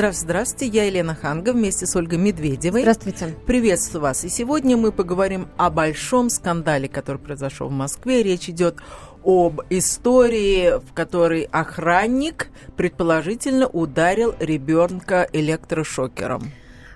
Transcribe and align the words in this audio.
Здравствуйте, 0.00 0.32
здравствуйте. 0.32 0.78
Я 0.78 0.84
Елена 0.84 1.14
Ханга 1.14 1.52
вместе 1.52 1.84
с 1.84 1.94
Ольгой 1.94 2.16
Медведевой. 2.16 2.80
Здравствуйте. 2.80 3.36
Приветствую 3.46 4.00
вас. 4.00 4.24
И 4.24 4.30
сегодня 4.30 4.78
мы 4.78 4.92
поговорим 4.92 5.48
о 5.58 5.68
большом 5.68 6.30
скандале, 6.30 6.88
который 6.88 7.18
произошел 7.18 7.68
в 7.68 7.72
Москве. 7.72 8.22
Речь 8.22 8.48
идет 8.48 8.78
об 9.22 9.60
истории, 9.68 10.78
в 10.78 10.94
которой 10.94 11.42
охранник 11.42 12.48
предположительно 12.78 13.66
ударил 13.66 14.34
ребенка 14.40 15.28
электрошокером. 15.34 16.50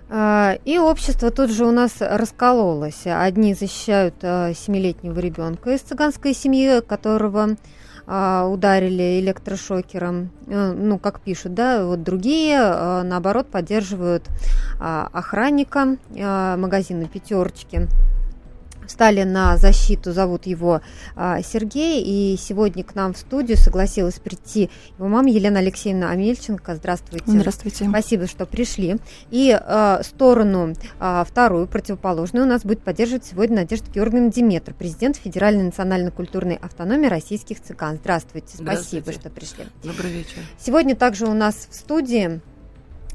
А, 0.08 0.56
и 0.64 0.78
общество 0.78 1.30
тут 1.30 1.50
же 1.50 1.66
у 1.66 1.72
нас 1.72 1.96
раскололось. 2.00 3.02
Одни 3.05 3.52
защищают 3.52 4.14
а, 4.22 4.55
семилетнего 4.55 5.20
ребенка 5.20 5.74
из 5.74 5.82
цыганской 5.82 6.32
семьи, 6.32 6.80
которого 6.80 7.58
ударили 8.06 9.20
электрошокером, 9.20 10.30
э, 10.46 10.72
ну, 10.72 10.98
как 10.98 11.20
пишут, 11.20 11.54
да, 11.54 11.84
вот 11.84 12.02
другие, 12.02 12.58
а, 12.60 13.02
наоборот, 13.02 13.46
поддерживают 13.48 14.28
а, 14.78 15.08
охранника 15.12 15.96
магазина 16.10 17.06
«Пятерочки», 17.06 17.88
встали 18.86 19.22
на 19.22 19.56
защиту, 19.56 20.12
зовут 20.12 20.46
его 20.46 20.80
а, 21.16 21.42
Сергей, 21.42 22.02
и 22.02 22.36
сегодня 22.36 22.84
к 22.84 22.94
нам 22.94 23.14
в 23.14 23.18
студию 23.18 23.56
согласилась 23.56 24.18
прийти 24.18 24.70
его 24.98 25.08
мама 25.08 25.30
Елена 25.30 25.60
Алексеевна 25.60 26.10
Амельченко. 26.10 26.74
Здравствуйте. 26.74 27.24
Здравствуйте. 27.26 27.88
Спасибо, 27.88 28.26
что 28.26 28.46
пришли. 28.46 28.96
И 29.30 29.56
а, 29.58 30.02
сторону 30.02 30.74
а, 31.00 31.24
вторую, 31.24 31.66
противоположную, 31.66 32.44
у 32.44 32.48
нас 32.48 32.62
будет 32.62 32.80
поддерживать 32.80 33.24
сегодня 33.24 33.56
Надежда 33.56 33.91
Георгиевна 33.91 34.30
Диметр, 34.30 34.74
президент 34.74 35.16
Федеральной 35.16 35.64
национально-культурной 35.64 36.56
автономии 36.56 37.06
российских 37.06 37.62
цыган. 37.62 37.96
Здравствуйте, 37.96 38.56
спасибо, 38.56 39.02
Здравствуйте. 39.02 39.12
что 39.12 39.30
пришли. 39.30 39.64
Добрый 39.82 40.10
вечер. 40.10 40.38
Сегодня 40.58 40.96
также 40.96 41.26
у 41.26 41.34
нас 41.34 41.69
в 41.70 41.74
студии 41.74 42.41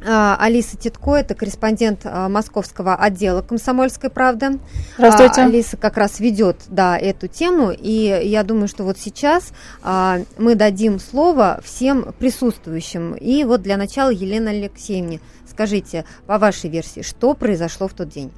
Алиса 0.02 0.78
Титко, 0.78 1.16
это 1.16 1.36
корреспондент 1.36 2.02
а, 2.06 2.30
московского 2.30 2.96
отдела 2.96 3.42
«Комсомольской 3.42 4.10
правды». 4.10 4.60
Здравствуйте. 4.98 5.42
А, 5.42 5.46
Алиса 5.46 5.78
как 5.78 5.98
раз 5.98 6.20
ведет 6.20 6.58
да, 6.70 6.98
эту 6.98 7.28
тему, 7.28 7.72
и 7.72 8.22
я 8.24 8.44
думаю, 8.44 8.68
что 8.68 8.84
вот 8.84 8.98
сейчас 8.98 9.52
а, 9.84 10.20
мы 10.38 10.56
дадим 10.56 11.00
слово 11.00 11.60
всем 11.64 12.14
присутствующим. 12.18 13.14
И 13.16 13.44
вот 13.44 13.62
для 13.62 13.76
начала 13.78 14.10
Елена 14.10 14.52
Алексеевне, 14.52 15.20
скажите, 15.50 16.06
по 16.26 16.38
вашей 16.38 16.70
версии, 16.70 17.02
что 17.02 17.34
произошло 17.34 17.88
в 17.88 17.94
тот 17.94 18.10
день? 18.10 18.32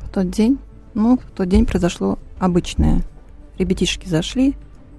В 0.00 0.10
тот 0.10 0.30
день, 0.30 0.58
ну, 0.94 1.18
в 1.18 1.30
тот 1.36 1.48
день 1.48 1.64
произошло 1.64 2.18
обычное. 2.38 3.02
Ребятишки 3.58 4.06
зашли, 4.08 4.54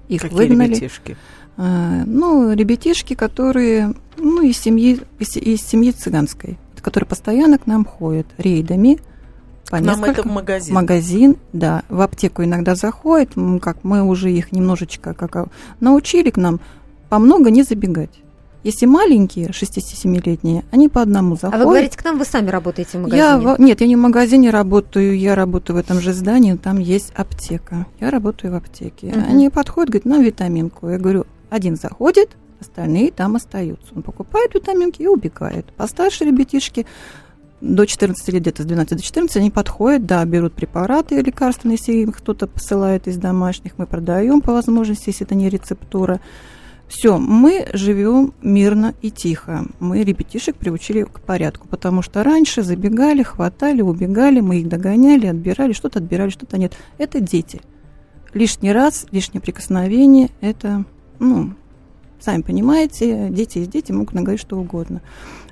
их 0.08 0.22
Какие 0.22 0.36
выгнали. 0.36 0.74
ребятишки? 0.74 1.16
А, 1.56 2.02
ну, 2.06 2.52
ребятишки, 2.52 3.14
которые, 3.14 3.94
ну, 4.16 4.42
из 4.42 4.58
семьи, 4.58 5.00
из, 5.18 5.36
из 5.36 5.60
семьи 5.60 5.92
цыганской, 5.92 6.58
которые 6.80 7.08
постоянно 7.08 7.58
к 7.58 7.66
нам 7.66 7.84
ходят 7.84 8.26
рейдами. 8.38 8.98
По 9.70 9.78
К 9.78 9.80
нам 9.80 10.04
это 10.04 10.22
в 10.22 10.26
магазин. 10.26 10.74
Магазин, 10.74 11.36
да. 11.52 11.82
В 11.88 12.00
аптеку 12.00 12.42
иногда 12.42 12.74
заходят, 12.74 13.30
как 13.60 13.84
мы 13.84 14.02
уже 14.02 14.30
их 14.30 14.52
немножечко 14.52 15.14
как 15.14 15.36
а, 15.36 15.46
научили 15.80 16.30
к 16.30 16.36
нам 16.36 16.60
по 17.08 17.18
много 17.18 17.50
не 17.50 17.62
забегать. 17.62 18.22
Если 18.64 18.86
маленькие, 18.86 19.48
6-7-летние, 19.48 20.64
они 20.70 20.88
по 20.88 21.02
одному 21.02 21.34
А 21.34 21.36
заходят. 21.36 21.66
вы 21.66 21.72
говорите, 21.72 21.98
к 21.98 22.04
нам 22.04 22.18
вы 22.18 22.24
сами 22.24 22.48
работаете 22.48 22.98
в 22.98 23.02
магазине? 23.02 23.18
Я, 23.18 23.56
нет, 23.58 23.80
я 23.80 23.86
не 23.88 23.96
в 23.96 23.98
магазине 23.98 24.50
работаю, 24.50 25.18
я 25.18 25.34
работаю 25.34 25.76
в 25.76 25.80
этом 25.80 26.00
же 26.00 26.12
здании, 26.12 26.54
там 26.54 26.78
есть 26.78 27.12
аптека. 27.16 27.86
Я 27.98 28.10
работаю 28.10 28.52
в 28.52 28.56
аптеке. 28.56 29.08
Мгм. 29.08 29.24
Они 29.28 29.50
подходят, 29.50 29.90
говорят, 29.90 30.04
на 30.04 30.22
витаминку. 30.24 30.88
Я 30.90 30.98
говорю, 30.98 31.26
один 31.52 31.76
заходит, 31.76 32.30
остальные 32.60 33.12
там 33.12 33.36
остаются. 33.36 33.94
Он 33.94 34.02
покупает 34.02 34.54
витаминки 34.54 35.02
и 35.02 35.06
убегает. 35.06 35.66
Постарше 35.74 36.24
ребятишки, 36.24 36.86
до 37.60 37.86
14 37.86 38.28
лет, 38.28 38.42
где-то 38.42 38.62
с 38.62 38.66
12 38.66 38.96
до 38.96 39.02
14, 39.02 39.36
они 39.36 39.50
подходят, 39.50 40.04
да, 40.04 40.24
берут 40.24 40.54
препараты 40.54 41.20
лекарственные, 41.20 41.76
если 41.78 41.92
им 41.92 42.10
кто-то 42.10 42.48
посылает 42.48 43.06
из 43.06 43.18
домашних, 43.18 43.78
мы 43.78 43.86
продаем 43.86 44.40
по 44.40 44.52
возможности, 44.52 45.10
если 45.10 45.24
это 45.24 45.36
не 45.36 45.48
рецептура. 45.48 46.20
Все, 46.88 47.18
мы 47.18 47.68
живем 47.72 48.34
мирно 48.42 48.94
и 49.00 49.10
тихо. 49.10 49.64
Мы 49.78 50.02
ребятишек 50.02 50.56
приучили 50.56 51.04
к 51.04 51.20
порядку, 51.20 51.68
потому 51.68 52.02
что 52.02 52.24
раньше 52.24 52.62
забегали, 52.62 53.22
хватали, 53.22 53.80
убегали, 53.80 54.40
мы 54.40 54.58
их 54.58 54.68
догоняли, 54.68 55.26
отбирали, 55.26 55.72
что-то 55.72 56.00
отбирали, 56.00 56.30
что-то 56.30 56.58
нет. 56.58 56.74
Это 56.98 57.20
дети. 57.20 57.60
Лишний 58.34 58.72
раз, 58.72 59.06
лишнее 59.10 59.40
прикосновение, 59.40 60.30
это, 60.40 60.84
ну, 61.22 61.54
сами 62.20 62.42
понимаете, 62.42 63.28
дети 63.30 63.58
есть 63.58 63.70
дети, 63.70 63.92
могут 63.92 64.14
наговорить 64.14 64.40
что 64.40 64.58
угодно. 64.58 65.00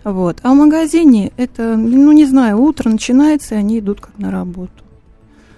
Вот. 0.05 0.39
А 0.43 0.53
в 0.53 0.57
магазине 0.57 1.33
это, 1.37 1.77
ну, 1.77 2.13
не 2.13 2.25
знаю, 2.25 2.61
утро 2.61 2.89
начинается, 2.89 3.55
и 3.55 3.59
они 3.59 3.79
идут 3.79 4.01
как 4.01 4.19
на 4.19 4.31
работу. 4.31 4.73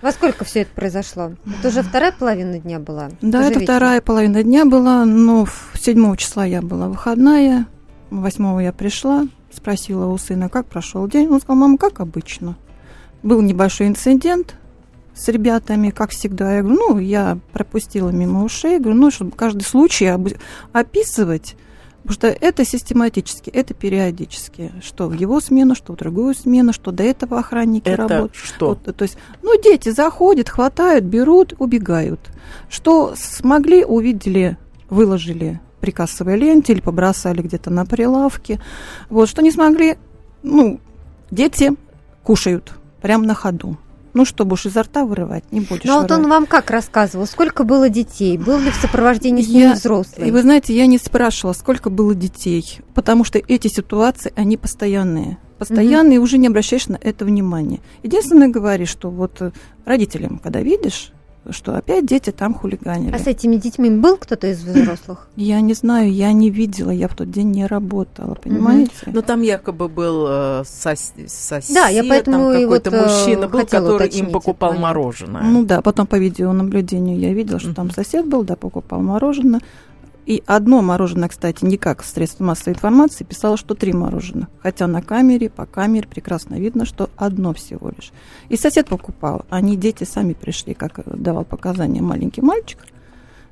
Во 0.00 0.10
сколько 0.10 0.44
все 0.44 0.62
это 0.62 0.70
произошло? 0.74 1.32
Это 1.60 1.68
уже 1.68 1.82
вторая 1.82 2.12
половина 2.12 2.58
дня 2.58 2.80
была? 2.80 3.10
Да, 3.20 3.44
это 3.44 3.60
вечер. 3.60 3.62
вторая 3.62 4.00
половина 4.00 4.42
дня 4.42 4.64
была, 4.64 5.04
но 5.04 5.44
в 5.44 5.72
7 5.78 6.16
числа 6.16 6.44
я 6.44 6.60
была 6.60 6.88
выходная, 6.88 7.66
8 8.10 8.62
я 8.62 8.72
пришла, 8.72 9.28
спросила 9.52 10.06
у 10.06 10.18
сына, 10.18 10.48
как 10.48 10.66
прошел 10.66 11.06
день. 11.06 11.28
Он 11.28 11.38
сказал, 11.40 11.56
мама, 11.56 11.78
как 11.78 12.00
обычно. 12.00 12.56
Был 13.22 13.40
небольшой 13.42 13.86
инцидент 13.86 14.56
с 15.14 15.28
ребятами, 15.28 15.90
как 15.90 16.10
всегда. 16.10 16.56
Я 16.56 16.62
говорю, 16.62 16.78
ну, 16.78 16.98
я 16.98 17.38
пропустила 17.52 18.10
мимо 18.10 18.44
ушей, 18.44 18.78
говорю, 18.78 18.98
ну, 18.98 19.10
чтобы 19.10 19.32
каждый 19.32 19.62
случай 19.62 20.06
описывать, 20.72 21.56
потому 22.02 22.14
что 22.14 22.26
это 22.28 22.64
систематически, 22.64 23.50
это 23.50 23.74
периодически, 23.74 24.72
что 24.82 25.08
в 25.08 25.12
его 25.12 25.40
смену, 25.40 25.74
что 25.74 25.92
в 25.92 25.96
другую 25.96 26.34
смену, 26.34 26.72
что 26.72 26.90
до 26.90 27.02
этого 27.02 27.38
охранники 27.38 27.88
Это 27.88 28.02
работают. 28.08 28.34
что? 28.34 28.68
Вот, 28.70 28.96
то 28.96 29.02
есть, 29.02 29.16
ну, 29.42 29.60
дети 29.60 29.90
заходят, 29.90 30.48
хватают, 30.48 31.04
берут, 31.04 31.54
убегают. 31.58 32.20
Что 32.68 33.14
смогли, 33.16 33.84
увидели, 33.84 34.56
выложили 34.88 35.60
при 35.80 35.90
кассовой 35.90 36.36
ленте 36.36 36.72
или 36.72 36.80
побросали 36.80 37.42
где-то 37.42 37.70
на 37.70 37.84
прилавке. 37.84 38.60
Вот, 39.10 39.28
что 39.28 39.42
не 39.42 39.50
смогли, 39.50 39.96
ну, 40.42 40.80
дети 41.30 41.72
кушают 42.22 42.72
прямо 43.00 43.26
на 43.26 43.34
ходу. 43.34 43.76
Ну, 44.14 44.24
чтобы 44.26 44.54
уж 44.54 44.66
изо 44.66 44.82
рта 44.82 45.04
вырывать, 45.04 45.44
не 45.52 45.60
будешь 45.60 45.84
Ну, 45.84 45.92
а 45.92 46.00
вот 46.02 46.10
он 46.10 46.18
вырывать. 46.18 46.30
вам 46.40 46.46
как 46.46 46.70
рассказывал? 46.70 47.26
Сколько 47.26 47.64
было 47.64 47.88
детей? 47.88 48.36
Был 48.36 48.58
ли 48.58 48.70
в 48.70 48.74
сопровождении 48.74 49.42
с 49.42 49.48
ними 49.48 49.60
Я- 49.62 49.72
взрослый? 49.72 50.28
И 50.28 50.30
вы 50.30 50.42
знаете, 50.42 50.76
я 50.76 50.86
не 50.86 50.98
спрашивала, 50.98 51.54
сколько 51.54 51.88
было 51.88 52.14
детей, 52.14 52.80
потому 52.94 53.24
что 53.24 53.38
эти 53.38 53.68
ситуации, 53.68 54.32
они 54.36 54.56
постоянные. 54.56 55.38
Постоянные, 55.58 56.16
и 56.16 56.18
уже 56.18 56.38
не 56.38 56.48
обращаешь 56.48 56.88
на 56.88 56.98
это 57.00 57.24
внимания. 57.24 57.80
Единственное, 58.02 58.48
говоришь, 58.48 58.88
что 58.90 59.10
вот 59.10 59.40
э, 59.40 59.52
родителям, 59.84 60.38
когда 60.42 60.60
видишь, 60.60 61.12
что 61.50 61.76
опять 61.76 62.06
дети 62.06 62.30
там 62.30 62.54
хулиганили. 62.54 63.12
А 63.14 63.18
с 63.18 63.26
этими 63.26 63.56
детьми 63.56 63.90
был 63.90 64.16
кто-то 64.16 64.46
из 64.46 64.62
взрослых? 64.62 65.28
Я 65.36 65.60
не 65.60 65.74
знаю, 65.74 66.12
я 66.12 66.32
не 66.32 66.50
видела, 66.50 66.90
я 66.90 67.08
в 67.08 67.16
тот 67.16 67.30
день 67.30 67.50
не 67.50 67.66
работала, 67.66 68.34
понимаете? 68.34 68.92
Ну, 69.06 69.22
там 69.22 69.42
якобы 69.42 69.88
был 69.88 70.26
э, 70.28 70.62
сос- 70.64 71.26
сосед, 71.26 71.74
Да, 71.74 71.88
я 71.88 72.04
поэтому 72.04 72.52
там 72.52 72.62
какой-то 72.62 72.90
вот, 72.90 72.98
э, 72.98 73.02
мужчина 73.02 73.48
был, 73.48 73.60
который 73.66 73.96
уточнить 73.96 74.22
им 74.22 74.30
покупал 74.30 74.74
мороженое. 74.74 75.42
Ну 75.42 75.64
да, 75.64 75.80
потом 75.82 76.06
по 76.06 76.16
видеонаблюдению 76.16 77.18
я 77.18 77.32
видела, 77.32 77.58
что 77.58 77.74
там 77.74 77.86
Мгм. 77.86 77.94
сосед 77.94 78.26
был, 78.26 78.44
да, 78.44 78.54
покупал 78.56 79.00
мороженое. 79.00 79.60
И 80.24 80.42
одно 80.46 80.82
мороженое, 80.82 81.28
кстати, 81.28 81.64
никак 81.64 82.02
в 82.02 82.06
средстве 82.06 82.46
массовой 82.46 82.74
информации 82.74 83.24
писало, 83.24 83.56
что 83.56 83.74
три 83.74 83.92
мороженых. 83.92 84.48
Хотя 84.62 84.86
на 84.86 85.02
камере, 85.02 85.50
по 85.50 85.66
камере 85.66 86.06
прекрасно 86.06 86.54
видно, 86.54 86.86
что 86.86 87.10
одно 87.16 87.52
всего 87.52 87.90
лишь. 87.90 88.12
И 88.48 88.56
сосед 88.56 88.88
покупал. 88.88 89.44
Они, 89.50 89.76
дети, 89.76 90.04
сами 90.04 90.34
пришли, 90.34 90.74
как 90.74 91.00
давал 91.06 91.44
показания 91.44 92.00
маленький 92.02 92.40
мальчик. 92.40 92.78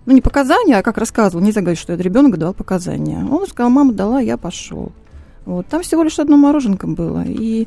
Ну, 0.07 0.13
не 0.15 0.21
показания, 0.21 0.79
а 0.79 0.83
как 0.83 0.97
рассказывал. 0.97 1.45
Нельзя 1.45 1.61
говорить, 1.61 1.81
что 1.81 1.93
это 1.93 2.03
ребенок 2.03 2.39
давал 2.39 2.55
показания. 2.55 3.25
Он 3.29 3.47
сказал, 3.49 3.71
мама 3.71 3.93
дала, 3.93 4.21
я 4.21 4.37
пошел. 4.37 4.93
Вот. 5.47 5.67
Там 5.67 5.83
всего 5.83 6.05
лишь 6.05 6.19
одно 6.21 6.37
мороженка 6.37 6.87
было. 6.87 7.25
И 7.27 7.67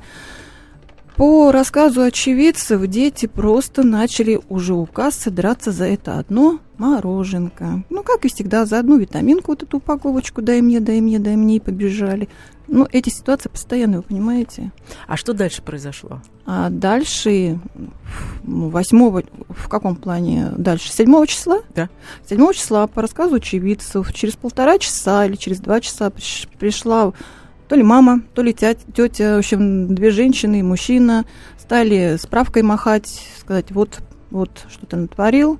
по 1.15 1.51
рассказу 1.51 2.01
очевидцев, 2.01 2.85
дети 2.87 3.27
просто 3.27 3.83
начали 3.83 4.39
уже 4.49 4.73
у 4.73 4.85
кассы 4.85 5.29
драться 5.29 5.71
за 5.71 5.85
это 5.85 6.17
одно 6.17 6.59
мороженка. 6.77 7.83
Ну, 7.89 8.03
как 8.03 8.25
и 8.25 8.29
всегда, 8.29 8.65
за 8.65 8.79
одну 8.79 8.97
витаминку, 8.97 9.51
вот 9.51 9.63
эту 9.63 9.77
упаковочку, 9.77 10.41
дай 10.41 10.61
мне, 10.61 10.79
дай 10.79 11.01
мне, 11.01 11.19
дай 11.19 11.35
мне, 11.35 11.57
и 11.57 11.59
побежали. 11.59 12.29
Ну, 12.67 12.87
эти 12.91 13.09
ситуации 13.09 13.49
постоянные, 13.49 13.97
вы 13.97 14.03
понимаете? 14.03 14.71
А 15.07 15.15
что 15.15 15.33
дальше 15.33 15.61
произошло? 15.61 16.21
А 16.45 16.69
дальше, 16.69 17.59
ну, 18.43 18.69
восьмого, 18.69 19.23
в 19.49 19.67
каком 19.69 19.95
плане 19.95 20.51
дальше? 20.57 20.91
Седьмого 20.91 21.27
числа? 21.27 21.59
Да. 21.75 21.89
Седьмого 22.27 22.53
числа, 22.53 22.87
по 22.87 23.01
рассказу 23.01 23.35
очевидцев, 23.35 24.11
через 24.13 24.35
полтора 24.35 24.79
часа 24.79 25.25
или 25.25 25.35
через 25.35 25.59
два 25.59 25.79
часа 25.81 26.07
приш- 26.07 26.47
пришла 26.57 27.13
то 27.73 27.77
ли 27.77 27.81
мама, 27.81 28.21
то 28.35 28.43
ли 28.43 28.53
тетя, 28.53 29.35
в 29.35 29.39
общем, 29.39 29.95
две 29.95 30.11
женщины 30.11 30.59
и 30.59 30.61
мужчина 30.61 31.25
стали 31.57 32.17
справкой 32.21 32.61
махать, 32.61 33.27
сказать, 33.39 33.71
вот, 33.71 34.03
вот 34.29 34.67
что 34.69 34.85
ты 34.85 34.95
натворил, 34.95 35.57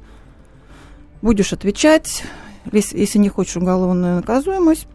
будешь 1.23 1.53
отвечать, 1.53 2.23
если, 2.71 2.99
если 2.99 3.17
не 3.17 3.29
хочешь 3.29 3.57
уголовную 3.57 4.17
наказуемость, 4.17 4.85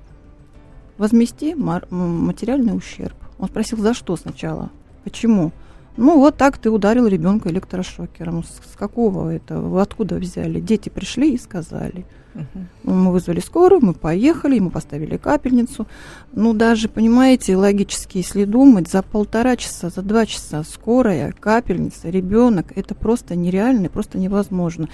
возмести 0.96 1.56
материальный 1.56 2.76
ущерб. 2.76 3.16
Он 3.40 3.48
спросил, 3.48 3.78
за 3.78 3.94
что 3.94 4.16
сначала? 4.16 4.70
Почему? 5.02 5.50
Ну, 5.98 6.16
вот 6.20 6.36
так 6.36 6.58
ты 6.58 6.70
ударил 6.70 7.08
ребенка 7.08 7.48
электрошокером. 7.48 8.44
С, 8.44 8.60
с 8.72 8.76
какого 8.76 9.34
это? 9.34 9.58
Вы 9.58 9.80
откуда 9.80 10.14
взяли? 10.14 10.60
Дети 10.60 10.90
пришли 10.90 11.34
и 11.34 11.38
сказали. 11.38 12.06
Uh-huh. 12.36 12.66
Мы 12.84 13.10
вызвали 13.10 13.40
скорую, 13.40 13.84
мы 13.84 13.94
поехали, 13.94 14.54
ему 14.54 14.70
поставили 14.70 15.16
капельницу. 15.16 15.88
Ну, 16.32 16.54
даже, 16.54 16.88
понимаете, 16.88 17.56
логически, 17.56 18.18
если 18.18 18.44
думать, 18.44 18.88
за 18.88 19.02
полтора 19.02 19.56
часа, 19.56 19.90
за 19.90 20.02
два 20.02 20.24
часа 20.24 20.62
скорая, 20.62 21.32
капельница, 21.32 22.10
ребенок, 22.10 22.66
это 22.76 22.94
просто 22.94 23.34
нереально, 23.34 23.88
просто 23.88 24.18
невозможно. 24.18 24.88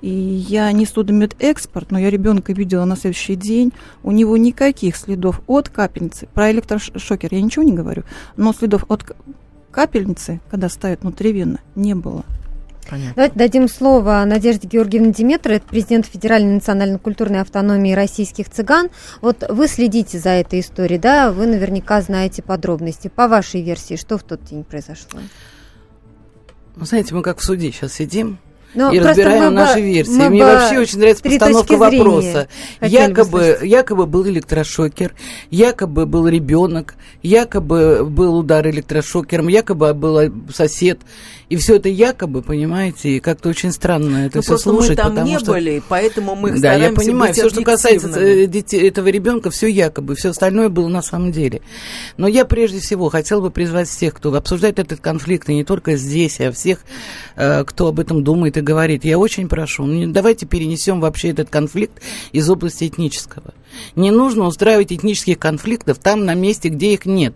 И 0.00 0.10
я 0.10 0.72
не 0.72 0.86
судмедэкспорт, 0.86 1.92
но 1.92 2.00
я 2.00 2.10
ребенка 2.10 2.52
видела 2.52 2.84
на 2.84 2.96
следующий 2.96 3.36
день. 3.36 3.72
У 4.02 4.10
него 4.10 4.36
никаких 4.36 4.96
следов 4.96 5.40
от 5.46 5.68
капельницы. 5.68 6.26
Про 6.34 6.50
электрошокер 6.50 7.32
я 7.32 7.42
ничего 7.42 7.62
не 7.62 7.74
говорю, 7.74 8.02
но 8.36 8.52
следов 8.52 8.86
от 8.88 9.04
капельницы, 9.78 10.40
когда 10.50 10.68
ставят 10.68 11.02
внутривенно, 11.02 11.60
не 11.76 11.94
было. 11.94 12.24
Понятно. 12.90 13.12
Давайте 13.14 13.38
дадим 13.38 13.68
слово 13.68 14.24
Надежде 14.26 14.66
Георгиевне 14.66 15.12
Диметро, 15.12 15.52
это 15.52 15.66
президент 15.68 16.04
Федеральной 16.04 16.54
национально-культурной 16.54 17.42
автономии 17.42 17.92
российских 17.92 18.50
цыган. 18.50 18.88
Вот 19.20 19.44
вы 19.48 19.68
следите 19.68 20.18
за 20.18 20.30
этой 20.30 20.60
историей, 20.60 20.98
да, 20.98 21.30
вы 21.30 21.46
наверняка 21.46 22.00
знаете 22.02 22.42
подробности. 22.42 23.06
По 23.06 23.28
вашей 23.28 23.62
версии, 23.62 23.94
что 23.94 24.18
в 24.18 24.24
тот 24.24 24.42
день 24.42 24.64
произошло? 24.64 25.20
Вы 26.74 26.84
знаете, 26.84 27.14
мы 27.14 27.22
как 27.22 27.38
в 27.38 27.44
суде 27.44 27.70
сейчас 27.70 27.92
сидим, 27.92 28.38
но 28.74 28.92
и 28.92 28.98
разбираем 28.98 29.54
наши 29.54 29.80
версии. 29.80 30.28
Мне 30.28 30.44
вообще 30.44 30.78
очень 30.78 30.98
нравится 30.98 31.22
постановка 31.22 31.76
вопроса. 31.76 32.48
Якобы, 32.80 33.58
якобы 33.62 34.06
был 34.06 34.26
электрошокер, 34.26 35.14
якобы 35.50 36.06
был 36.06 36.28
ребенок, 36.28 36.94
якобы 37.22 38.04
был 38.04 38.36
удар 38.38 38.68
электрошокером, 38.68 39.48
якобы 39.48 39.94
был 39.94 40.32
сосед. 40.52 41.00
И 41.48 41.56
все 41.56 41.76
это 41.76 41.88
якобы, 41.88 42.42
понимаете, 42.42 43.16
и 43.16 43.20
как-то 43.20 43.48
очень 43.48 43.72
странно 43.72 44.26
это 44.26 44.38
ну, 44.38 44.42
все 44.42 44.58
слушать. 44.58 44.90
Мы 44.90 44.96
там 44.96 45.24
не 45.24 45.38
что... 45.38 45.52
были, 45.52 45.82
поэтому 45.88 46.34
мы 46.34 46.58
Да, 46.60 46.74
я 46.74 46.92
понимаю, 46.92 47.32
все, 47.32 47.48
что 47.48 47.62
касается 47.62 48.08
э, 48.20 48.46
детей, 48.46 48.86
этого 48.86 49.08
ребенка, 49.08 49.50
все 49.50 49.66
якобы, 49.68 50.14
все 50.14 50.30
остальное 50.30 50.68
было 50.68 50.88
на 50.88 51.00
самом 51.00 51.32
деле. 51.32 51.62
Но 52.18 52.28
я 52.28 52.44
прежде 52.44 52.80
всего 52.80 53.08
хотел 53.08 53.40
бы 53.40 53.50
призвать 53.50 53.88
всех, 53.88 54.14
кто 54.14 54.34
обсуждает 54.34 54.78
этот 54.78 55.00
конфликт, 55.00 55.48
и 55.48 55.54
не 55.54 55.64
только 55.64 55.96
здесь, 55.96 56.38
а 56.40 56.52
всех, 56.52 56.80
э, 57.36 57.64
кто 57.64 57.88
об 57.88 57.98
этом 57.98 58.22
думает 58.22 58.58
и 58.58 58.60
говорит. 58.60 59.06
Я 59.06 59.18
очень 59.18 59.48
прошу, 59.48 59.86
ну, 59.86 60.12
давайте 60.12 60.44
перенесем 60.44 61.00
вообще 61.00 61.30
этот 61.30 61.48
конфликт 61.48 62.02
из 62.32 62.48
области 62.50 62.86
этнического. 62.86 63.54
Не 63.96 64.10
нужно 64.10 64.44
устраивать 64.44 64.92
этнических 64.92 65.38
конфликтов 65.38 65.98
там, 65.98 66.26
на 66.26 66.34
месте, 66.34 66.68
где 66.68 66.92
их 66.92 67.06
нет. 67.06 67.34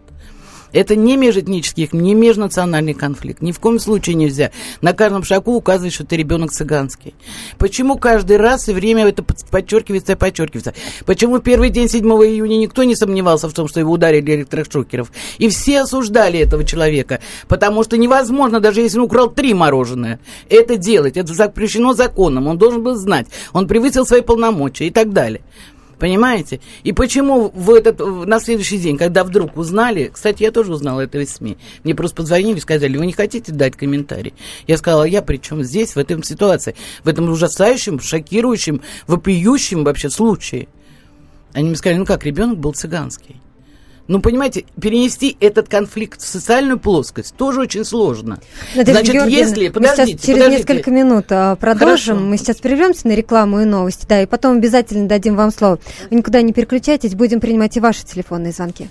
Это 0.72 0.96
не 0.96 1.16
межэтнический, 1.16 1.88
не 1.92 2.14
межнациональный 2.14 2.94
конфликт. 2.94 3.42
Ни 3.42 3.52
в 3.52 3.60
коем 3.60 3.78
случае 3.78 4.16
нельзя 4.16 4.50
на 4.80 4.92
каждом 4.92 5.22
шагу 5.24 5.54
указывать, 5.54 5.92
что 5.92 6.04
ты 6.04 6.16
ребенок 6.16 6.52
цыганский. 6.52 7.14
Почему 7.58 7.98
каждый 7.98 8.36
раз 8.36 8.68
и 8.68 8.72
время 8.72 9.06
это 9.06 9.22
подчеркивается 9.22 10.12
и 10.12 10.16
подчеркивается? 10.16 10.74
Почему 11.06 11.38
первый 11.38 11.70
день 11.70 11.88
7 11.88 12.04
июня 12.04 12.56
никто 12.56 12.84
не 12.84 12.96
сомневался 12.96 13.48
в 13.48 13.52
том, 13.52 13.68
что 13.68 13.80
его 13.80 13.92
ударили 13.92 14.36
электрошокеров? 14.36 15.12
И 15.38 15.48
все 15.48 15.82
осуждали 15.82 16.38
этого 16.38 16.64
человека, 16.64 17.20
потому 17.48 17.84
что 17.84 17.96
невозможно, 17.96 18.60
даже 18.60 18.80
если 18.80 18.98
он 18.98 19.04
украл 19.04 19.30
три 19.30 19.54
мороженое, 19.54 20.20
это 20.48 20.76
делать. 20.76 21.16
Это 21.16 21.34
запрещено 21.34 21.92
законом. 21.92 22.46
Он 22.46 22.58
должен 22.58 22.82
был 22.82 22.96
знать. 22.96 23.26
Он 23.52 23.66
превысил 23.66 24.06
свои 24.06 24.20
полномочия 24.20 24.86
и 24.86 24.90
так 24.90 25.12
далее. 25.12 25.42
Понимаете? 26.02 26.58
И 26.82 26.92
почему 26.92 27.52
в 27.54 27.70
этот, 27.70 28.00
на 28.00 28.40
следующий 28.40 28.76
день, 28.78 28.98
когда 28.98 29.22
вдруг 29.22 29.56
узнали, 29.56 30.10
кстати, 30.12 30.42
я 30.42 30.50
тоже 30.50 30.72
узнала 30.72 31.02
это 31.02 31.20
из 31.20 31.34
СМИ, 31.34 31.58
мне 31.84 31.94
просто 31.94 32.16
позвонили 32.16 32.58
и 32.58 32.60
сказали, 32.60 32.96
вы 32.96 33.06
не 33.06 33.12
хотите 33.12 33.52
дать 33.52 33.76
комментарий? 33.76 34.34
Я 34.66 34.78
сказала, 34.78 35.04
я 35.04 35.22
при 35.22 35.36
чем 35.36 35.62
здесь, 35.62 35.94
в 35.94 35.98
этом 35.98 36.24
ситуации, 36.24 36.74
в 37.04 37.08
этом 37.08 37.30
ужасающем, 37.30 38.00
шокирующем, 38.00 38.80
вопиющем 39.06 39.84
вообще 39.84 40.10
случае? 40.10 40.66
Они 41.52 41.68
мне 41.68 41.76
сказали, 41.76 42.00
ну 42.00 42.04
как, 42.04 42.24
ребенок 42.24 42.58
был 42.58 42.72
цыганский. 42.72 43.36
Ну, 44.12 44.20
понимаете, 44.20 44.66
перенести 44.78 45.38
этот 45.40 45.70
конфликт 45.70 46.20
в 46.20 46.26
социальную 46.26 46.78
плоскость 46.78 47.34
тоже 47.34 47.60
очень 47.60 47.82
сложно. 47.82 48.40
Надежда 48.74 49.00
Значит, 49.00 49.14
Георгиевна, 49.14 49.46
если... 49.46 49.68
Подождите, 49.68 50.02
мы 50.02 50.06
сейчас 50.06 50.20
через 50.26 50.38
подождите. 50.38 50.72
несколько 50.74 50.90
минут 50.90 51.24
а, 51.30 51.56
продолжим. 51.56 52.16
Хорошо. 52.16 52.28
Мы 52.28 52.36
сейчас 52.36 52.56
прервемся 52.58 53.08
на 53.08 53.12
рекламу 53.12 53.62
и 53.62 53.64
новости, 53.64 54.04
да, 54.06 54.20
и 54.20 54.26
потом 54.26 54.58
обязательно 54.58 55.08
дадим 55.08 55.34
вам 55.34 55.50
слово. 55.50 55.78
Вы 56.10 56.18
никуда 56.18 56.42
не 56.42 56.52
переключайтесь, 56.52 57.14
будем 57.14 57.40
принимать 57.40 57.74
и 57.78 57.80
ваши 57.80 58.04
телефонные 58.04 58.52
звонки. 58.52 58.90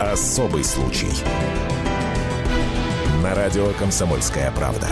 Особый 0.00 0.64
случай. 0.64 1.10
На 3.22 3.32
радио 3.34 3.68
«Комсомольская 3.78 4.50
правда». 4.50 4.88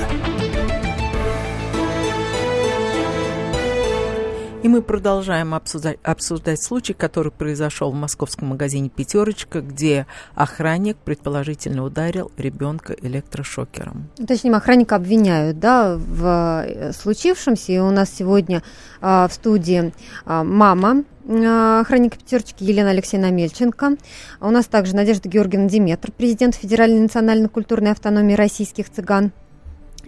И 4.63 4.69
мы 4.69 4.81
продолжаем 4.81 5.55
обсуждать, 5.55 5.99
обсуждать 6.05 6.63
случай, 6.63 6.93
который 6.93 7.33
произошел 7.33 7.91
в 7.91 7.97
московском 7.97 8.49
магазине 8.49 8.91
«Пятерочка», 8.91 9.61
где 9.61 10.07
охранник 10.37 10.97
предположительно 10.99 11.83
ударил 11.83 12.31
ребенка 12.37 12.95
электрошокером. 13.03 14.09
Точнее, 14.25 14.55
охранника 14.55 14.95
обвиняют 14.95 15.59
да, 15.59 15.97
в 15.97 16.65
э, 16.65 16.93
случившемся. 16.93 17.73
И 17.73 17.79
у 17.79 17.91
нас 17.91 18.09
сегодня 18.09 18.63
а, 19.01 19.27
в 19.27 19.33
студии 19.33 19.93
а, 20.27 20.45
мама 20.45 21.03
а, 21.29 21.81
охранника 21.81 22.19
пятерочки 22.19 22.63
Елена 22.63 22.91
Алексеевна 22.91 23.31
Мельченко. 23.31 23.97
У 24.41 24.51
нас 24.51 24.67
также 24.67 24.95
Надежда 24.95 25.29
Георгиевна 25.29 25.69
Диметр, 25.69 26.11
президент 26.13 26.55
Федеральной 26.55 27.01
национально-культурной 27.01 27.93
автономии 27.93 28.35
российских 28.35 28.91
цыган 28.91 29.33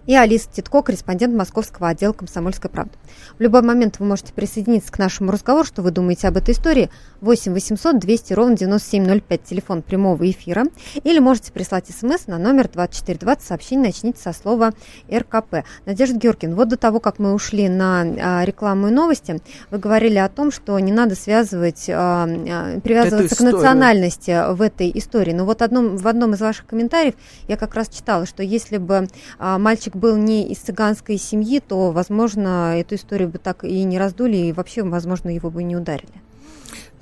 и 0.06 0.14
Алиса 0.14 0.48
Титко, 0.52 0.82
корреспондент 0.82 1.34
московского 1.34 1.88
отдела 1.88 2.12
«Комсомольской 2.12 2.70
правды». 2.70 2.92
В 3.38 3.40
любой 3.40 3.62
момент 3.62 3.98
вы 3.98 4.06
можете 4.06 4.32
присоединиться 4.32 4.92
к 4.92 4.98
нашему 4.98 5.32
разговору, 5.32 5.64
что 5.64 5.82
вы 5.82 5.90
думаете 5.90 6.28
об 6.28 6.36
этой 6.36 6.52
истории. 6.52 6.90
8 7.20 7.52
800 7.52 7.98
200 7.98 8.32
ровно 8.34 8.56
9705, 8.56 9.44
телефон 9.44 9.82
прямого 9.82 10.30
эфира. 10.30 10.64
Или 11.04 11.18
можете 11.18 11.52
прислать 11.52 11.86
смс 11.88 12.26
на 12.26 12.38
номер 12.38 12.68
2420, 12.68 13.46
сообщение 13.46 13.86
начните 13.86 14.20
со 14.20 14.32
слова 14.32 14.72
РКП. 15.12 15.64
Надежда 15.86 16.18
Георгиевна, 16.18 16.56
вот 16.56 16.68
до 16.68 16.76
того, 16.76 17.00
как 17.00 17.18
мы 17.18 17.32
ушли 17.32 17.68
на 17.68 18.02
а, 18.02 18.44
рекламу 18.44 18.88
и 18.88 18.90
новости, 18.90 19.40
вы 19.70 19.78
говорили 19.78 20.18
о 20.18 20.28
том, 20.28 20.52
что 20.52 20.78
не 20.78 20.92
надо 20.92 21.14
связывать, 21.14 21.86
а, 21.88 22.28
а, 22.28 22.80
привязываться 22.80 23.36
к 23.36 23.40
национальности 23.40 24.52
в 24.52 24.60
этой 24.60 24.90
истории. 24.94 25.32
Но 25.32 25.46
вот 25.46 25.62
одном, 25.62 25.96
в 25.96 26.06
одном 26.06 26.34
из 26.34 26.40
ваших 26.40 26.66
комментариев 26.66 27.14
я 27.48 27.56
как 27.56 27.74
раз 27.74 27.88
читала, 27.88 28.26
что 28.26 28.42
если 28.42 28.76
бы 28.76 29.08
мальчик 29.38 29.93
мальчик 29.94 29.96
был 29.96 30.16
не 30.16 30.46
из 30.48 30.58
цыганской 30.58 31.18
семьи, 31.18 31.60
то, 31.60 31.92
возможно, 31.92 32.78
эту 32.78 32.94
историю 32.94 33.28
бы 33.28 33.38
так 33.38 33.64
и 33.64 33.84
не 33.84 33.98
раздули, 33.98 34.36
и 34.36 34.52
вообще, 34.52 34.82
возможно, 34.82 35.30
его 35.30 35.50
бы 35.50 35.62
не 35.62 35.76
ударили. 35.76 36.23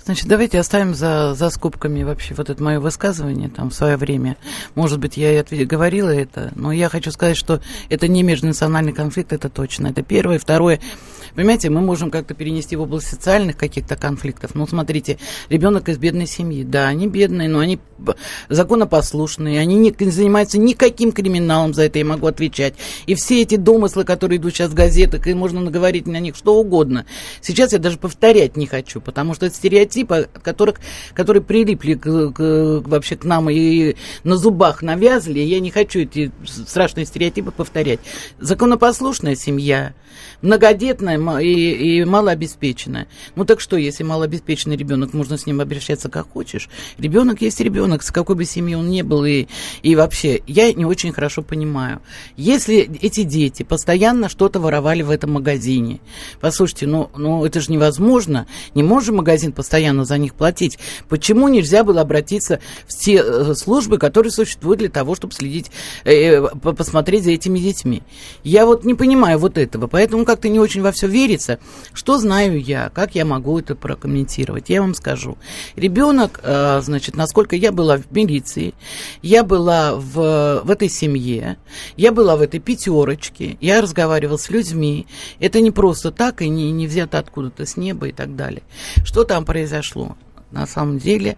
Значит, 0.05 0.27
давайте 0.27 0.59
оставим 0.59 0.95
за, 0.95 1.35
за 1.35 1.51
скобками 1.51 2.03
вообще 2.03 2.35
вот 2.35 2.51
это 2.51 2.61
мое 2.63 2.81
высказывание 2.81 3.49
там 3.49 3.71
в 3.71 3.75
свое 3.75 3.97
время. 3.97 4.37
Может 4.75 4.99
быть, 4.99 5.17
я 5.17 5.41
и 5.41 5.65
говорила 5.65 6.11
это, 6.11 6.53
но 6.57 6.73
я 6.73 6.89
хочу 6.89 7.13
сказать, 7.13 7.37
что 7.37 7.61
это 7.89 8.09
не 8.09 8.23
межнациональный 8.25 8.93
конфликт, 8.93 9.33
это 9.33 9.49
точно. 9.49 9.89
Это 9.89 10.03
первое. 10.03 10.39
Второе, 10.41 10.81
понимаете, 11.37 11.71
мы 11.71 11.81
можем 11.81 12.11
как-то 12.11 12.35
перенести 12.35 12.75
в 12.75 12.83
область 12.83 13.07
социальных 13.07 13.57
каких-то 13.57 13.95
конфликтов. 13.95 14.55
Ну, 14.55 14.67
смотрите, 14.67 15.19
ребенок 15.49 15.89
из 15.89 15.99
бедной 15.99 16.27
семьи. 16.27 16.65
Да, 16.65 16.89
они 16.89 17.07
бедные, 17.07 17.49
но 17.49 17.61
они 17.61 17.79
законопослушные, 18.49 19.61
они 19.61 19.77
не 19.77 20.11
занимаются 20.11 20.59
никаким 20.59 21.13
криминалом, 21.13 21.75
за 21.75 21.85
это 21.85 21.99
я 21.99 22.05
могу 22.05 22.27
отвечать. 22.27 22.75
И 23.07 23.15
все 23.15 23.43
эти 23.43 23.57
домыслы, 23.57 24.05
которые 24.05 24.39
идут 24.39 24.55
сейчас 24.55 24.71
в 24.71 24.75
газетах, 24.75 25.27
и 25.27 25.35
можно 25.35 25.61
наговорить 25.61 26.07
на 26.07 26.19
них 26.19 26.37
что 26.37 26.59
угодно. 26.59 27.07
Сейчас 27.41 27.73
я 27.73 27.79
даже 27.79 27.99
повторять 27.99 28.57
не 28.57 28.67
хочу, 28.67 29.01
потому 29.01 29.35
что 29.35 29.47
это 29.47 29.57
стереотипы, 29.93 30.29
которых, 30.43 30.77
которые 31.15 31.43
прилипли 31.43 31.95
к, 31.95 32.33
к, 32.33 32.83
вообще 32.87 33.17
к 33.17 33.25
нам 33.25 33.49
и 33.51 33.95
на 34.25 34.37
зубах 34.37 34.83
навязли. 34.83 35.41
Я 35.41 35.61
не 35.61 35.71
хочу 35.71 36.01
эти 36.01 36.33
страшные 36.45 37.07
стереотипы 37.07 37.51
повторять. 37.51 38.01
Законопослушная 38.41 39.37
семья, 39.37 39.95
многодетная 40.41 41.19
и, 41.41 41.99
и 41.99 42.05
малообеспеченная. 42.05 43.07
Ну 43.37 43.45
так 43.45 43.61
что, 43.61 43.77
если 43.77 44.03
малообеспеченный 44.03 44.77
ребенок, 44.77 45.13
можно 45.13 45.37
с 45.37 45.47
ним 45.47 45.61
обращаться 45.61 46.09
как 46.09 46.31
хочешь. 46.31 46.69
Ребенок 46.99 47.43
есть 47.43 47.61
ребенок, 47.61 48.03
с 48.03 48.11
какой 48.11 48.37
бы 48.37 48.45
семьи 48.45 48.75
он 48.75 48.91
ни 48.91 49.03
был, 49.03 49.25
и, 49.25 49.47
и 49.83 49.95
вообще, 49.95 50.41
я 50.47 50.73
не 50.73 50.85
очень 50.85 51.13
хорошо 51.13 51.43
понимаю. 51.43 52.01
Если 52.37 52.91
эти 53.01 53.23
дети 53.23 53.63
постоянно 53.63 54.29
что-то 54.29 54.59
воровали 54.59 55.03
в 55.03 55.11
этом 55.11 55.33
магазине, 55.33 56.01
послушайте, 56.41 56.87
ну, 56.87 57.11
ну 57.17 57.45
это 57.45 57.61
же 57.61 57.71
невозможно, 57.71 58.47
не 58.75 58.83
может 58.83 59.15
магазин 59.15 59.53
постоянно 59.53 59.82
за 60.05 60.19
них 60.19 60.35
платить. 60.35 60.79
Почему 61.09 61.49
нельзя 61.49 61.85
было 61.85 62.01
обратиться 62.01 62.61
в 62.87 62.97
те 62.97 63.23
э, 63.23 63.55
службы, 63.55 63.99
которые 63.99 64.31
существуют 64.33 64.79
для 64.79 64.89
того, 64.89 65.15
чтобы 65.15 65.33
следить, 65.33 65.71
э, 66.05 66.41
посмотреть 66.61 67.25
за 67.25 67.33
этими 67.33 67.59
детьми? 67.59 68.03
Я 68.45 68.67
вот 68.67 68.85
не 68.85 68.95
понимаю 68.95 69.39
вот 69.39 69.59
этого, 69.59 69.87
поэтому 69.87 70.25
как-то 70.25 70.49
не 70.49 70.59
очень 70.59 70.83
во 70.83 70.93
все 70.93 71.07
верится. 71.07 71.59
Что 71.93 72.19
знаю 72.19 72.61
я, 72.61 72.91
как 72.95 73.15
я 73.15 73.25
могу 73.25 73.59
это 73.59 73.75
прокомментировать? 73.75 74.69
Я 74.69 74.81
вам 74.81 74.95
скажу. 74.95 75.37
Ребенок, 75.77 76.41
э, 76.43 76.81
значит, 76.83 77.17
насколько 77.17 77.57
я 77.57 77.73
была 77.73 77.99
в 77.99 78.11
милиции, 78.13 78.75
я 79.23 79.45
была 79.45 79.95
в, 79.95 80.63
в 80.65 80.71
этой 80.71 80.89
семье, 80.89 81.59
я 81.97 82.13
была 82.13 82.37
в 82.37 82.43
этой 82.43 82.61
пятерочке, 82.61 83.57
я 83.61 83.81
разговаривала 83.81 84.37
с 84.37 84.51
людьми. 84.51 85.07
Это 85.41 85.61
не 85.61 85.71
просто 85.71 86.11
так 86.11 86.43
и 86.43 86.49
не, 86.49 86.71
не 86.71 86.87
взято 86.87 87.19
откуда-то 87.19 87.67
с 87.67 87.77
неба 87.77 88.09
и 88.09 88.13
так 88.13 88.37
далее. 88.37 88.63
Что 89.05 89.25
там 89.25 89.45
произошло? 89.45 89.72
произошло 89.73 90.17
на 90.53 90.67
самом 90.67 90.99
деле. 90.99 91.37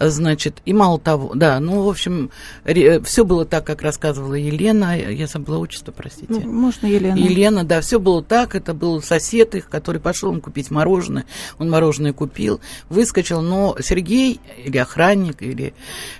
Значит, 0.00 0.62
и 0.64 0.72
мало 0.72 0.98
того, 0.98 1.32
да, 1.34 1.60
ну, 1.60 1.82
в 1.82 1.88
общем, 1.88 2.30
все 2.64 3.24
было 3.24 3.44
так, 3.44 3.66
как 3.66 3.82
рассказывала 3.82 4.34
Елена. 4.34 4.98
Я 4.98 5.26
забыла 5.26 5.58
отчество, 5.58 5.92
простите. 5.92 6.26
Ну, 6.28 6.40
можно 6.40 6.86
Елена. 6.86 7.16
Елена, 7.16 7.64
да, 7.64 7.80
все 7.80 7.98
было 7.98 8.22
так. 8.22 8.54
Это 8.54 8.74
был 8.74 9.02
сосед 9.02 9.54
их, 9.54 9.68
который 9.68 10.00
пошел 10.00 10.30
ему 10.30 10.40
купить 10.40 10.70
мороженое. 10.70 11.24
Он 11.58 11.70
мороженое 11.70 12.12
купил, 12.12 12.60
выскочил. 12.88 13.42
Но 13.42 13.76
Сергей 13.80 14.40
или 14.64 14.78
охранник, 14.78 15.42
или, 15.42 15.74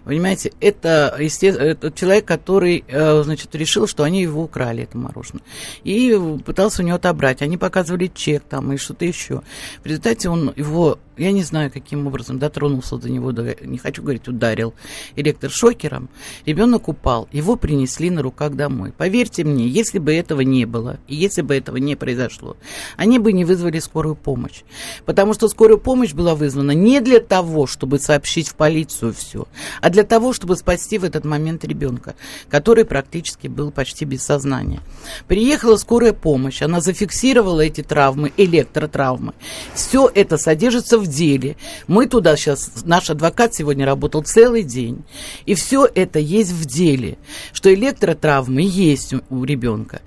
понимаете, 0.04 0.52
это, 0.61 1.16
естественно, 1.18 1.66
это 1.66 1.92
человек, 1.92 2.25
который, 2.25 2.84
э, 2.88 3.22
значит, 3.22 3.54
решил, 3.54 3.87
что 3.87 4.02
они 4.02 4.22
его 4.22 4.42
украли, 4.42 4.84
это 4.84 4.99
мороженое. 4.99 5.42
И 5.84 6.18
пытался 6.44 6.82
у 6.82 6.84
него 6.84 6.96
отобрать. 6.96 7.42
Они 7.42 7.56
показывали 7.56 8.11
чек 8.12 8.42
там 8.42 8.72
и 8.72 8.76
что-то 8.76 9.04
еще. 9.04 9.42
В 9.82 9.87
результате 9.87 10.28
он 10.28 10.52
его 10.56 10.99
я 11.16 11.32
не 11.32 11.42
знаю, 11.42 11.70
каким 11.70 12.06
образом 12.06 12.31
дотронулся 12.38 12.96
до 12.96 13.10
него, 13.10 13.32
не 13.32 13.78
хочу 13.78 14.02
говорить, 14.02 14.28
ударил 14.28 14.74
электрошокером. 15.16 16.08
Ребенок 16.46 16.88
упал, 16.88 17.28
его 17.32 17.56
принесли 17.56 18.10
на 18.10 18.22
руках 18.22 18.54
домой. 18.54 18.92
Поверьте 18.96 19.44
мне, 19.44 19.66
если 19.66 19.98
бы 19.98 20.14
этого 20.14 20.40
не 20.40 20.64
было, 20.64 20.98
и 21.08 21.14
если 21.14 21.42
бы 21.42 21.54
этого 21.56 21.76
не 21.76 21.96
произошло, 21.96 22.56
они 22.96 23.18
бы 23.18 23.32
не 23.32 23.44
вызвали 23.44 23.78
скорую 23.78 24.14
помощь. 24.14 24.62
Потому 25.04 25.34
что 25.34 25.48
скорая 25.48 25.78
помощь 25.78 26.12
была 26.12 26.34
вызвана 26.34 26.72
не 26.72 27.00
для 27.00 27.20
того, 27.20 27.66
чтобы 27.66 27.98
сообщить 27.98 28.48
в 28.48 28.54
полицию 28.54 29.12
все, 29.12 29.46
а 29.80 29.90
для 29.90 30.04
того, 30.04 30.32
чтобы 30.32 30.56
спасти 30.56 30.98
в 30.98 31.04
этот 31.04 31.24
момент 31.24 31.64
ребенка, 31.64 32.14
который 32.48 32.84
практически 32.84 33.48
был 33.48 33.70
почти 33.70 34.04
без 34.04 34.22
сознания. 34.22 34.80
Приехала 35.28 35.76
скорая 35.76 36.12
помощь, 36.12 36.62
она 36.62 36.80
зафиксировала 36.80 37.60
эти 37.60 37.82
травмы, 37.82 38.32
электротравмы. 38.36 39.34
Все 39.74 40.10
это 40.14 40.38
содержится 40.38 40.98
в 40.98 41.06
деле. 41.06 41.56
Мы 41.86 42.06
туда 42.23 42.37
сейчас, 42.37 42.71
наш 42.85 43.11
адвокат 43.11 43.52
сегодня 43.52 43.85
работал 43.85 44.23
целый 44.23 44.62
день. 44.62 45.05
И 45.45 45.55
все 45.55 45.88
это 45.93 46.21
есть 46.21 46.52
в 46.52 46.64
деле, 46.67 47.19
что 47.52 47.75
электротравмы 47.75 48.62
есть 48.62 49.12
у, 49.12 49.23
у 49.29 49.45
ребенка. 49.45 50.02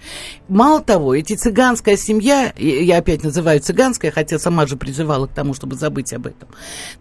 Мало 0.47 0.81
того, 0.81 1.13
эти 1.13 1.35
цыганская 1.35 1.97
семья, 1.97 2.53
я 2.57 2.97
опять 2.97 3.23
называю 3.23 3.59
цыганская, 3.59 4.11
хотя 4.11 4.39
сама 4.39 4.65
же 4.65 4.77
призывала 4.77 5.27
к 5.27 5.33
тому, 5.33 5.53
чтобы 5.53 5.75
забыть 5.75 6.13
об 6.13 6.27
этом. 6.27 6.47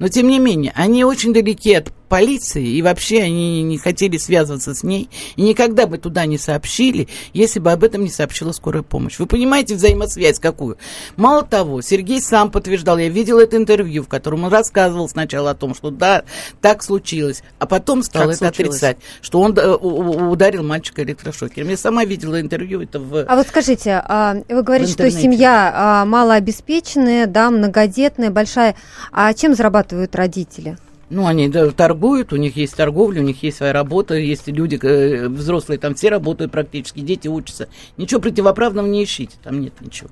Но 0.00 0.08
тем 0.08 0.26
не 0.26 0.40
менее, 0.40 0.72
они 0.74 1.04
очень 1.04 1.32
далеки 1.32 1.74
от 1.74 1.92
полиции, 2.14 2.64
и 2.64 2.80
вообще 2.80 3.22
они 3.22 3.64
не 3.64 3.76
хотели 3.76 4.18
связываться 4.18 4.72
с 4.72 4.84
ней, 4.84 5.10
и 5.34 5.42
никогда 5.42 5.88
бы 5.88 5.98
туда 5.98 6.26
не 6.26 6.38
сообщили, 6.38 7.08
если 7.32 7.58
бы 7.58 7.72
об 7.72 7.82
этом 7.82 8.04
не 8.04 8.08
сообщила 8.08 8.52
скорая 8.52 8.84
помощь. 8.84 9.18
Вы 9.18 9.26
понимаете 9.26 9.74
взаимосвязь 9.74 10.38
какую? 10.38 10.78
Мало 11.16 11.42
того, 11.42 11.82
Сергей 11.82 12.22
сам 12.22 12.52
подтверждал, 12.52 12.98
я 12.98 13.08
видел 13.08 13.40
это 13.40 13.56
интервью, 13.56 14.04
в 14.04 14.08
котором 14.08 14.44
он 14.44 14.52
рассказывал 14.52 15.08
сначала 15.08 15.50
о 15.50 15.54
том, 15.56 15.74
что 15.74 15.90
да, 15.90 16.22
так 16.60 16.84
случилось, 16.84 17.42
а 17.58 17.66
потом 17.66 18.04
стал 18.04 18.28
как 18.28 18.30
это 18.30 18.38
случилось? 18.46 18.76
отрицать, 18.76 18.98
что 19.20 19.40
он 19.40 19.58
э, 19.58 19.74
ударил 19.74 20.62
мальчика 20.62 21.02
электрошокером. 21.02 21.68
Я 21.68 21.76
сама 21.76 22.04
видела 22.04 22.40
интервью 22.40 22.80
это 22.80 23.00
в 23.00 23.24
А 23.24 23.34
вот 23.34 23.48
скажите, 23.48 24.00
а, 24.06 24.36
вы 24.48 24.62
говорите, 24.62 24.92
что 24.92 25.10
семья 25.10 25.72
а, 25.74 26.04
малообеспеченная, 26.04 27.26
да, 27.26 27.50
многодетная, 27.50 28.30
большая, 28.30 28.76
а 29.10 29.34
чем 29.34 29.56
зарабатывают 29.56 30.14
родители? 30.14 30.76
Ну, 31.10 31.26
они 31.26 31.48
да, 31.48 31.70
торгуют, 31.70 32.32
у 32.32 32.36
них 32.36 32.56
есть 32.56 32.76
торговля, 32.76 33.20
у 33.20 33.24
них 33.24 33.42
есть 33.42 33.58
своя 33.58 33.72
работа, 33.72 34.14
есть 34.14 34.48
люди, 34.48 34.78
э, 34.82 35.28
взрослые 35.28 35.78
там 35.78 35.94
все 35.94 36.08
работают 36.08 36.52
практически, 36.52 37.00
дети 37.00 37.28
учатся. 37.28 37.68
Ничего 37.96 38.20
противоправного 38.20 38.86
не 38.86 39.04
ищите, 39.04 39.36
там 39.42 39.60
нет 39.60 39.74
ничего. 39.80 40.08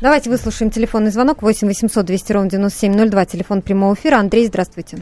Давайте 0.00 0.30
выслушаем 0.30 0.70
телефонный 0.70 1.10
звонок 1.10 1.42
8 1.42 1.66
800 1.68 2.04
200 2.04 2.32
ровно 2.32 2.50
9702, 2.50 3.24
телефон 3.24 3.62
прямого 3.62 3.94
эфира. 3.94 4.16
Андрей, 4.16 4.46
здравствуйте. 4.46 4.98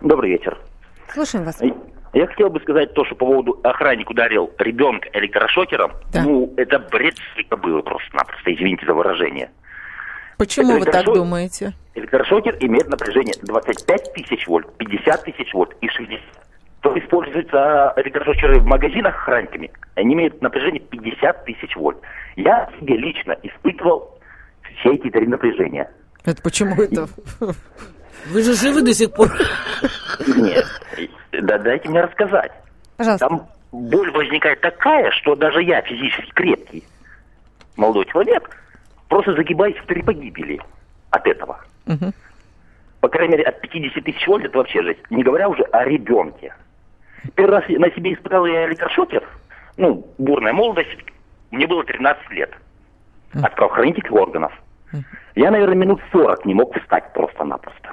Добрый 0.00 0.30
вечер. 0.30 0.56
Слушаем 1.12 1.44
вас. 1.44 1.60
Я 2.12 2.26
хотел 2.26 2.48
бы 2.48 2.60
сказать 2.60 2.94
то, 2.94 3.04
что 3.04 3.14
по 3.14 3.26
поводу 3.26 3.60
охранник 3.62 4.08
ударил 4.08 4.50
ребенка 4.58 5.08
электрошокером. 5.12 5.92
Да. 6.12 6.22
Ну, 6.22 6.52
это 6.56 6.78
бред 6.78 7.16
это 7.36 7.56
было 7.56 7.82
просто-напросто, 7.82 8.54
извините 8.54 8.86
за 8.86 8.94
выражение. 8.94 9.50
Почему 10.38 10.78
вы 10.78 10.86
так 10.86 11.04
думаете? 11.04 11.74
Электрошокер 11.96 12.56
имеет 12.60 12.88
напряжение 12.88 13.34
25 13.42 14.12
тысяч 14.12 14.46
вольт, 14.46 14.66
50 14.76 15.24
тысяч 15.24 15.52
вольт 15.54 15.74
и 15.80 15.88
60. 15.88 16.20
То 16.82 16.98
используются 16.98 17.92
электрошокеры 17.96 18.60
в 18.60 18.66
магазинах 18.66 19.14
охранниками. 19.16 19.70
Они 19.94 20.14
имеют 20.14 20.40
напряжение 20.42 20.80
50 20.80 21.44
тысяч 21.46 21.74
вольт. 21.74 21.98
Я 22.36 22.70
себе 22.78 22.96
лично 22.96 23.36
испытывал 23.42 24.18
все 24.78 24.92
эти 24.92 25.10
три 25.10 25.26
напряжения. 25.26 25.90
Это 26.24 26.42
почему 26.42 26.80
это? 26.80 27.08
Вы 28.26 28.42
же 28.42 28.54
живы 28.54 28.82
до 28.82 28.92
сих 28.92 29.12
пор. 29.12 29.28
Нет. 30.26 30.66
Да 31.32 31.58
дайте 31.58 31.88
мне 31.88 32.02
рассказать. 32.02 32.52
Пожалуйста. 32.96 33.28
Там 33.28 33.46
боль 33.72 34.10
возникает 34.10 34.60
такая, 34.60 35.10
что 35.12 35.34
даже 35.34 35.62
я, 35.62 35.80
физически 35.82 36.30
крепкий 36.32 36.84
молодой 37.76 38.04
человек, 38.06 38.50
просто 39.08 39.34
загибаюсь 39.34 39.76
в 39.76 39.86
три 39.86 40.02
погибели 40.02 40.60
от 41.10 41.26
этого. 41.26 41.60
Угу. 41.86 42.12
По 43.00 43.08
крайней 43.08 43.32
мере, 43.32 43.44
от 43.44 43.60
50 43.60 44.04
тысяч 44.04 44.26
вольт 44.26 44.44
это 44.44 44.58
вообще 44.58 44.82
жесть. 44.82 45.00
Не 45.10 45.22
говоря 45.22 45.48
уже 45.48 45.62
о 45.62 45.84
ребенке. 45.84 46.54
Первый 47.34 47.60
раз 47.60 47.68
на 47.68 47.90
себе 47.90 48.14
испытал 48.14 48.46
я 48.46 48.66
электрошокер. 48.66 49.22
Ну, 49.76 50.06
бурная 50.18 50.52
молодость. 50.52 50.98
Мне 51.50 51.66
было 51.66 51.84
13 51.84 52.30
лет. 52.30 52.50
От 53.34 53.54
правоохранительных 53.54 54.12
органов. 54.12 54.52
Я, 55.34 55.50
наверное, 55.50 55.76
минут 55.76 56.00
40 56.12 56.46
не 56.46 56.54
мог 56.54 56.76
встать 56.78 57.12
просто-напросто. 57.12 57.90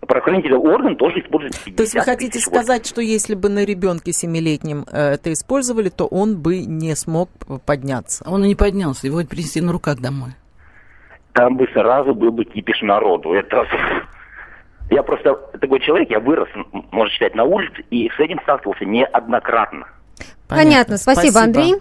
Правоохранительный 0.00 0.58
орган 0.58 0.96
тоже 0.96 1.20
использует 1.20 1.52
50 1.52 1.76
То 1.76 1.82
есть 1.82 1.94
вы 1.94 2.00
хотите 2.00 2.40
сказать, 2.40 2.86
что 2.86 3.00
если 3.00 3.34
бы 3.34 3.48
на 3.48 3.64
ребенке 3.64 4.12
семилетнем 4.12 4.84
э, 4.90 5.12
это 5.12 5.32
использовали, 5.32 5.88
то 5.88 6.06
он 6.06 6.40
бы 6.40 6.64
не 6.64 6.96
смог 6.96 7.30
подняться? 7.64 8.24
Он 8.26 8.44
и 8.44 8.48
не 8.48 8.54
поднялся, 8.56 9.06
его 9.06 9.22
принесли 9.22 9.60
на 9.60 9.70
руках 9.70 10.00
домой 10.00 10.34
там 11.32 11.56
бы 11.56 11.68
сразу 11.72 12.14
был 12.14 12.32
бы 12.32 12.44
кипиш 12.44 12.82
народу. 12.82 13.32
Это... 13.32 13.66
Я 14.90 15.04
просто 15.04 15.34
такой 15.60 15.78
человек, 15.80 16.10
я 16.10 16.18
вырос, 16.18 16.48
можно 16.90 17.10
считать, 17.12 17.36
на 17.36 17.44
улице, 17.44 17.84
и 17.90 18.10
с 18.10 18.18
этим 18.18 18.40
сталкивался 18.42 18.84
неоднократно. 18.84 19.86
Понятно. 20.48 20.64
Понятно. 20.64 20.96
Спасибо, 20.96 21.30
Спасибо, 21.30 21.40
Андрей. 21.40 21.74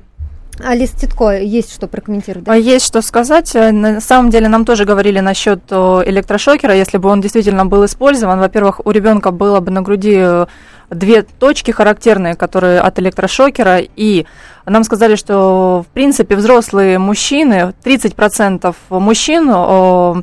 Алис 0.63 0.91
Титко, 0.91 1.37
есть 1.37 1.73
что 1.73 1.87
прокомментировать? 1.87 2.45
Да? 2.45 2.53
Есть 2.53 2.85
что 2.85 3.01
сказать. 3.01 3.53
На 3.53 4.01
самом 4.01 4.29
деле 4.29 4.47
нам 4.49 4.65
тоже 4.65 4.85
говорили 4.85 5.19
насчет 5.19 5.61
э, 5.71 5.75
электрошокера. 6.05 6.75
Если 6.75 6.97
бы 6.97 7.09
он 7.09 7.21
действительно 7.21 7.65
был 7.65 7.85
использован, 7.85 8.39
во-первых, 8.39 8.85
у 8.85 8.91
ребенка 8.91 9.31
было 9.31 9.61
бы 9.61 9.71
на 9.71 9.81
груди 9.81 10.17
э, 10.17 10.45
две 10.89 11.21
точки 11.21 11.71
характерные, 11.71 12.35
которые 12.35 12.81
от 12.81 12.99
электрошокера, 12.99 13.79
и 13.79 14.25
нам 14.69 14.83
сказали, 14.83 15.15
что 15.15 15.83
в 15.87 15.93
принципе 15.93 16.35
взрослые 16.35 16.99
мужчины, 16.99 17.73
30% 17.83 18.75
мужчин, 18.89 19.49
о, 19.49 20.21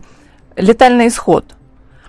летальный 0.57 1.09
исход. 1.09 1.45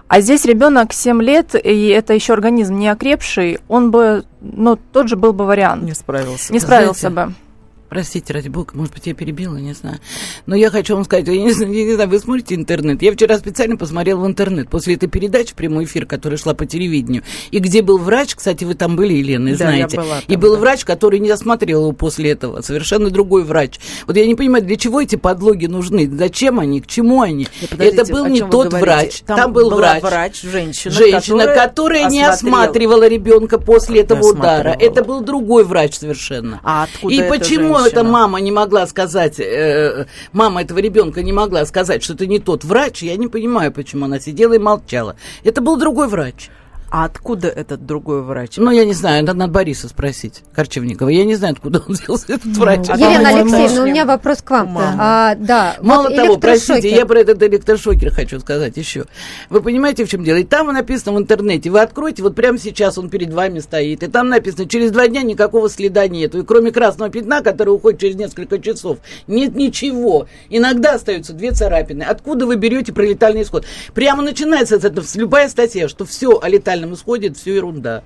А 0.07 0.21
здесь 0.21 0.45
ребенок 0.45 0.93
7 0.93 1.21
лет, 1.21 1.53
и 1.55 1.87
это 1.87 2.13
еще 2.13 2.33
организм 2.33 2.77
не 2.77 2.87
окрепший, 2.87 3.59
он 3.67 3.91
бы, 3.91 4.23
ну, 4.39 4.77
тот 4.77 5.09
же 5.09 5.17
был 5.17 5.33
бы 5.33 5.45
вариант. 5.45 5.83
Не 5.83 5.93
справился. 5.93 6.53
Не 6.53 6.59
справился 6.59 7.09
Знаете, 7.09 7.31
бы. 7.31 7.46
Простите, 7.89 8.33
ради 8.33 8.49
бога, 8.49 8.71
может 8.73 8.93
быть, 8.93 9.07
я 9.07 9.13
перебила, 9.13 9.55
не 9.55 9.73
знаю. 9.73 9.99
Но 10.45 10.55
я 10.55 10.69
хочу 10.69 10.95
вам 10.95 11.05
сказать, 11.05 11.27
я 11.27 11.41
не, 11.41 11.51
знаю, 11.51 11.73
я 11.73 11.85
не 11.85 11.93
знаю, 11.93 12.09
вы 12.09 12.19
смотрите 12.19 12.55
интернет. 12.55 13.01
Я 13.01 13.13
вчера 13.13 13.37
специально 13.37 13.77
посмотрела 13.77 14.19
в 14.19 14.27
интернет 14.27 14.69
после 14.69 14.95
этой 14.95 15.07
передачи, 15.07 15.55
прямой 15.55 15.85
эфир, 15.85 16.05
которая 16.05 16.37
шла 16.37 16.53
по 16.53 16.65
телевидению, 16.65 17.23
и 17.51 17.59
где 17.59 17.81
был 17.81 17.97
врач, 17.97 18.35
кстати, 18.35 18.65
вы 18.65 18.73
там 18.73 18.97
были, 18.97 19.13
Елена, 19.13 19.51
да, 19.51 19.55
знаете. 19.55 19.95
Я 19.97 20.03
была 20.03 20.15
там, 20.15 20.23
и 20.27 20.35
был 20.35 20.53
да. 20.55 20.59
врач, 20.59 20.83
который 20.83 21.19
не 21.19 21.29
осмотрел 21.29 21.83
его 21.83 21.91
после 21.93 22.31
этого, 22.31 22.61
совершенно 22.61 23.09
другой 23.09 23.43
врач. 23.45 23.79
Вот 24.05 24.17
я 24.17 24.25
не 24.27 24.35
понимаю, 24.35 24.65
для 24.65 24.75
чего 24.75 24.99
эти 24.99 25.15
подлоги 25.15 25.67
нужны, 25.67 26.09
зачем 26.11 26.59
они, 26.59 26.81
к 26.81 26.87
чему 26.87 27.21
они. 27.21 27.47
Это 27.77 28.05
был 28.11 28.25
не 28.25 28.41
тот 28.41 28.73
врач, 28.73 29.21
там, 29.21 29.37
там 29.37 29.53
был 29.53 29.69
врач. 29.69 30.03
врач, 30.03 30.41
женщина, 30.41 30.93
женщина 30.93 31.45
которая, 31.45 31.67
которая 31.67 32.09
не 32.09 32.23
осматривала 32.23 33.07
ребенка 33.07 33.57
после 33.57 34.01
этого 34.01 34.31
удара. 34.31 34.75
Это 34.77 35.05
был 35.05 35.21
другой 35.21 35.63
врач 35.63 35.95
совершенно. 35.95 36.59
А 36.63 36.83
откуда 36.83 37.13
И 37.13 37.29
почему 37.29 37.76
почему 37.83 37.99
эта 37.99 38.03
мама 38.03 38.39
не 38.39 38.51
могла 38.51 38.87
сказать, 38.87 39.39
э, 39.39 40.05
мама 40.33 40.61
этого 40.61 40.79
ребенка 40.79 41.23
не 41.23 41.33
могла 41.33 41.65
сказать, 41.65 42.03
что 42.03 42.13
это 42.13 42.27
не 42.27 42.39
тот 42.39 42.63
врач, 42.63 43.03
я 43.03 43.15
не 43.17 43.27
понимаю, 43.27 43.71
почему 43.71 44.05
она 44.05 44.19
сидела 44.19 44.53
и 44.53 44.59
молчала. 44.59 45.15
Это 45.43 45.61
был 45.61 45.77
другой 45.77 46.07
врач. 46.07 46.49
А 46.89 47.05
откуда 47.05 47.49
этот 47.49 47.85
другой 47.85 48.21
врач? 48.21 48.57
Ну, 48.57 48.71
я 48.71 48.85
не 48.85 48.93
знаю, 48.93 49.25
надо, 49.25 49.37
надо 49.37 49.51
Бориса 49.51 49.89
спросить, 49.89 50.43
Корчевникова. 50.53 51.09
Я 51.09 51.25
не 51.25 51.35
знаю, 51.35 51.53
откуда 51.53 51.83
он 51.85 51.95
взялся, 51.95 52.33
этот 52.33 52.45
ну, 52.45 52.61
врач. 52.61 52.87
Елена 52.87 53.29
Алексеевна, 53.29 53.83
у 53.83 53.85
меня 53.85 54.05
вопрос 54.05 54.41
к 54.41 54.49
вам. 54.49 54.77
А, 54.77 55.35
да, 55.35 55.75
Мало 55.81 56.03
вот 56.03 56.15
того, 56.15 56.37
простите, 56.37 56.89
я 56.89 57.05
про 57.05 57.19
этот 57.19 57.43
электрошокер 57.43 58.11
хочу 58.11 58.39
сказать 58.39 58.77
еще. 58.77 59.05
Вы 59.49 59.61
понимаете, 59.61 60.05
в 60.05 60.09
чем 60.09 60.23
дело? 60.23 60.37
И 60.37 60.43
там 60.43 60.67
написано 60.67 61.17
в 61.17 61.19
интернете, 61.19 61.69
вы 61.69 61.81
откроете, 61.81 62.23
вот 62.23 62.35
прямо 62.35 62.57
сейчас 62.57 62.97
он 62.97 63.09
перед 63.09 63.33
вами 63.33 63.59
стоит, 63.59 64.03
и 64.03 64.07
там 64.07 64.29
написано, 64.29 64.67
через 64.67 64.91
два 64.91 65.07
дня 65.07 65.23
никакого 65.23 65.69
следа 65.69 66.07
нету. 66.07 66.39
И 66.39 66.43
кроме 66.43 66.71
красного 66.71 67.11
пятна, 67.11 67.41
которое 67.41 67.71
уходит 67.71 67.99
через 67.99 68.15
несколько 68.15 68.59
часов, 68.59 68.99
нет 69.27 69.55
ничего. 69.55 70.27
Иногда 70.49 70.93
остаются 70.93 71.33
две 71.33 71.51
царапины. 71.51 72.03
Откуда 72.03 72.45
вы 72.45 72.55
берете 72.55 72.93
про 72.93 73.03
летальный 73.03 73.41
исход? 73.41 73.65
Прямо 73.93 74.23
начинается 74.23 74.75
это, 74.75 74.93
любая 75.15 75.49
статья, 75.49 75.89
что 75.89 76.05
все 76.05 76.39
о 76.39 76.47
летальном 76.47 76.76
летальном 76.77 76.93
исходе, 76.93 77.33
все 77.33 77.55
ерунда. 77.55 78.03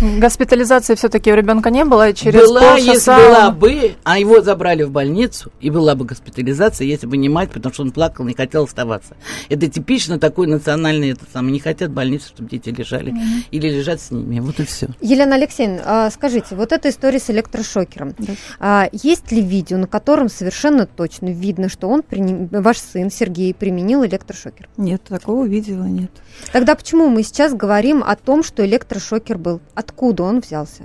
Госпитализации 0.00 0.94
все-таки 0.94 1.32
у 1.32 1.36
ребенка 1.36 1.70
не 1.70 1.84
было, 1.84 2.10
и 2.10 2.14
через 2.14 2.40
была, 2.40 2.60
полчаса... 2.60 2.92
если 2.92 3.28
была 3.28 3.50
бы, 3.50 3.94
а 4.02 4.18
его 4.18 4.40
забрали 4.40 4.82
в 4.82 4.90
больницу, 4.90 5.52
и 5.60 5.70
была 5.70 5.94
бы 5.94 6.04
госпитализация, 6.04 6.86
если 6.86 7.06
бы 7.06 7.16
не 7.16 7.28
мать, 7.28 7.50
потому 7.50 7.72
что 7.72 7.82
он 7.82 7.92
плакал, 7.92 8.24
не 8.24 8.34
хотел 8.34 8.64
оставаться. 8.64 9.16
Это 9.48 9.68
типично 9.68 10.18
такой 10.18 10.46
национальный, 10.46 11.10
это 11.10 11.24
самое, 11.32 11.52
не 11.52 11.60
хотят 11.60 11.90
больницы, 11.90 12.28
чтобы 12.28 12.48
дети 12.48 12.70
лежали, 12.70 13.12
mm-hmm. 13.12 13.46
или 13.50 13.68
лежат 13.68 14.00
с 14.00 14.10
ними, 14.10 14.40
вот 14.40 14.60
и 14.60 14.64
все. 14.64 14.88
Елена 15.00 15.36
Алексеевна, 15.36 15.82
а, 15.84 16.10
скажите, 16.10 16.54
вот 16.54 16.72
эта 16.72 16.88
история 16.88 17.18
с 17.18 17.30
электрошокером, 17.30 18.14
да. 18.18 18.32
а, 18.58 18.88
есть 18.92 19.32
ли 19.32 19.40
видео, 19.40 19.78
на 19.78 19.86
котором 19.86 20.28
совершенно 20.28 20.86
точно 20.86 21.30
видно, 21.30 21.68
что 21.68 21.88
он, 21.88 22.02
ваш 22.10 22.78
сын 22.78 23.10
Сергей, 23.10 23.54
применил 23.54 24.04
электрошокер? 24.04 24.68
Нет, 24.76 25.02
такого 25.04 25.44
видео 25.46 25.84
нет. 25.86 26.10
Тогда 26.52 26.74
почему 26.74 27.08
мы 27.08 27.22
сейчас 27.22 27.54
говорим 27.54 28.02
о 28.04 28.16
том, 28.16 28.42
что 28.42 28.64
электрошокер 28.64 29.38
был? 29.38 29.60
Откуда 29.84 30.22
он 30.22 30.40
взялся? 30.40 30.84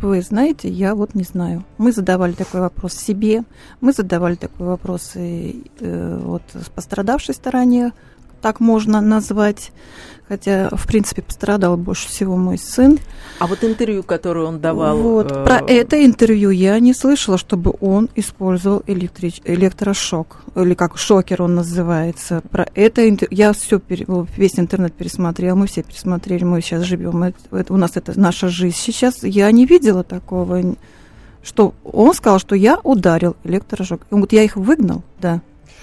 Вы 0.00 0.22
знаете, 0.22 0.68
я 0.68 0.94
вот 0.94 1.14
не 1.14 1.24
знаю. 1.24 1.64
Мы 1.76 1.90
задавали 1.90 2.32
такой 2.32 2.60
вопрос 2.60 2.94
себе, 2.94 3.42
мы 3.80 3.92
задавали 3.92 4.36
такой 4.36 4.66
вопрос 4.66 5.16
и 5.16 5.64
э, 5.80 6.20
вот 6.22 6.42
пострадавшей 6.74 7.34
стороне, 7.34 7.92
так 8.40 8.60
можно 8.60 9.00
назвать 9.00 9.72
хотя, 10.28 10.68
в 10.72 10.86
принципе, 10.86 11.22
пострадал 11.22 11.76
больше 11.76 12.08
всего 12.08 12.36
мой 12.36 12.58
сын. 12.58 12.98
А 13.38 13.46
вот 13.46 13.64
интервью, 13.64 14.02
которое 14.02 14.46
он 14.46 14.60
давал... 14.60 14.98
Вот, 14.98 15.32
э... 15.32 15.44
про 15.44 15.58
это 15.66 16.04
интервью 16.04 16.50
я 16.50 16.78
не 16.80 16.92
слышала, 16.92 17.38
чтобы 17.38 17.74
он 17.80 18.08
использовал 18.14 18.82
электрич... 18.86 19.40
электрошок, 19.44 20.42
или 20.54 20.74
как 20.74 20.98
шокер 20.98 21.42
он 21.42 21.54
называется. 21.54 22.42
Про 22.50 22.68
это 22.74 23.08
интер... 23.08 23.28
я 23.30 23.52
все, 23.52 23.78
пере... 23.78 24.06
весь 24.36 24.58
интернет 24.58 24.92
пересмотрела, 24.92 25.56
мы 25.56 25.66
все 25.66 25.82
пересмотрели, 25.82 26.44
мы 26.44 26.60
сейчас 26.60 26.82
живем, 26.82 27.22
это, 27.22 27.38
это, 27.52 27.72
у 27.72 27.76
нас 27.76 27.92
это 27.96 28.18
наша 28.18 28.48
жизнь. 28.48 28.76
Сейчас 28.76 29.22
я 29.22 29.50
не 29.50 29.64
видела 29.64 30.04
такого, 30.04 30.76
что 31.42 31.74
он 31.84 32.12
сказал, 32.14 32.38
что 32.38 32.54
я 32.54 32.78
ударил 32.82 33.36
электрошок. 33.44 34.02
Он 34.10 34.18
говорит, 34.18 34.32
я 34.32 34.42
их 34.42 34.56
выгнал, 34.56 35.02
да. 35.20 35.40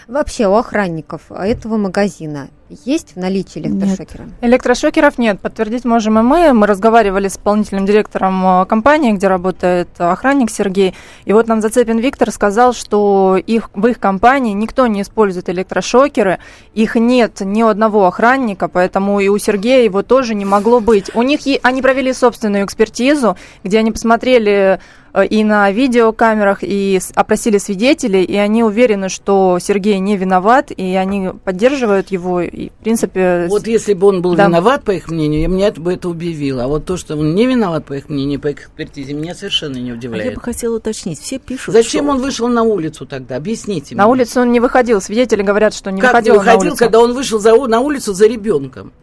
Вообще 0.08 0.48
у 0.48 0.54
охранников 0.54 1.32
этого 1.32 1.78
магазина 1.78 2.50
есть 2.70 3.16
в 3.16 3.18
наличии 3.18 3.60
электрошокеры? 3.60 4.26
Нет. 4.26 4.34
Электрошокеров 4.42 5.18
нет. 5.18 5.40
Подтвердить 5.40 5.86
можем 5.86 6.18
и 6.18 6.22
мы. 6.22 6.54
Мы 6.54 6.66
разговаривали 6.66 7.28
с 7.28 7.34
исполнительным 7.34 7.86
директором 7.86 8.62
э, 8.62 8.66
компании, 8.66 9.12
где 9.12 9.28
работает 9.28 9.90
охранник 9.98 10.50
Сергей. 10.50 10.96
И 11.26 11.34
вот 11.34 11.48
нам 11.48 11.62
Зацепин 11.62 12.00
Виктор 12.00 12.32
сказал, 12.32 12.74
что 12.74 13.38
их, 13.38 13.70
в 13.74 13.86
их 13.86 14.00
компании 14.00 14.54
никто 14.54 14.88
не 14.88 15.04
использует 15.04 15.50
электрошокеры. 15.50 16.40
Их 16.74 16.96
нет 16.96 17.42
ни 17.42 17.62
у 17.62 17.68
одного 17.68 18.08
охранника, 18.08 18.68
поэтому 18.68 19.20
и 19.20 19.28
у 19.28 19.38
Сергея 19.38 19.84
его 19.84 20.02
тоже 20.02 20.34
не 20.34 20.46
могло 20.46 20.80
быть. 20.80 21.12
У 21.14 21.22
них 21.22 21.42
они 21.62 21.82
провели 21.82 22.14
собственную 22.14 22.66
экспертизу, 22.66 23.38
где 23.64 23.80
они 23.80 23.92
посмотрели 23.92 24.80
Э, 25.16 25.26
и 25.26 25.44
на 25.46 25.72
видеокамерах, 25.72 26.60
и 26.62 27.00
опросили 27.16 27.58
свидетелей, 27.58 28.24
и 28.24 28.36
они 28.36 28.64
уверены, 28.64 29.08
что 29.08 29.60
Сергей 29.60 30.00
не 30.00 30.18
виноват, 30.18 30.72
и 30.76 30.96
они 30.96 31.30
поддерживают 31.46 32.12
его, 32.12 32.42
и, 32.56 32.70
в 32.70 32.84
принципе... 32.84 33.48
Вот 33.50 33.68
если 33.68 33.94
бы 33.94 34.08
он 34.08 34.22
был 34.22 34.36
да. 34.36 34.46
виноват, 34.46 34.84
по 34.84 34.92
их 34.92 35.10
мнению, 35.10 35.50
меня 35.50 35.72
бы 35.74 35.94
это 35.94 36.08
убивило. 36.08 36.64
А 36.64 36.68
вот 36.68 36.86
то, 36.86 36.96
что 36.96 37.18
он 37.18 37.36
не 37.36 37.46
виноват, 37.46 37.86
по 37.86 37.94
их 37.94 38.08
мнению, 38.08 38.40
по 38.40 38.48
их 38.48 38.62
экспертизе, 38.62 39.14
меня 39.14 39.36
совершенно 39.36 39.78
не 39.78 39.92
удивляет. 39.92 40.26
А 40.26 40.30
я 40.30 40.36
бы 40.36 40.42
хотела 40.42 40.78
уточнить, 40.78 41.20
все 41.20 41.38
пишут, 41.38 41.74
Зачем 41.74 42.06
что... 42.06 42.14
он 42.14 42.22
вышел 42.22 42.48
на 42.48 42.64
улицу 42.64 43.06
тогда? 43.06 43.36
Объясните 43.36 43.94
на 43.94 44.04
мне. 44.04 44.06
На 44.06 44.08
улицу 44.08 44.42
он 44.42 44.54
не 44.54 44.62
выходил, 44.62 45.02
свидетели 45.02 45.42
говорят, 45.42 45.74
что 45.74 45.92
не 45.92 46.00
как 46.00 46.12
выходил 46.12 46.34
не 46.36 46.40
выходил, 46.40 46.60
на 46.60 46.66
улицу. 46.68 46.78
когда 46.78 47.00
он 47.02 47.14
вышел 47.14 47.40
за, 47.40 47.56
на 47.68 47.80
улицу 47.82 48.14
за 48.14 48.26
ребенком? 48.26 48.94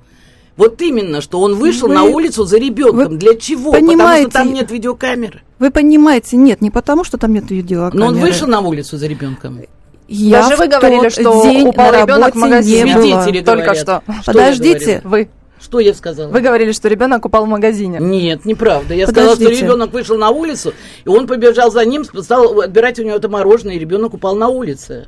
Вот 0.56 0.80
именно, 0.80 1.20
что 1.20 1.40
он 1.40 1.54
вышел 1.54 1.88
вы, 1.88 1.94
на 1.94 2.04
улицу 2.04 2.44
за 2.44 2.58
ребенком. 2.58 3.18
Для 3.18 3.34
чего? 3.34 3.72
Понимаете, 3.72 4.28
потому 4.28 4.30
что 4.30 4.38
там 4.38 4.52
нет 4.52 4.70
видеокамеры. 4.70 5.42
Вы 5.58 5.70
понимаете, 5.70 6.36
нет, 6.36 6.60
не 6.60 6.70
потому 6.70 7.04
что 7.04 7.18
там 7.18 7.32
нет 7.32 7.50
видеокамеры. 7.50 7.98
Но 7.98 8.06
он 8.06 8.18
вышел 8.18 8.46
на 8.46 8.60
улицу 8.60 8.96
за 8.96 9.06
ребенком. 9.06 9.60
Я 10.08 10.42
Даже 10.42 10.56
вы 10.56 10.68
говорили, 10.68 11.08
что 11.08 11.42
день 11.42 11.68
упал 11.68 11.92
ребенок 11.92 12.34
в 12.34 12.38
магазине. 12.38 12.92
Свидетели 12.92 13.44
Только 13.44 13.62
говорят. 13.64 13.76
что. 13.76 14.02
что 14.22 14.32
Подождите. 14.32 15.00
Вы. 15.04 15.28
Что 15.60 15.78
я 15.78 15.94
сказала? 15.94 16.28
Вы 16.28 16.40
говорили, 16.40 16.72
что 16.72 16.88
ребенок 16.88 17.24
упал 17.24 17.46
в 17.46 17.48
магазине. 17.48 17.98
Нет, 18.00 18.44
неправда. 18.44 18.94
Я 18.94 19.06
Подождите. 19.06 19.34
сказала, 19.36 19.54
что 19.54 19.64
ребенок 19.64 19.92
вышел 19.92 20.18
на 20.18 20.30
улицу, 20.30 20.74
и 21.04 21.08
он 21.08 21.28
побежал 21.28 21.70
за 21.70 21.84
ним, 21.84 22.04
стал 22.04 22.60
отбирать 22.60 22.98
у 22.98 23.04
него 23.04 23.16
это 23.16 23.28
мороженое, 23.28 23.76
и 23.76 23.78
ребенок 23.78 24.12
упал 24.14 24.34
на 24.34 24.48
улице. 24.48 25.06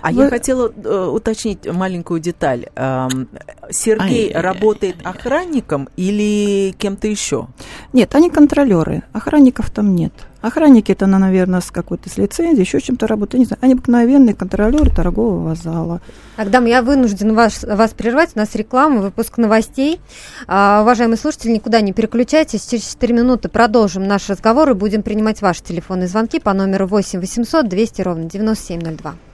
А 0.00 0.10
Вы... 0.10 0.24
я 0.24 0.30
хотела 0.30 0.72
э, 0.74 1.06
уточнить 1.06 1.66
маленькую 1.66 2.20
деталь. 2.20 2.66
Эм, 2.74 3.28
Сергей 3.70 4.32
Ай, 4.32 4.42
работает 4.42 4.96
охранником 5.04 5.88
или 5.96 6.74
кем-то 6.78 7.08
еще? 7.08 7.48
Нет, 7.92 8.14
они 8.14 8.30
контролеры. 8.30 9.02
Охранников 9.12 9.70
там 9.70 9.94
нет. 9.94 10.12
Охранники 10.44 10.92
это, 10.92 11.06
наверное, 11.06 11.62
с 11.62 11.70
какой-то 11.70 12.10
с 12.10 12.18
лицензией, 12.18 12.66
еще 12.66 12.78
чем-то 12.78 13.06
работают. 13.06 13.38
Не 13.38 13.46
знаю, 13.46 13.60
они 13.62 13.72
обыкновенные 13.72 14.34
контролеры 14.34 14.90
торгового 14.90 15.54
зала. 15.54 16.02
Тогда 16.36 16.58
я 16.58 16.82
вынужден 16.82 17.34
вас, 17.34 17.62
вас 17.62 17.92
прервать. 17.92 18.32
У 18.34 18.38
нас 18.38 18.54
реклама, 18.54 19.00
выпуск 19.00 19.38
новостей. 19.38 20.02
А, 20.46 20.82
уважаемые 20.82 21.16
слушатели, 21.16 21.52
никуда 21.52 21.80
не 21.80 21.94
переключайтесь. 21.94 22.66
Через 22.66 22.90
4 22.90 23.14
минуты 23.14 23.48
продолжим 23.48 24.06
наш 24.06 24.28
разговор 24.28 24.68
и 24.68 24.74
будем 24.74 25.02
принимать 25.02 25.40
ваши 25.40 25.62
телефонные 25.62 26.08
звонки 26.08 26.38
по 26.38 26.52
номеру 26.52 26.88
8 26.88 27.20
800 27.20 27.66
200 27.66 28.02
ровно 28.02 28.24
9702. 28.24 29.33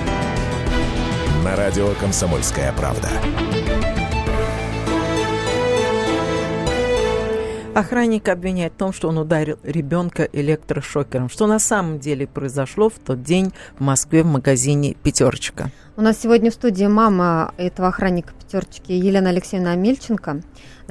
на 1.41 1.55
радио 1.55 1.89
«Комсомольская 1.99 2.71
правда». 2.73 3.09
Охранник 7.73 8.27
обвиняет 8.27 8.73
в 8.73 8.75
том, 8.75 8.91
что 8.91 9.07
он 9.07 9.17
ударил 9.17 9.57
ребенка 9.63 10.23
электрошокером. 10.23 11.29
Что 11.29 11.47
на 11.47 11.57
самом 11.57 11.99
деле 11.99 12.27
произошло 12.27 12.89
в 12.89 12.99
тот 12.99 13.23
день 13.23 13.53
в 13.77 13.81
Москве 13.81 14.23
в 14.23 14.27
магазине 14.27 14.95
«Пятерочка». 15.01 15.71
У 15.95 16.01
нас 16.01 16.19
сегодня 16.19 16.51
в 16.51 16.53
студии 16.53 16.85
мама 16.85 17.53
этого 17.57 17.87
охранника 17.87 18.33
«Пятерочки» 18.33 18.91
Елена 18.91 19.29
Алексеевна 19.29 19.71
Амельченко. 19.71 20.41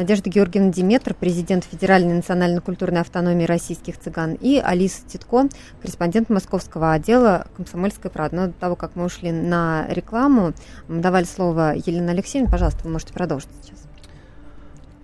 Надежда 0.01 0.31
Георгиевна 0.31 0.73
Диметр, 0.73 1.13
президент 1.13 1.65
Федеральной 1.65 2.15
национально-культурной 2.15 3.03
автономии 3.03 3.45
российских 3.45 4.01
цыган, 4.01 4.33
и 4.33 4.57
Алиса 4.57 5.03
Титко, 5.07 5.51
корреспондент 5.83 6.31
московского 6.31 6.93
отдела 6.93 7.47
«Комсомольской 7.55 8.11
правды». 8.11 8.37
Но 8.37 8.47
до 8.47 8.55
того, 8.55 8.77
как 8.77 8.97
мы 8.97 9.05
ушли 9.05 9.31
на 9.31 9.85
рекламу, 9.91 10.55
мы 10.89 11.03
давали 11.03 11.25
слово 11.25 11.75
Елене 11.75 12.13
Алексеевне. 12.13 12.51
Пожалуйста, 12.51 12.81
вы 12.85 12.93
можете 12.93 13.13
продолжить 13.13 13.51
сейчас. 13.61 13.80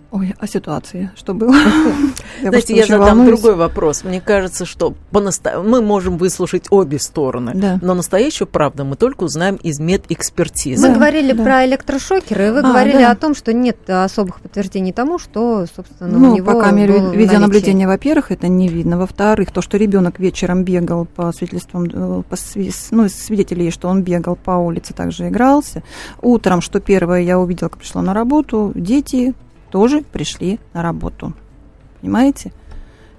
Ой, 0.09 0.33
о 0.39 0.47
ситуации, 0.47 1.11
что 1.15 1.33
было? 1.33 1.53
Знаете, 2.41 2.75
я 2.75 2.85
задам 2.85 3.25
другой 3.25 3.55
вопрос. 3.55 4.05
Мне 4.05 4.21
кажется, 4.21 4.65
что 4.65 4.93
мы 5.11 5.81
можем 5.81 6.17
выслушать 6.17 6.67
обе 6.69 6.97
стороны, 6.97 7.79
но 7.81 7.93
настоящую 7.93 8.47
правду 8.47 8.85
мы 8.85 8.95
только 8.95 9.23
узнаем 9.23 9.55
из 9.55 9.79
медэкспертизы. 9.79 10.87
Мы 10.87 10.93
говорили 10.93 11.33
про 11.33 11.65
электрошокеры, 11.65 12.47
и 12.47 12.51
вы 12.51 12.59
а, 12.59 12.61
говорили 12.63 13.01
о 13.01 13.15
том, 13.15 13.35
что 13.35 13.51
нет 13.51 13.89
особых 13.89 14.39
подтверждений 14.39 14.93
тому, 14.93 15.19
что, 15.19 15.65
собственно, 15.75 16.17
у 16.17 16.21
ну, 16.21 16.35
него 16.35 16.53
по 16.53 16.61
камере 16.61 16.99
видеонаблюдения, 17.13 17.87
во-первых, 17.87 18.31
это 18.31 18.47
не 18.47 18.69
видно. 18.69 18.97
Во-вторых, 18.97 19.51
то, 19.51 19.61
что 19.61 19.77
ребенок 19.77 20.19
вечером 20.19 20.63
бегал 20.63 21.05
по 21.05 21.31
свидетельствам 21.33 21.85
э, 21.85 22.23
по 22.23 22.37
ну, 22.91 23.09
свидетелей, 23.09 23.71
что 23.71 23.89
он 23.89 24.03
бегал 24.03 24.35
по 24.35 24.51
улице, 24.51 24.93
также 24.93 25.27
игрался. 25.27 25.83
Утром, 26.21 26.61
что 26.61 26.79
первое 26.79 27.21
я 27.21 27.39
увидела, 27.39 27.69
как 27.69 27.79
пришла 27.79 28.01
на 28.01 28.13
работу, 28.13 28.71
дети 28.73 29.33
тоже 29.69 30.01
пришли 30.01 30.59
на 30.73 30.81
работу. 30.81 31.33
Понимаете? 32.01 32.51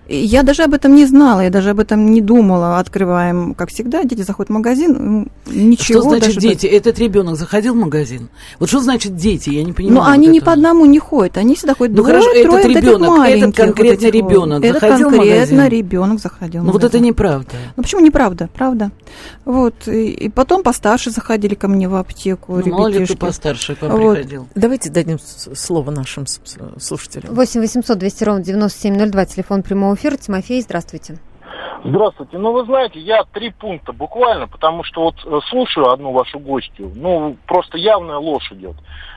Я 0.08 0.42
даже 0.42 0.62
об 0.62 0.72
этом 0.72 0.94
не 0.94 1.04
знала, 1.04 1.42
я 1.42 1.50
даже 1.50 1.70
об 1.70 1.80
этом 1.80 2.10
не 2.10 2.22
думала. 2.22 2.78
Открываем, 2.78 3.54
как 3.54 3.68
всегда, 3.68 4.04
дети 4.04 4.22
заходят 4.22 4.48
в 4.48 4.52
магазин, 4.54 5.28
ничего. 5.46 6.00
Что 6.00 6.10
значит 6.10 6.38
дети? 6.38 6.66
Бы... 6.66 6.72
Этот 6.72 6.98
ребенок 6.98 7.36
заходил 7.36 7.74
в 7.74 7.76
магазин? 7.76 8.30
Вот 8.58 8.70
что 8.70 8.80
значит 8.80 9.16
дети? 9.16 9.50
Я 9.50 9.64
не 9.64 9.74
понимаю. 9.74 10.02
Ну, 10.02 10.10
они 10.10 10.28
вот 10.28 10.32
не 10.32 10.40
по 10.40 10.52
одному 10.52 10.86
не 10.86 10.98
ходят, 10.98 11.36
они 11.36 11.54
всегда 11.54 11.74
ходят 11.74 11.94
ну, 11.94 12.02
двое, 12.02 12.20
хорошо, 12.20 12.42
трое, 12.42 12.64
этот 12.64 12.84
ребенок, 12.84 13.28
этот 13.28 13.56
конкретно 13.56 14.06
вот 14.06 14.14
ребенок 14.14 14.64
этот 14.64 14.80
заходил 14.80 15.10
конкретно 15.10 15.34
в 15.34 15.50
магазин? 15.50 15.68
ребенок 15.68 16.20
заходил. 16.20 16.62
Ну, 16.62 16.72
вот 16.72 16.84
это 16.84 16.98
неправда. 17.00 17.56
Ну, 17.76 17.82
почему 17.82 18.00
неправда? 18.00 18.48
Правда. 18.54 18.90
Вот. 19.44 19.74
И, 19.88 20.10
и 20.10 20.28
потом 20.30 20.62
постарше 20.62 21.10
заходили 21.10 21.54
ко 21.54 21.68
мне 21.68 21.86
в 21.86 21.94
аптеку. 21.94 22.62
Ну, 22.64 22.72
мало 22.72 22.86
ли 22.88 23.04
кто 23.04 23.14
постарше 23.14 23.76
к 23.76 23.82
вам 23.82 24.00
вот. 24.00 24.16
приходил. 24.16 24.48
Давайте 24.54 24.88
дадим 24.88 25.18
слово 25.18 25.90
нашим 25.90 26.24
слушателям. 26.78 27.34
8 27.34 27.60
800 27.60 27.98
200 27.98 28.24
ровно 28.24 28.42
9702, 28.42 29.24
телефон 29.26 29.62
прямого 29.62 29.97
эфира. 29.98 30.16
Тимофей, 30.16 30.60
здравствуйте. 30.60 31.18
Здравствуйте. 31.84 32.38
Ну, 32.38 32.52
вы 32.52 32.64
знаете, 32.64 32.98
я 32.98 33.22
три 33.32 33.50
пункта 33.50 33.92
буквально, 33.92 34.48
потому 34.48 34.82
что 34.82 35.02
вот 35.02 35.14
э, 35.24 35.40
слушаю 35.48 35.90
одну 35.90 36.12
вашу 36.12 36.40
гостью, 36.40 36.90
ну, 36.94 37.36
просто 37.46 37.78
явная 37.78 38.16
ложь 38.16 38.50
идет. 38.50 38.74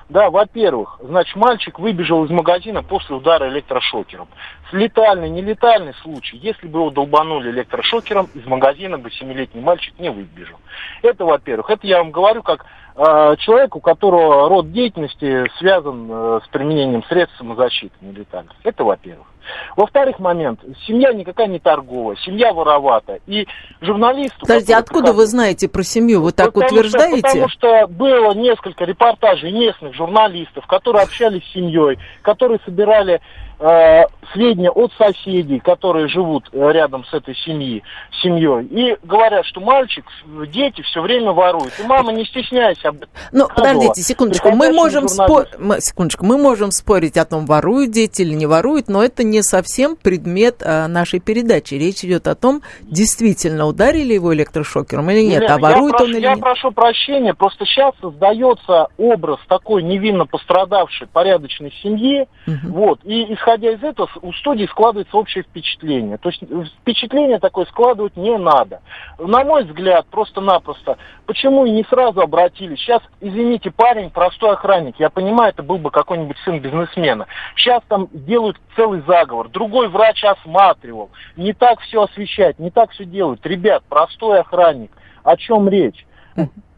Да, 0.10 0.30
во-первых, 0.30 1.00
значит, 1.02 1.36
мальчик 1.36 1.80
выбежал 1.80 2.26
из 2.26 2.30
магазина 2.30 2.84
после 2.84 3.16
удара 3.16 3.48
электрошокером. 3.50 4.28
Летальный, 4.72 5.30
нелетальный 5.30 5.94
случай. 6.02 6.38
Если 6.38 6.68
бы 6.68 6.80
его 6.80 6.90
долбанули 6.92 7.50
электрошокером, 7.50 8.30
из 8.34 8.46
магазина 8.46 8.98
бы 8.98 9.10
семилетний 9.10 9.62
мальчик 9.62 9.98
не 10.00 10.12
выбежал. 10.12 10.58
Это, 11.02 11.26
во-первых. 11.26 11.70
Это 11.70 11.88
я 11.88 11.98
вам 12.00 12.12
говорю 12.12 12.44
как 12.44 12.66
э, 12.96 13.36
человек, 13.40 13.76
у 13.76 13.80
которого 13.80 14.50
род 14.50 14.72
деятельности 14.72 15.50
связан 15.58 16.08
э, 16.12 16.40
с 16.46 16.48
применением 16.50 17.04
средств 17.06 17.38
самозащиты 17.38 17.96
нелетальных. 18.02 18.54
Это, 18.64 18.84
во-первых. 18.84 19.31
Во-вторых, 19.76 20.20
момент. 20.20 20.60
Семья 20.86 21.14
никакая 21.14 21.48
не 21.48 21.60
торговая, 21.60 22.18
семья 22.18 22.54
воровата. 22.54 23.20
И 23.28 23.48
журналисту... 23.82 24.42
Подождите, 24.42 24.76
откуда 24.76 25.14
вы 25.14 25.26
знаете 25.26 25.68
про 25.68 25.84
семью? 25.84 26.22
Вы 26.22 26.32
так 26.32 26.54
потому 26.54 26.68
утверждаете? 26.68 27.20
Что, 27.20 27.28
потому 27.28 27.50
что 27.50 27.88
было 27.88 28.34
несколько 28.34 28.86
репортажей 28.86 29.52
местных 29.52 29.94
журналистов, 29.94 30.66
которые 30.68 31.04
общались 31.04 31.44
с 31.44 31.54
семьей, 31.54 31.98
которые 32.22 32.60
собирали 32.66 33.22
э, 33.62 34.04
сведения 34.34 34.70
от 34.70 34.92
соседей, 34.94 35.60
которые 35.60 36.08
живут 36.08 36.50
э, 36.52 36.72
рядом 36.72 37.06
с 37.06 37.14
этой 37.14 37.36
семьей, 37.36 37.84
семьей, 38.22 38.66
и 38.66 38.98
говорят, 39.04 39.46
что 39.46 39.62
мальчик, 39.62 40.06
дети 40.48 40.82
все 40.82 41.02
время 41.02 41.32
воруют. 41.32 41.74
И 41.80 41.84
мама, 41.84 42.12
не 42.12 42.26
стесняясь 42.26 42.84
об 42.84 42.98
этом. 42.98 43.10
Ну, 43.32 43.48
подождите, 43.48 44.02
секундочку, 44.02 44.52
мы 44.52 44.72
можем, 44.72 45.08
спор... 45.08 45.48
секундочку, 45.80 46.26
мы 46.26 46.38
можем 46.38 46.72
спорить 46.72 47.18
о 47.18 47.26
том, 47.26 47.46
воруют 47.46 47.92
дети 47.92 48.22
или 48.22 48.34
не 48.34 48.46
воруют, 48.46 48.88
но 48.88 49.04
это 49.04 49.24
не 49.24 49.42
совсем 49.42 49.96
предмет 49.96 50.62
а, 50.64 50.88
нашей 50.88 51.20
передачи. 51.20 51.76
Речь 51.76 52.04
идет 52.04 52.28
о 52.28 52.36
том, 52.36 52.62
действительно 52.82 53.68
ударили 53.68 54.14
его 54.14 54.34
электрошокером 54.34 55.10
или 55.12 55.22
нет, 55.22 55.44
Елена, 55.44 55.56
а 55.56 55.60
ворует 55.60 55.92
прошу, 55.92 56.06
он 56.06 56.10
или 56.12 56.22
я 56.22 56.30
нет. 56.30 56.38
Я 56.38 56.42
прошу 56.42 56.72
прощения, 56.72 57.34
просто 57.34 57.66
сейчас 57.66 57.94
создается 58.02 58.88
образ 58.98 59.40
такой 59.48 59.84
невинно 59.84 60.26
пострадавшей 60.26 61.08
порядочной 61.08 61.74
семьи, 61.84 62.28
угу. 62.48 62.56
вот, 62.74 63.00
и 63.04 63.34
исходя 63.34 63.51
исходя 63.52 63.72
из 63.72 63.84
этого, 63.84 64.10
у 64.22 64.32
студии 64.34 64.66
складывается 64.66 65.16
общее 65.18 65.44
впечатление. 65.44 66.18
То 66.18 66.30
есть 66.30 66.44
впечатление 66.82 67.40
такое 67.40 67.66
складывать 67.66 68.16
не 68.16 68.38
надо. 68.38 68.82
На 69.20 69.44
мой 69.44 69.64
взгляд, 69.64 70.06
просто-напросто, 70.08 70.98
почему 71.26 71.66
не 71.66 71.84
сразу 71.84 72.22
обратились? 72.22 72.80
Сейчас, 72.80 73.02
извините, 73.20 73.72
парень 73.72 74.10
простой 74.10 74.52
охранник. 74.52 74.96
Я 75.00 75.10
понимаю, 75.10 75.52
это 75.52 75.64
был 75.64 75.78
бы 75.78 75.92
какой-нибудь 75.92 76.38
сын 76.46 76.60
бизнесмена. 76.60 77.28
Сейчас 77.56 77.82
там 77.88 78.08
делают 78.12 78.58
целый 78.76 79.02
заговор. 79.06 79.50
Другой 79.50 79.90
врач 79.90 80.24
осматривал. 80.24 81.12
Не 81.36 81.54
так 81.54 81.80
все 81.82 82.04
освещать, 82.04 82.60
не 82.60 82.72
так 82.72 82.92
все 82.92 83.06
делают. 83.06 83.46
Ребят, 83.46 83.84
простой 83.90 84.40
охранник. 84.40 84.92
О 85.24 85.36
чем 85.36 85.68
речь? 85.70 86.06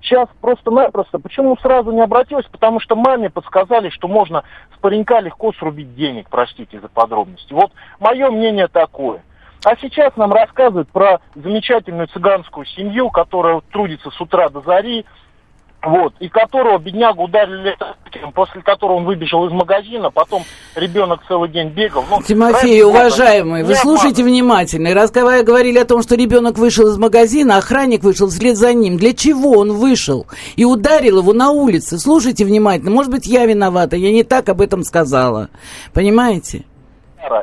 Сейчас 0.03 0.27
просто-напросто, 0.41 1.17
почему 1.17 1.55
сразу 1.57 1.91
не 1.91 2.01
обратилась? 2.01 2.45
Потому 2.47 2.81
что 2.81 2.97
маме 2.97 3.29
подсказали, 3.29 3.87
что 3.89 4.09
можно 4.09 4.43
с 4.75 4.79
паренька 4.79 5.21
легко 5.21 5.53
срубить 5.53 5.95
денег, 5.95 6.27
простите 6.29 6.79
за 6.81 6.89
подробности. 6.89 7.53
Вот 7.53 7.71
мое 8.01 8.29
мнение 8.29 8.67
такое. 8.67 9.23
А 9.63 9.77
сейчас 9.77 10.13
нам 10.17 10.33
рассказывают 10.33 10.89
про 10.89 11.21
замечательную 11.35 12.07
цыганскую 12.09 12.65
семью, 12.65 13.09
которая 13.11 13.61
трудится 13.71 14.11
с 14.11 14.19
утра 14.19 14.49
до 14.49 14.59
зари, 14.59 15.05
вот, 15.83 16.13
и 16.19 16.29
которого 16.29 16.77
беднягу 16.79 17.23
ударили 17.23 17.75
после 18.33 18.61
которого 18.61 18.97
он 18.97 19.05
выбежал 19.05 19.45
из 19.47 19.51
магазина, 19.51 20.11
потом 20.11 20.43
ребенок 20.75 21.21
целый 21.27 21.49
день 21.49 21.69
бегал. 21.69 22.05
Ну, 22.09 22.21
Тимофей, 22.21 22.83
уважаемый, 22.83 23.63
вы 23.63 23.75
слушайте 23.75 24.23
внимательно. 24.23 24.93
Раз 24.93 25.11
говорили 25.11 25.79
о 25.79 25.85
том, 25.85 26.01
что 26.01 26.15
ребенок 26.15 26.57
вышел 26.57 26.87
из 26.87 26.97
магазина, 26.97 27.57
охранник 27.57 28.03
вышел 28.03 28.29
вслед 28.29 28.57
за 28.57 28.73
ним. 28.73 28.97
Для 28.97 29.13
чего 29.13 29.51
он 29.57 29.73
вышел? 29.73 30.27
И 30.55 30.65
ударил 30.65 31.19
его 31.19 31.33
на 31.33 31.51
улице. 31.51 31.97
Слушайте 31.97 32.45
внимательно. 32.45 32.91
Может 32.91 33.11
быть, 33.11 33.25
я 33.25 33.45
виновата, 33.45 33.95
я 33.95 34.11
не 34.11 34.23
так 34.23 34.49
об 34.49 34.61
этом 34.61 34.83
сказала. 34.83 35.49
Понимаете? 35.93 36.65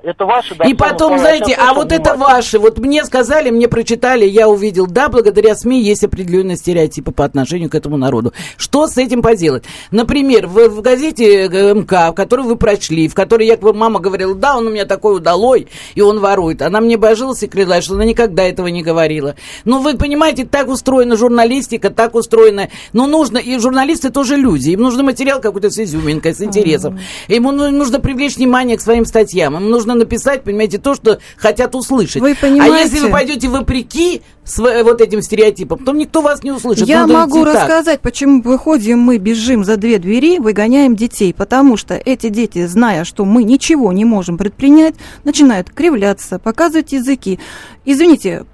Это 0.03 0.27
ваши 0.27 0.55
И 0.67 0.75
потом, 0.75 1.19
знаете, 1.19 1.55
а 1.55 1.75
вот 1.75 1.93
это 1.93 2.15
ваши. 2.15 2.59
Вот 2.59 2.79
мне 2.79 3.05
сказали, 3.05 3.51
мне 3.51 3.69
прочитали, 3.69 4.27
я 4.27 4.49
увидел, 4.49 4.87
да, 4.87 5.09
благодаря 5.09 5.55
СМИ 5.55 5.83
есть 5.83 6.05
определенные 6.05 6.57
стереотипы 6.57 7.13
по 7.13 7.25
отношению 7.25 7.71
к 7.71 7.75
этому 7.75 7.97
народу. 7.97 8.33
Что 8.57 8.87
с 8.87 8.99
этим 8.99 9.23
поделать? 9.23 9.65
Например, 9.91 10.47
в, 10.47 10.69
в 10.69 10.83
газете 10.83 11.47
э, 11.47 11.75
МК, 11.75 12.13
которую 12.13 12.49
вы 12.49 12.57
прочли, 12.57 13.09
в 13.09 13.15
которой 13.15 13.47
якобы 13.47 13.73
мама 13.73 14.01
говорила, 14.01 14.35
да, 14.35 14.57
он 14.57 14.67
у 14.67 14.71
меня 14.71 14.85
такой 14.85 15.17
удалой, 15.17 15.69
и 15.95 16.01
он 16.03 16.21
ворует. 16.21 16.63
Она 16.63 16.81
мне 16.81 16.97
божилась 16.97 17.43
и 17.43 17.49
крылась, 17.49 17.85
что 17.85 17.95
она 17.95 18.05
никогда 18.05 18.45
этого 18.45 18.67
не 18.67 18.83
говорила. 18.83 19.35
Ну, 19.65 19.81
вы 19.81 19.97
понимаете, 19.97 20.45
так 20.45 20.69
устроена 20.69 21.17
журналистика, 21.17 21.91
так 21.91 22.15
устроена. 22.15 22.69
Но 22.93 23.07
нужно, 23.07 23.39
и 23.39 23.59
журналисты 23.59 24.11
тоже 24.11 24.37
люди. 24.37 24.71
Им 24.71 24.81
нужно 24.81 25.03
материал 25.03 25.41
какой-то 25.41 25.71
с 25.71 25.79
изюминкой, 25.79 26.35
с 26.35 26.43
интересом. 26.43 26.99
Ему 27.29 27.53
нужно 27.53 28.01
привлечь 28.01 28.37
внимание 28.37 28.77
к 28.77 28.81
своим 28.81 29.07
статьям. 29.07 29.57
Им 29.57 29.70
нужно 29.71 29.95
написать, 29.95 30.43
понимаете, 30.43 30.79
то, 30.79 30.95
что 30.95 31.21
хотят 31.37 31.75
услышать. 31.75 32.21
Вы 32.21 32.35
понимаете? 32.35 32.75
А 32.75 32.79
если 32.79 33.01
вы 33.01 33.11
пойдете 33.11 33.49
вопреки 33.49 34.23
вот 34.57 35.01
этим 35.01 35.23
стереотипом, 35.23 35.85
то 35.85 35.93
никто 35.93 36.21
вас 36.21 36.43
не 36.43 36.53
услышит. 36.53 36.87
Я 36.87 37.07
Надо 37.07 37.15
могу 37.15 37.45
рассказать, 37.45 37.97
так. 37.97 38.01
почему 38.01 38.43
выходим 38.43 38.99
мы, 38.99 39.19
бежим 39.19 39.65
за 39.65 39.77
две 39.77 39.99
двери, 39.99 40.39
выгоняем 40.39 40.97
детей. 40.97 41.33
Потому 41.33 41.77
что 41.77 41.95
эти 41.95 42.29
дети, 42.29 42.67
зная, 42.67 43.05
что 43.05 43.25
мы 43.25 43.45
ничего 43.45 43.93
не 43.93 44.05
можем 44.05 44.37
предпринять, 44.37 44.95
начинают 45.25 45.71
кривляться, 45.71 46.39
показывать 46.39 46.93
языки. 46.93 47.39
Извините, 47.85 48.45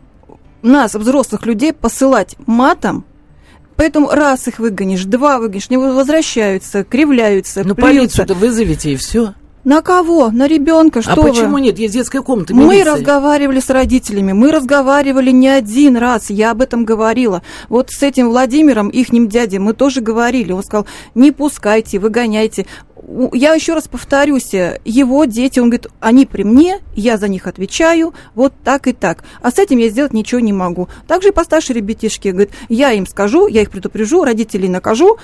нас, 0.63 0.95
взрослых 0.95 1.47
людей, 1.47 1.73
посылать 1.73 2.37
матом 2.47 3.05
Поэтому 3.77 4.09
раз 4.09 4.49
их 4.49 4.59
выгонишь, 4.59 5.05
два 5.05 5.39
выгонишь, 5.39 5.69
не 5.69 5.77
возвращаются, 5.77 6.83
кривляются, 6.83 7.63
Ну, 7.63 7.75
полицию-то 7.75 8.35
вызовите, 8.35 8.93
и 8.93 8.97
все. 8.97 9.35
На 9.67 9.83
кого? 9.83 10.31
На 10.31 10.47
ребенка? 10.47 11.03
Что 11.03 11.15
а 11.15 11.17
вы? 11.17 11.31
почему 11.31 11.59
нет? 11.59 11.77
Есть 11.77 11.95
детская 11.95 12.23
комната. 12.23 12.55
Милиции. 12.55 12.69
Мы 12.69 12.85
разговаривали 12.85 13.59
с 13.59 13.69
родителями, 13.69 14.33
мы 14.33 14.53
разговаривали 14.53 15.33
не 15.33 15.49
один 15.49 15.97
раз, 15.97 16.31
я 16.31 16.53
об 16.53 16.63
этом 16.63 16.85
говорила. 16.85 17.43
Вот 17.69 17.91
с 17.91 18.01
этим 18.01 18.29
Владимиром, 18.29 18.91
ихним 18.91 19.27
дядей, 19.27 19.59
мы 19.59 19.73
тоже 19.73 20.03
говорили. 20.03 20.53
Он 20.53 20.63
сказал, 20.63 20.87
не 21.17 21.33
пускайте, 21.33 21.99
выгоняйте. 21.99 22.67
Я 23.33 23.55
еще 23.55 23.75
раз 23.75 23.87
повторюсь, 23.89 24.53
его 24.85 25.25
дети, 25.25 25.61
он 25.61 25.71
говорит, 25.71 25.89
они 26.01 26.27
при 26.27 26.43
мне, 26.43 26.81
я 26.95 27.17
за 27.17 27.29
них 27.29 27.47
отвечаю, 27.47 28.15
вот 28.35 28.53
так 28.65 28.87
и 28.87 28.93
так. 28.93 29.25
А 29.43 29.51
с 29.51 29.59
этим 29.59 29.79
я 29.79 29.89
сделать 29.89 30.13
ничего 30.13 30.41
не 30.41 30.53
могу. 30.53 30.89
Также 31.07 31.29
и 31.29 31.33
постарше 31.33 31.73
ребятишки, 31.73 32.29
говорит, 32.29 32.51
я 32.69 32.93
им 32.93 33.07
скажу, 33.07 33.47
я 33.47 33.63
их 33.63 33.71
предупрежу, 33.71 34.25
родителей 34.25 34.69
накажу, 34.69 35.19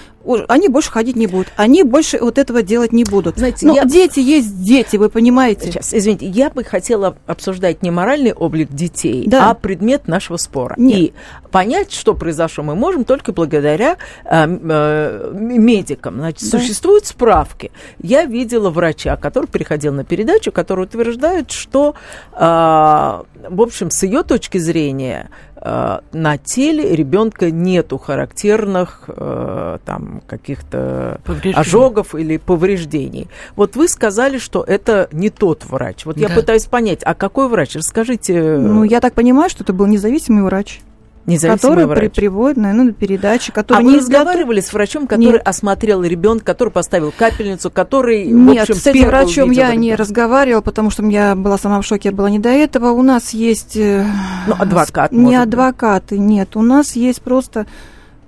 они 0.48 0.68
больше 0.68 0.90
ходить 0.90 1.16
не 1.16 1.26
будут, 1.26 1.48
они 1.56 1.82
больше 1.82 2.18
вот 2.20 2.38
этого 2.38 2.62
делать 2.62 2.92
не 2.92 3.04
будут. 3.04 3.38
Знаете, 3.38 3.66
Но 3.66 3.74
я... 3.74 3.84
дети 3.84 4.20
есть 4.20 4.62
дети, 4.62 4.96
вы 4.96 5.08
понимаете? 5.08 5.72
Сейчас, 5.72 5.92
извините, 5.92 6.26
я 6.26 6.50
бы 6.50 6.62
хотела 6.62 7.16
обсуждать 7.26 7.82
не 7.82 7.90
моральный 7.90 8.32
облик 8.32 8.70
детей, 8.70 9.24
да. 9.26 9.50
а 9.50 9.54
предмет 9.54 10.06
нашего 10.06 10.36
спора. 10.36 10.74
Нет. 10.78 10.98
И 10.98 11.12
понять, 11.50 11.92
что 11.92 12.14
произошло, 12.14 12.62
мы 12.62 12.76
можем 12.76 13.04
только 13.04 13.32
благодаря 13.32 13.96
э, 14.24 14.46
э, 14.46 15.32
медикам. 15.34 16.16
Значит, 16.16 16.50
да. 16.50 16.58
существуют 16.58 17.06
справки. 17.06 17.71
Я 17.98 18.24
видела 18.24 18.70
врача, 18.70 19.16
который 19.16 19.46
приходил 19.46 19.92
на 19.92 20.04
передачу, 20.04 20.52
который 20.52 20.84
утверждает, 20.84 21.50
что, 21.50 21.94
э, 22.32 22.38
в 22.38 23.60
общем, 23.60 23.90
с 23.90 24.02
ее 24.02 24.22
точки 24.22 24.58
зрения, 24.58 25.30
э, 25.56 25.98
на 26.12 26.38
теле 26.38 26.94
ребенка 26.94 27.50
нету 27.50 27.98
характерных 27.98 29.04
э, 29.08 29.78
там 29.84 30.22
каких-то 30.26 31.20
ожогов 31.54 32.14
или 32.14 32.36
повреждений. 32.36 33.28
Вот 33.56 33.76
вы 33.76 33.88
сказали, 33.88 34.38
что 34.38 34.62
это 34.62 35.08
не 35.12 35.30
тот 35.30 35.64
врач. 35.64 36.04
Вот 36.04 36.16
да. 36.16 36.22
я 36.22 36.28
пытаюсь 36.28 36.66
понять, 36.66 37.00
а 37.04 37.14
какой 37.14 37.48
врач? 37.48 37.76
Расскажите. 37.76 38.58
Ну, 38.58 38.84
я 38.84 39.00
так 39.00 39.14
понимаю, 39.14 39.50
что 39.50 39.64
это 39.64 39.72
был 39.72 39.86
независимый 39.86 40.42
врач. 40.42 40.80
Который 41.24 41.86
врач. 41.86 42.12
При, 42.14 42.28
наверное, 42.28 42.72
на 42.72 42.92
передачи, 42.92 43.52
который 43.52 43.78
а 43.78 43.82
не 43.82 43.92
вы 43.92 43.98
разговаривали 43.98 44.60
с 44.60 44.72
врачом, 44.72 45.06
который 45.06 45.34
Нет. 45.34 45.42
осмотрел 45.46 46.02
ребенка, 46.02 46.44
который 46.44 46.70
поставил 46.70 47.12
капельницу, 47.16 47.70
который, 47.70 48.26
Нет, 48.26 48.58
в 48.58 48.70
общем, 48.70 48.74
с 48.74 48.86
этим 48.86 49.06
врачом 49.06 49.50
я 49.52 49.74
не 49.76 49.94
разговаривала, 49.94 50.62
потому 50.62 50.90
что 50.90 51.04
я 51.04 51.36
была 51.36 51.58
сама 51.58 51.80
в 51.80 51.86
шоке, 51.86 52.08
я 52.08 52.14
была 52.14 52.28
не 52.28 52.40
до 52.40 52.48
этого. 52.48 52.90
У 52.90 53.02
нас 53.02 53.30
есть... 53.30 53.76
Э, 53.76 54.04
ну, 54.48 54.54
адвокат, 54.58 55.12
Не 55.12 55.36
адвокаты, 55.36 56.18
нет. 56.18 56.56
У 56.56 56.62
нас 56.62 56.96
есть 56.96 57.22
просто 57.22 57.66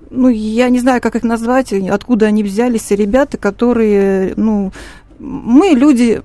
ну, 0.09 0.29
я 0.29 0.69
не 0.69 0.79
знаю, 0.79 1.01
как 1.01 1.15
их 1.15 1.23
назвать, 1.23 1.73
откуда 1.73 2.27
они 2.27 2.43
взялись, 2.43 2.91
ребята, 2.91 3.37
которые, 3.37 4.33
ну, 4.37 4.71
мы 5.19 5.69
люди 5.69 6.21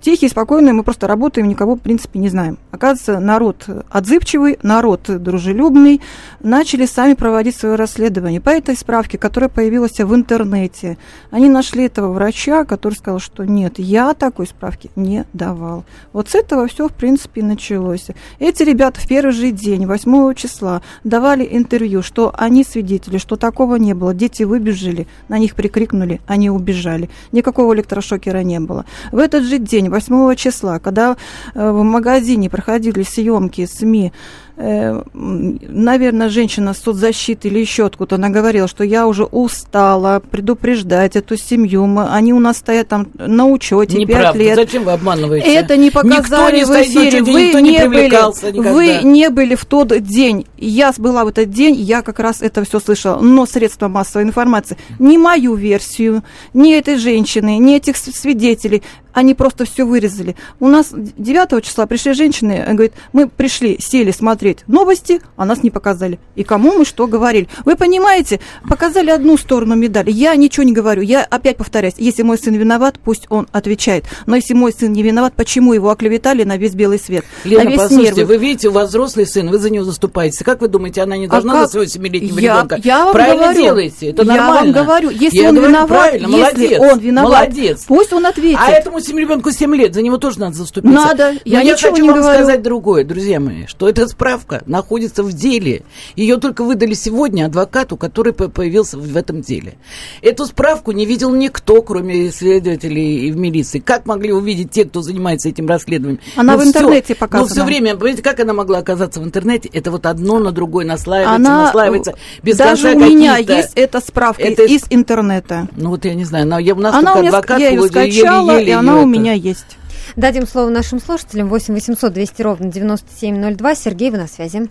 тихие, 0.00 0.30
спокойные, 0.30 0.72
мы 0.72 0.82
просто 0.82 1.06
работаем, 1.06 1.48
никого, 1.48 1.76
в 1.76 1.80
принципе, 1.80 2.18
не 2.18 2.28
знаем. 2.28 2.58
Оказывается, 2.70 3.20
народ 3.20 3.66
отзывчивый, 3.90 4.58
народ 4.62 5.02
дружелюбный, 5.06 6.00
начали 6.40 6.86
сами 6.86 7.14
проводить 7.14 7.56
свое 7.56 7.74
расследование. 7.74 8.40
По 8.40 8.50
этой 8.50 8.76
справке, 8.76 9.18
которая 9.18 9.48
появилась 9.48 9.98
в 9.98 10.14
интернете, 10.14 10.98
они 11.30 11.48
нашли 11.48 11.84
этого 11.84 12.12
врача, 12.12 12.64
который 12.64 12.94
сказал, 12.94 13.18
что 13.18 13.44
нет, 13.44 13.78
я 13.78 14.14
такой 14.14 14.46
справки 14.46 14.90
не 14.96 15.24
давал. 15.32 15.84
Вот 16.12 16.28
с 16.28 16.34
этого 16.34 16.66
все, 16.66 16.88
в 16.88 16.92
принципе, 16.92 17.42
началось. 17.42 18.08
Эти 18.38 18.62
ребята 18.62 19.00
в 19.00 19.08
первый 19.08 19.32
же 19.32 19.50
день, 19.50 19.86
8 19.86 20.34
числа, 20.34 20.82
давали 21.02 21.46
интервью, 21.50 22.02
что 22.02 22.32
они 22.36 22.64
свидетели, 22.64 23.18
что 23.18 23.36
такого 23.36 23.76
не 23.76 23.94
было. 23.94 24.14
Дети 24.14 24.42
выбежали, 24.42 25.06
на 25.28 25.38
них 25.38 25.54
прикрикнули, 25.54 26.20
они 26.26 26.50
убежали. 26.50 27.10
Никакого 27.32 27.74
электрошокера 27.74 28.42
не 28.42 28.60
было. 28.60 28.84
В 29.12 29.18
этот 29.18 29.44
же 29.44 29.58
день, 29.64 29.88
8 29.88 30.34
числа, 30.36 30.78
когда 30.78 31.16
э, 31.54 31.70
в 31.70 31.82
магазине 31.82 32.50
проходили 32.50 33.02
съемки 33.02 33.66
СМИ 33.66 34.12
Э, 34.56 35.02
наверное, 35.12 36.28
женщина 36.28 36.74
с 36.74 36.78
соцзащиты 36.78 37.48
или 37.48 37.58
еще 37.58 37.86
откуда, 37.86 38.14
она 38.14 38.28
говорила, 38.28 38.68
что 38.68 38.84
я 38.84 39.08
уже 39.08 39.24
устала 39.24 40.20
предупреждать 40.20 41.16
эту 41.16 41.36
семью, 41.36 41.86
мы, 41.86 42.06
они 42.08 42.32
у 42.32 42.38
нас 42.38 42.58
стоят 42.58 42.86
там 42.86 43.08
на 43.14 43.46
учете 43.46 44.06
5 44.06 44.36
лет. 44.36 44.54
Зачем 44.54 44.84
вы 44.84 44.92
обманываете? 44.92 45.52
Это 45.52 45.76
не 45.76 45.90
показали 45.90 46.58
не 46.58 46.64
в 46.66 46.70
эфире, 46.70 47.22
вы 47.24 47.60
не, 47.62 47.72
не 47.72 47.88
были, 47.88 48.60
вы 48.70 49.00
не 49.02 49.28
были 49.30 49.56
в 49.56 49.64
тот 49.64 49.88
день. 50.00 50.46
Я 50.56 50.92
была 50.98 51.24
в 51.24 51.28
этот 51.28 51.50
день, 51.50 51.74
я 51.74 52.02
как 52.02 52.20
раз 52.20 52.40
это 52.40 52.64
все 52.64 52.78
слышала, 52.78 53.20
но 53.20 53.46
средства 53.46 53.88
массовой 53.88 54.22
информации, 54.22 54.76
не 55.00 55.18
мою 55.18 55.56
версию, 55.56 56.22
не 56.52 56.74
этой 56.74 56.96
женщины, 56.98 57.58
не 57.58 57.76
этих 57.76 57.96
свидетелей, 57.96 58.84
они 59.14 59.34
просто 59.34 59.64
все 59.64 59.84
вырезали. 59.84 60.36
У 60.60 60.68
нас 60.68 60.88
9 60.92 61.64
числа 61.64 61.86
пришли 61.86 62.12
женщины, 62.12 62.64
говорит, 62.68 62.92
мы 63.12 63.28
пришли, 63.28 63.78
сели 63.80 64.10
смотреть 64.10 64.66
новости, 64.66 65.20
а 65.36 65.44
нас 65.44 65.62
не 65.62 65.70
показали. 65.70 66.18
И 66.34 66.42
кому 66.42 66.72
мы 66.76 66.84
что 66.84 67.06
говорили. 67.06 67.48
Вы 67.64 67.76
понимаете, 67.76 68.40
показали 68.68 69.10
одну 69.10 69.36
сторону 69.36 69.76
медали. 69.76 70.10
Я 70.10 70.34
ничего 70.34 70.64
не 70.64 70.72
говорю. 70.72 71.02
Я 71.02 71.22
опять 71.22 71.56
повторяюсь, 71.56 71.94
если 71.96 72.22
мой 72.22 72.38
сын 72.38 72.54
виноват, 72.54 72.98
пусть 73.02 73.26
он 73.30 73.46
отвечает. 73.52 74.04
Но 74.26 74.36
если 74.36 74.54
мой 74.54 74.72
сын 74.72 74.92
не 74.92 75.02
виноват, 75.02 75.34
почему 75.34 75.72
его 75.72 75.90
оклеветали 75.90 76.42
на 76.42 76.56
весь 76.56 76.74
белый 76.74 76.98
свет? 76.98 77.24
Лена, 77.44 77.64
на 77.64 77.68
весь 77.68 77.78
послушайте, 77.78 78.20
нервы? 78.20 78.34
вы 78.34 78.36
видите, 78.38 78.68
у 78.68 78.72
вас 78.72 78.88
взрослый 78.88 79.26
сын, 79.26 79.48
вы 79.48 79.58
за 79.58 79.70
него 79.70 79.84
заступаете. 79.84 80.44
Как 80.44 80.60
вы 80.60 80.68
думаете, 80.68 81.02
она 81.02 81.16
не 81.16 81.28
должна 81.28 81.62
а 81.62 81.64
за 81.64 81.72
своего 81.72 81.88
семилетнего 81.88 82.38
я, 82.38 82.54
ребенка? 82.54 82.80
Я 82.82 83.04
вам 83.04 83.12
правильно 83.12 83.42
говорю, 83.42 83.62
делаете, 83.62 84.10
это 84.10 84.22
я 84.22 84.28
нормально. 84.34 84.66
Я 84.66 84.72
вам 84.74 84.86
говорю, 84.86 85.10
если 85.10 85.38
я 85.38 85.48
он 85.48 85.54
говорю, 85.54 85.72
виноват, 85.72 86.12
если 86.12 86.26
молодец, 86.26 86.80
он 86.80 86.98
виноват, 86.98 87.32
молодец. 87.32 87.84
пусть 87.86 88.12
он 88.12 88.26
ответит. 88.26 88.58
А 88.60 88.70
этому 88.70 89.00
семиребенку 89.04 89.50
7 89.50 89.74
лет, 89.76 89.94
за 89.94 90.02
него 90.02 90.18
тоже 90.18 90.40
надо 90.40 90.56
заступиться. 90.56 90.94
Надо, 90.94 91.34
я 91.44 91.60
Но 91.60 91.64
я 91.64 91.76
хочу 91.76 91.94
не 91.94 92.02
вам 92.02 92.20
говорю. 92.20 92.38
сказать 92.38 92.62
другое, 92.62 93.04
друзья 93.04 93.40
мои, 93.40 93.66
что 93.66 93.88
эта 93.88 94.06
справка 94.08 94.62
находится 94.66 95.22
в 95.22 95.32
деле. 95.32 95.82
Ее 96.16 96.36
только 96.38 96.64
выдали 96.64 96.94
сегодня 96.94 97.46
адвокату, 97.46 97.96
который 97.96 98.32
появился 98.32 98.98
в 98.98 99.16
этом 99.16 99.40
деле. 99.40 99.74
Эту 100.22 100.46
справку 100.46 100.92
не 100.92 101.06
видел 101.06 101.34
никто, 101.34 101.82
кроме 101.82 102.30
следователей 102.30 103.28
и 103.28 103.32
в 103.32 103.36
милиции. 103.36 103.78
Как 103.78 104.06
могли 104.06 104.32
увидеть 104.32 104.70
те, 104.70 104.84
кто 104.84 105.02
занимается 105.02 105.48
этим 105.48 105.66
расследованием? 105.68 106.20
Она 106.36 106.56
ну, 106.56 106.62
в 106.62 106.66
интернете 106.66 107.14
показана. 107.14 107.48
Ну, 107.48 107.54
все 107.54 107.64
время, 107.64 107.96
понимаете, 107.96 108.22
как 108.22 108.40
она 108.40 108.52
могла 108.52 108.78
оказаться 108.78 109.20
в 109.20 109.24
интернете? 109.24 109.68
Это 109.72 109.90
вот 109.90 110.06
одно 110.06 110.38
на 110.38 110.52
другое 110.52 110.86
наслаивается, 110.86 111.34
она, 111.34 111.64
наслаивается. 111.64 112.14
Без 112.42 112.56
даже 112.56 112.94
у 112.94 112.98
меня 112.98 113.36
есть 113.36 113.72
эта 113.74 114.00
справка 114.00 114.42
это... 114.42 114.62
из 114.62 114.84
интернета. 114.90 115.68
Ну, 115.76 115.90
вот 115.90 116.04
я 116.04 116.14
не 116.14 116.24
знаю, 116.24 116.46
но 116.46 116.58
я, 116.58 116.74
у 116.74 116.80
нас 116.80 116.94
она 116.94 117.12
только 117.12 117.18
у 117.18 117.20
меня, 117.22 117.28
адвокат 117.30 117.60
я 117.60 117.70
ее 117.70 117.88
скачала, 117.88 118.50
еле, 118.52 118.60
еле 118.60 118.70
и 118.70 118.74
она 118.74 118.93
у 119.02 119.06
меня 119.06 119.32
есть. 119.32 119.78
Дадим 120.16 120.46
слово 120.46 120.70
нашим 120.70 120.98
слушателям. 120.98 121.48
8 121.48 121.74
800 121.74 122.12
200 122.12 122.42
ровно 122.42 122.70
9702. 122.70 123.74
Сергей, 123.74 124.10
вы 124.10 124.18
на 124.18 124.26
связи. 124.26 124.70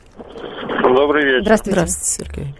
Добрый 0.84 1.26
вечер. 1.26 1.42
Здравствуйте. 1.44 1.80
Здравствуйте, 1.80 2.32
Сергей. 2.32 2.56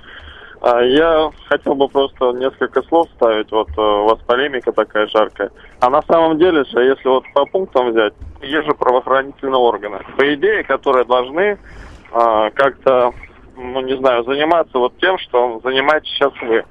А, 0.62 0.82
я 0.82 1.30
хотел 1.50 1.76
бы 1.76 1.90
просто 1.90 2.32
несколько 2.32 2.82
слов 2.84 3.10
ставить. 3.16 3.52
Вот 3.52 3.70
э, 3.78 3.82
у 3.82 4.06
вас 4.06 4.20
полемика 4.26 4.72
такая 4.72 5.08
жаркая. 5.08 5.52
А 5.82 5.90
на 5.90 6.02
самом 6.04 6.40
деле 6.40 6.64
же, 6.64 6.80
если 6.80 7.10
вот 7.10 7.26
по 7.34 7.46
пунктам 7.46 7.92
взять, 7.92 8.14
есть 8.42 8.66
же 8.66 8.74
правоохранительные 8.74 9.58
органы. 9.58 10.00
По 10.18 10.34
идее, 10.34 10.64
которые 10.64 11.04
должны 11.04 11.58
а, 12.14 12.50
как-то, 12.52 13.12
ну 13.58 13.82
не 13.82 13.98
знаю, 13.98 14.24
заниматься 14.24 14.78
вот 14.78 14.98
тем, 15.00 15.18
что 15.20 15.60
занимаетесь 15.64 16.10
сейчас 16.12 16.32
вы. 16.42 16.64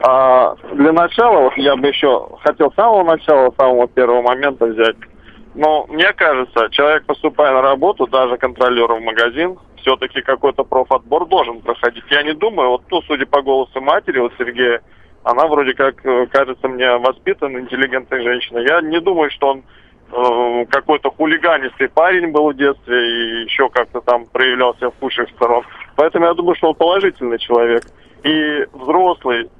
А, 0.00 0.56
для 0.72 0.92
начала, 0.92 1.40
вот 1.42 1.56
я 1.56 1.76
бы 1.76 1.88
еще 1.88 2.28
хотел 2.42 2.72
с 2.72 2.74
самого 2.74 3.04
начала, 3.04 3.50
с 3.50 3.56
самого 3.56 3.86
первого 3.88 4.22
момента 4.22 4.66
взять. 4.66 4.96
Но 5.54 5.86
мне 5.88 6.12
кажется, 6.12 6.68
человек, 6.70 7.06
поступая 7.06 7.52
на 7.52 7.62
работу, 7.62 8.06
даже 8.08 8.36
контролером 8.36 9.00
в 9.00 9.04
магазин, 9.04 9.56
все-таки 9.76 10.20
какой-то 10.22 10.64
профотбор 10.64 11.26
должен 11.26 11.60
проходить. 11.60 12.04
Я 12.10 12.22
не 12.22 12.34
думаю, 12.34 12.70
вот, 12.70 12.82
ну, 12.90 13.02
судя 13.02 13.26
по 13.26 13.42
голосу 13.42 13.80
матери, 13.80 14.18
вот 14.18 14.32
Сергея, 14.36 14.82
она 15.22 15.46
вроде 15.46 15.74
как 15.74 16.04
э, 16.04 16.26
кажется 16.26 16.68
мне 16.68 16.96
воспитанной, 16.96 17.60
интеллигентной 17.60 18.22
женщиной. 18.22 18.66
Я 18.66 18.80
не 18.80 19.00
думаю, 19.00 19.30
что 19.30 19.48
он 19.48 19.62
э, 20.12 20.66
какой-то 20.70 21.10
хулиганистый 21.10 21.88
парень 21.88 22.32
был 22.32 22.50
в 22.50 22.56
детстве 22.56 22.96
и 22.96 23.44
еще 23.44 23.68
как-то 23.68 24.00
там 24.00 24.26
проявлялся 24.26 24.90
в 24.90 24.98
худших 24.98 25.30
сторон. 25.30 25.64
Поэтому 25.96 26.26
я 26.26 26.34
думаю, 26.34 26.56
что 26.56 26.68
он 26.70 26.74
положительный 26.74 27.38
человек. 27.38 27.84
И 28.22 28.66
взрослый, 28.72 29.50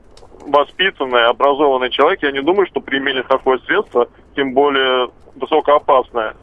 воспитанный, 0.47 1.27
образованный 1.27 1.91
человек, 1.91 2.23
я 2.23 2.33
не 2.33 2.43
думаю, 2.43 2.67
что 2.67 2.81
применит 2.81 3.27
такое 3.29 3.59
средство, 3.67 4.09
тем 4.37 4.53
более 4.55 5.11
высокоопасное, 5.35 6.35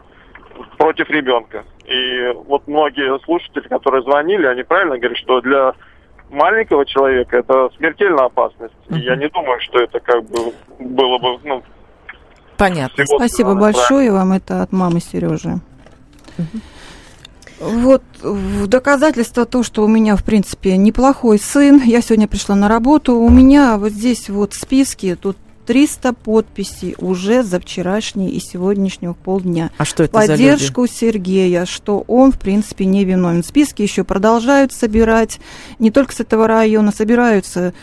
против 0.77 1.09
ребенка. 1.09 1.63
И 1.85 2.33
вот 2.47 2.67
многие 2.67 3.19
слушатели, 3.19 3.67
которые 3.67 4.03
звонили, 4.03 4.45
они 4.45 4.63
правильно 4.63 4.97
говорят, 4.97 5.17
что 5.17 5.41
для 5.41 5.73
маленького 6.29 6.85
человека 6.85 7.37
это 7.37 7.69
смертельная 7.77 8.25
опасность. 8.25 8.73
И 8.89 8.99
я 8.99 9.15
не 9.15 9.29
думаю, 9.29 9.59
что 9.61 9.79
это 9.79 9.99
как 9.99 10.23
бы 10.23 10.53
было 10.79 11.17
бы, 11.17 11.39
ну, 11.43 11.63
Понятно. 12.57 13.05
Спасибо 13.07 13.55
большое 13.55 13.85
правильно. 13.87 14.13
вам, 14.13 14.31
это 14.33 14.61
от 14.61 14.71
мамы 14.71 14.99
Сережи. 14.99 15.59
Uh-huh. 16.37 16.61
Вот 17.61 18.03
в 18.21 18.67
доказательство 18.67 19.45
то, 19.45 19.61
что 19.63 19.83
у 19.83 19.87
меня, 19.87 20.15
в 20.15 20.23
принципе, 20.23 20.77
неплохой 20.77 21.39
сын. 21.39 21.81
Я 21.83 22.01
сегодня 22.01 22.27
пришла 22.27 22.55
на 22.55 22.67
работу. 22.67 23.15
У 23.15 23.29
меня 23.29 23.77
вот 23.77 23.91
здесь 23.91 24.29
вот 24.29 24.53
списки, 24.53 25.15
тут 25.19 25.37
300 25.67 26.13
подписей 26.13 26.95
уже 26.97 27.43
за 27.43 27.59
вчерашний 27.59 28.29
и 28.29 28.39
сегодняшнего 28.39 29.13
полдня. 29.13 29.69
А 29.77 29.85
что 29.85 30.03
это 30.03 30.13
Поддержку 30.13 30.81
за 30.81 30.87
люди? 30.87 30.99
Сергея, 30.99 31.65
что 31.65 32.03
он, 32.07 32.31
в 32.31 32.39
принципе, 32.39 32.85
не 32.85 33.05
виновен. 33.05 33.43
Списки 33.43 33.81
еще 33.81 34.03
продолжают 34.03 34.73
собирать. 34.73 35.39
Не 35.79 35.91
только 35.91 36.13
с 36.13 36.19
этого 36.19 36.47
района 36.47 36.91
собираются 36.91 37.73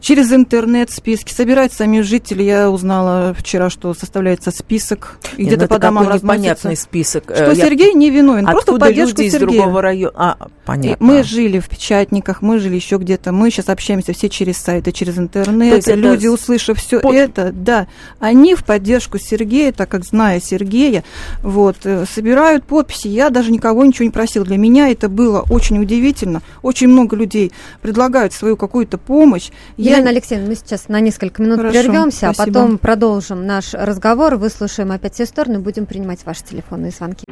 Через 0.00 0.32
интернет 0.32 0.90
списки 0.90 1.32
собирают 1.32 1.72
сами 1.72 2.00
жители. 2.00 2.42
Я 2.42 2.70
узнала 2.70 3.34
вчера, 3.38 3.68
что 3.68 3.92
составляется 3.94 4.50
список. 4.50 5.18
И 5.36 5.44
где-то 5.44 5.62
ну, 5.62 5.68
по 5.68 5.78
домам 5.78 6.14
непонятный 6.14 6.76
список. 6.76 7.24
Что 7.24 7.50
э, 7.50 7.54
я... 7.54 7.66
Сергей 7.66 7.92
не 7.92 8.10
виновен. 8.10 8.46
Откуда 8.48 8.64
просто 8.64 8.80
поддержку 8.80 9.20
люди 9.20 9.30
Сергея. 9.30 9.48
из 9.48 9.58
другого 9.58 9.82
района? 9.82 10.12
А, 10.16 10.36
понятно. 10.64 11.06
Мы 11.06 11.22
жили 11.22 11.58
в 11.58 11.68
печатниках, 11.68 12.40
мы 12.40 12.58
жили 12.58 12.76
еще 12.76 12.96
где-то. 12.96 13.32
Мы 13.32 13.50
сейчас 13.50 13.68
общаемся 13.68 14.14
все 14.14 14.28
через 14.30 14.56
сайты, 14.56 14.92
через 14.92 15.18
интернет. 15.18 15.86
Люди, 15.86 16.24
это... 16.24 16.32
услышав 16.32 16.78
все 16.78 17.00
Под... 17.00 17.14
это, 17.14 17.52
да, 17.52 17.86
они 18.18 18.54
в 18.54 18.64
поддержку 18.64 19.18
Сергея, 19.18 19.72
так 19.72 19.90
как 19.90 20.04
зная 20.04 20.40
Сергея, 20.40 21.04
вот, 21.42 21.76
э, 21.84 22.06
собирают 22.10 22.64
подписи. 22.64 23.08
Я 23.08 23.28
даже 23.28 23.50
никого 23.50 23.84
ничего 23.84 24.04
не 24.04 24.10
просил. 24.10 24.44
Для 24.44 24.56
меня 24.56 24.88
это 24.88 25.08
было 25.08 25.44
очень 25.50 25.78
удивительно. 25.78 26.40
Очень 26.62 26.88
много 26.88 27.14
людей 27.14 27.52
предлагают 27.82 28.32
свою 28.32 28.56
какую-то 28.56 28.96
помощь. 28.96 29.50
Елена. 29.82 30.10
Алексеевна, 30.10 30.48
мы 30.48 30.54
сейчас 30.54 30.88
на 30.88 31.00
несколько 31.00 31.42
минут 31.42 31.58
Хорошо, 31.58 31.82
прервемся, 31.82 32.30
а 32.30 32.32
потом 32.32 32.78
продолжим 32.78 33.46
наш 33.46 33.74
разговор, 33.74 34.36
выслушаем 34.36 34.92
опять 34.92 35.14
все 35.14 35.26
стороны, 35.26 35.58
будем 35.58 35.86
принимать 35.86 36.24
ваши 36.24 36.44
телефонные 36.44 36.92
звонки. 36.92 37.24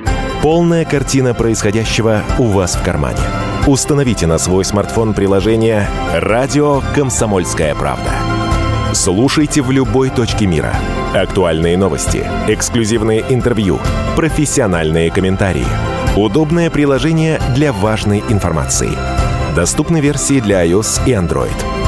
Полная 0.42 0.84
картина 0.84 1.34
происходящего 1.34 2.22
у 2.38 2.44
вас 2.44 2.74
в 2.74 2.82
кармане. 2.82 3.20
Установите 3.66 4.26
на 4.26 4.38
свой 4.38 4.64
смартфон 4.64 5.12
приложение 5.12 5.86
«Радио 6.14 6.82
Комсомольская 6.94 7.74
правда». 7.74 8.10
Слушайте 8.94 9.62
в 9.62 9.70
любой 9.70 10.10
точке 10.10 10.46
мира. 10.46 10.74
Актуальные 11.14 11.76
новости, 11.76 12.26
эксклюзивные 12.48 13.24
интервью, 13.28 13.78
профессиональные 14.16 15.10
комментарии. 15.10 15.66
Удобное 16.16 16.70
приложение 16.70 17.40
для 17.54 17.72
важной 17.72 18.20
информации. 18.30 18.90
Доступны 19.54 20.00
версии 20.00 20.40
для 20.40 20.66
iOS 20.66 21.02
и 21.06 21.12
Android. 21.12 21.79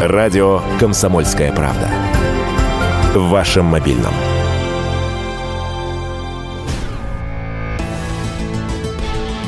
Радио 0.00 0.62
«Комсомольская 0.78 1.52
правда». 1.52 1.90
В 3.14 3.30
вашем 3.30 3.64
мобильном. 3.64 4.14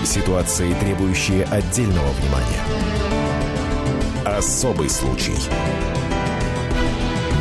Ситуации, 0.05 0.75
требующие 0.75 1.45
отдельного 1.45 2.09
внимания. 2.15 2.61
Особый 4.25 4.91
случай. 4.91 5.37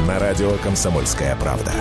На 0.08 0.20
радио 0.20 0.52
«Комсомольская 0.64 1.36
правда». 1.36 1.74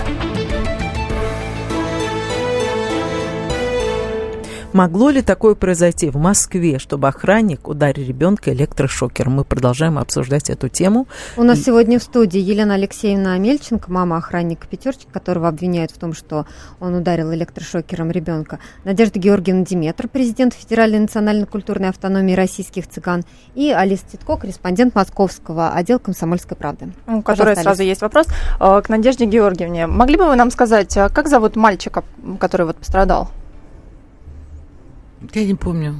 Могло 4.71 5.09
ли 5.09 5.23
такое 5.23 5.55
произойти 5.55 6.11
в 6.11 6.17
Москве, 6.17 6.77
чтобы 6.77 7.07
охранник 7.07 7.67
ударил 7.67 8.05
ребенка 8.05 8.53
электрошокером? 8.53 9.33
Мы 9.33 9.43
продолжаем 9.43 9.97
обсуждать 9.97 10.51
эту 10.51 10.69
тему. 10.69 11.07
У 11.37 11.43
нас 11.43 11.63
сегодня 11.63 11.97
в 11.97 12.03
студии 12.03 12.39
Елена 12.39 12.75
Алексеевна 12.75 13.33
Амельченко, 13.33 13.91
мама 13.91 14.17
охранника 14.17 14.67
пятерочки, 14.67 15.07
которого 15.11 15.47
обвиняют 15.47 15.89
в 15.89 15.97
том, 15.97 16.13
что 16.13 16.45
он 16.79 16.93
ударил 16.93 17.33
электрошокером 17.33 18.11
ребенка. 18.11 18.59
Надежда 18.83 19.17
Георгиевна 19.17 19.65
Диметр, 19.65 20.07
президент 20.07 20.53
Федеральной 20.53 20.99
национально-культурной 20.99 21.89
автономии 21.89 22.35
российских 22.35 22.87
цыган. 22.87 23.23
И 23.55 23.71
Алиса 23.71 24.03
Титко, 24.11 24.37
корреспондент 24.37 24.93
московского 24.93 25.71
отдела 25.71 25.97
«Комсомольской 25.97 26.55
правды». 26.55 26.93
У 27.07 27.23
которой 27.23 27.55
сразу 27.55 27.81
есть 27.81 28.01
вопрос 28.01 28.27
э, 28.59 28.81
к 28.83 28.87
Надежде 28.87 29.25
Георгиевне. 29.25 29.87
Могли 29.87 30.15
бы 30.15 30.27
вы 30.27 30.35
нам 30.35 30.51
сказать, 30.51 30.95
а 30.95 31.09
как 31.09 31.27
зовут 31.27 31.55
мальчика, 31.55 32.03
который 32.39 32.67
вот 32.67 32.77
пострадал? 32.77 33.31
Я 35.33 35.45
не 35.45 35.55
помню. 35.55 35.95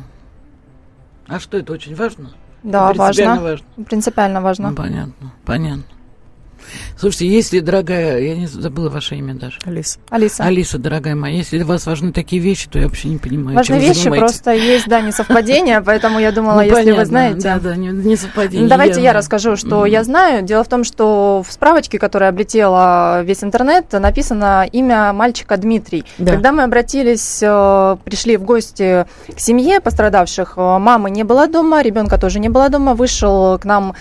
А 1.28 1.40
что 1.40 1.58
это 1.58 1.74
очень 1.74 1.96
важно? 1.96 2.32
Да, 2.64 2.94
важно. 2.94 3.42
важно. 3.42 3.84
Принципиально 3.86 4.42
важно. 4.42 4.70
Ну, 4.70 4.76
понятно, 4.76 5.32
понятно. 5.46 5.84
Слушайте, 6.98 7.28
если, 7.28 7.60
дорогая, 7.60 8.20
я 8.20 8.36
не 8.36 8.48
забыла 8.48 8.90
ваше 8.90 9.16
имя 9.16 9.34
даже. 9.34 9.58
Алиса. 9.66 10.00
Алиса. 10.10 10.44
Алиса, 10.44 10.78
дорогая 10.78 11.16
моя, 11.16 11.38
если 11.38 11.58
для 11.58 11.66
вас 11.66 11.86
важны 11.86 12.12
такие 12.12 12.42
вещи, 12.42 12.70
то 12.70 12.80
я 12.80 12.88
вообще 12.88 13.10
не 13.10 13.18
понимаю, 13.18 13.58
Важные 13.58 13.80
вещи 13.80 14.10
просто 14.10 14.54
есть, 14.54 14.88
да, 14.88 15.02
несовпадения, 15.02 15.82
поэтому 15.86 16.20
я 16.20 16.32
думала, 16.32 16.56
ну, 16.56 16.62
если 16.62 16.92
вы 16.92 17.06
знаете. 17.06 17.42
Да, 17.42 17.60
да, 17.60 17.76
не 17.76 18.16
совпадение. 18.16 18.68
Давайте 18.68 19.02
я 19.02 19.14
расскажу, 19.14 19.56
что 19.56 19.86
я 19.86 20.04
знаю. 20.04 20.44
Дело 20.44 20.64
в 20.64 20.68
том, 20.68 20.84
что 20.84 21.44
в 21.48 21.52
справочке, 21.52 22.00
которая 22.00 22.30
облетела 22.30 23.22
весь 23.24 23.44
интернет, 23.44 23.92
написано 23.92 24.68
имя 24.72 25.14
мальчика 25.14 25.58
Дмитрий. 25.58 26.06
Когда 26.18 26.52
мы 26.52 26.64
обратились, 26.64 27.40
э, 27.42 27.98
пришли 28.04 28.38
в 28.38 28.44
гости 28.44 29.06
к 29.36 29.40
семье 29.40 29.80
пострадавших, 29.80 30.54
э, 30.56 30.78
мамы 30.80 31.10
не 31.10 31.24
было 31.24 31.48
дома, 31.48 31.82
ребенка 31.82 32.18
тоже 32.18 32.40
не 32.40 32.50
было 32.50 32.70
дома, 32.70 32.94
вышел 32.94 33.58
к 33.60 33.66
нам 33.66 33.96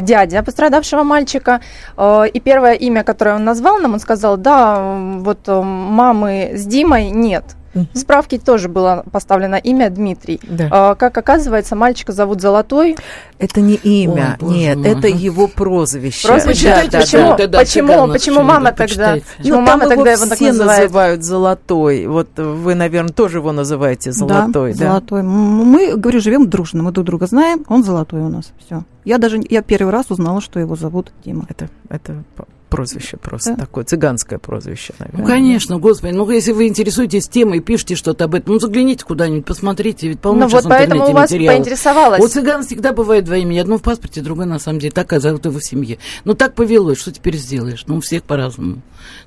дядя 0.00 0.42
пострадавшего 0.42 1.02
мальчика. 1.02 1.60
Э, 1.96 2.24
и 2.32 2.40
первое 2.40 2.74
имя, 2.74 3.04
которое 3.04 3.36
он 3.36 3.44
назвал 3.44 3.78
нам, 3.78 3.94
он 3.94 4.00
сказал, 4.00 4.36
да, 4.36 4.96
вот 5.18 5.48
э, 5.48 5.62
мамы 5.62 6.52
с 6.54 6.66
Димой 6.66 7.10
нет. 7.10 7.44
В 7.74 7.98
справке 7.98 8.38
тоже 8.38 8.68
было 8.68 9.04
поставлено 9.10 9.56
имя 9.56 9.88
Дмитрий. 9.90 10.40
Да. 10.42 10.68
А, 10.70 10.94
как 10.94 11.16
оказывается, 11.16 11.74
мальчика 11.74 12.12
зовут 12.12 12.40
Золотой. 12.40 12.96
Это 13.38 13.60
не 13.60 13.74
имя, 13.74 14.36
Ой, 14.40 14.54
нет, 14.54 14.76
мой. 14.78 14.88
это 14.88 15.08
его 15.08 15.48
прозвище. 15.48 16.28
Прозвище? 16.28 16.68
Да, 16.68 16.88
да, 16.90 17.00
почему? 17.00 17.36
Да, 17.36 17.46
да, 17.46 17.58
почему? 17.58 18.08
почему 18.08 18.42
мама 18.42 18.72
тогда? 18.72 19.16
Почему 19.38 19.56
ну, 19.56 19.60
мама 19.62 19.88
тогда 19.88 20.12
его, 20.12 20.24
его 20.24 20.34
все 20.34 20.48
называет? 20.48 20.82
называют 20.82 21.24
Золотой. 21.24 22.06
Вот 22.06 22.28
вы, 22.36 22.74
наверное, 22.74 23.12
тоже 23.12 23.38
его 23.38 23.52
называете 23.52 24.12
Золотой, 24.12 24.72
да? 24.74 24.78
да? 24.78 24.86
Золотой. 24.86 25.22
Мы, 25.22 25.96
говорю, 25.96 26.20
живем 26.20 26.48
дружно, 26.48 26.82
мы 26.82 26.92
друг 26.92 27.06
друга 27.06 27.26
знаем. 27.26 27.64
Он 27.68 27.82
Золотой 27.82 28.20
у 28.20 28.28
нас. 28.28 28.52
Все. 28.64 28.84
Я 29.04 29.18
даже 29.18 29.40
я 29.48 29.62
первый 29.62 29.90
раз 29.90 30.06
узнала, 30.10 30.40
что 30.40 30.60
его 30.60 30.76
зовут 30.76 31.12
Дима. 31.24 31.46
Это 31.48 31.68
это 31.88 32.22
прозвище 32.72 33.18
просто, 33.18 33.50
да? 33.50 33.56
такое 33.66 33.84
цыганское 33.84 34.38
прозвище, 34.38 34.94
наверное. 34.98 35.20
Ну, 35.20 35.26
конечно, 35.26 35.78
господи, 35.78 36.12
ну, 36.12 36.28
если 36.30 36.52
вы 36.52 36.66
интересуетесь 36.68 37.28
темой, 37.28 37.60
пишите 37.60 37.96
что-то 37.96 38.24
об 38.24 38.34
этом, 38.34 38.54
ну, 38.54 38.60
загляните 38.60 39.04
куда-нибудь, 39.04 39.44
посмотрите, 39.44 40.08
ведь 40.08 40.20
полно 40.20 40.46
Ну, 40.46 40.48
вот 40.48 40.64
поэтому 40.66 41.02
у 41.02 41.12
вас 41.12 41.30
материалов. 41.30 41.58
поинтересовалась. 41.58 42.22
У 42.22 42.28
цыган 42.28 42.64
всегда 42.64 42.92
бывает 42.92 43.26
два 43.26 43.36
имени, 43.36 43.58
одно 43.58 43.76
в 43.76 43.82
паспорте, 43.82 44.22
другое, 44.22 44.46
на 44.46 44.58
самом 44.58 44.78
деле, 44.78 44.90
так, 44.90 45.12
а 45.12 45.20
зовут 45.20 45.44
его 45.44 45.58
в 45.58 45.64
семье. 45.64 45.98
Ну, 46.24 46.32
так 46.34 46.54
повелось, 46.54 46.98
что 46.98 47.12
теперь 47.12 47.36
сделаешь? 47.36 47.84
Ну, 47.86 47.96
у 47.96 48.00
всех 48.00 48.22
по-разному. 48.22 48.80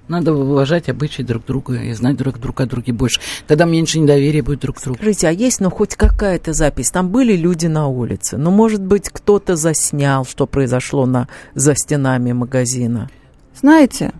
Надо 0.08 0.34
уважать 0.34 0.90
обычаи 0.90 1.22
друг 1.22 1.46
друга 1.46 1.76
и 1.76 1.94
знать 1.94 2.18
друг, 2.18 2.40
друг 2.40 2.62
о 2.62 2.66
друге 2.66 2.94
больше. 2.94 3.22
Тогда 3.46 3.66
меньше 3.66 4.00
недоверия 4.00 4.42
будет 4.42 4.62
друг 4.62 4.78
к 4.78 4.84
другу. 4.84 4.98
Скажите, 4.98 5.28
а 5.28 5.32
есть, 5.32 5.60
ну, 5.62 5.70
хоть 5.70 5.96
какая-то 5.96 6.54
запись? 6.54 6.90
Там 6.90 7.10
были 7.10 7.36
люди 7.36 7.68
на 7.68 7.88
улице. 7.88 8.38
Ну, 8.38 8.50
может 8.50 8.82
быть, 8.82 9.10
кто-то 9.10 9.56
заснял, 9.56 10.26
что 10.26 10.48
произошло 10.48 11.06
на, 11.06 11.28
за 11.54 11.76
стенами 11.76 12.32
магазина? 12.32 13.10
Знаете, 13.56 14.12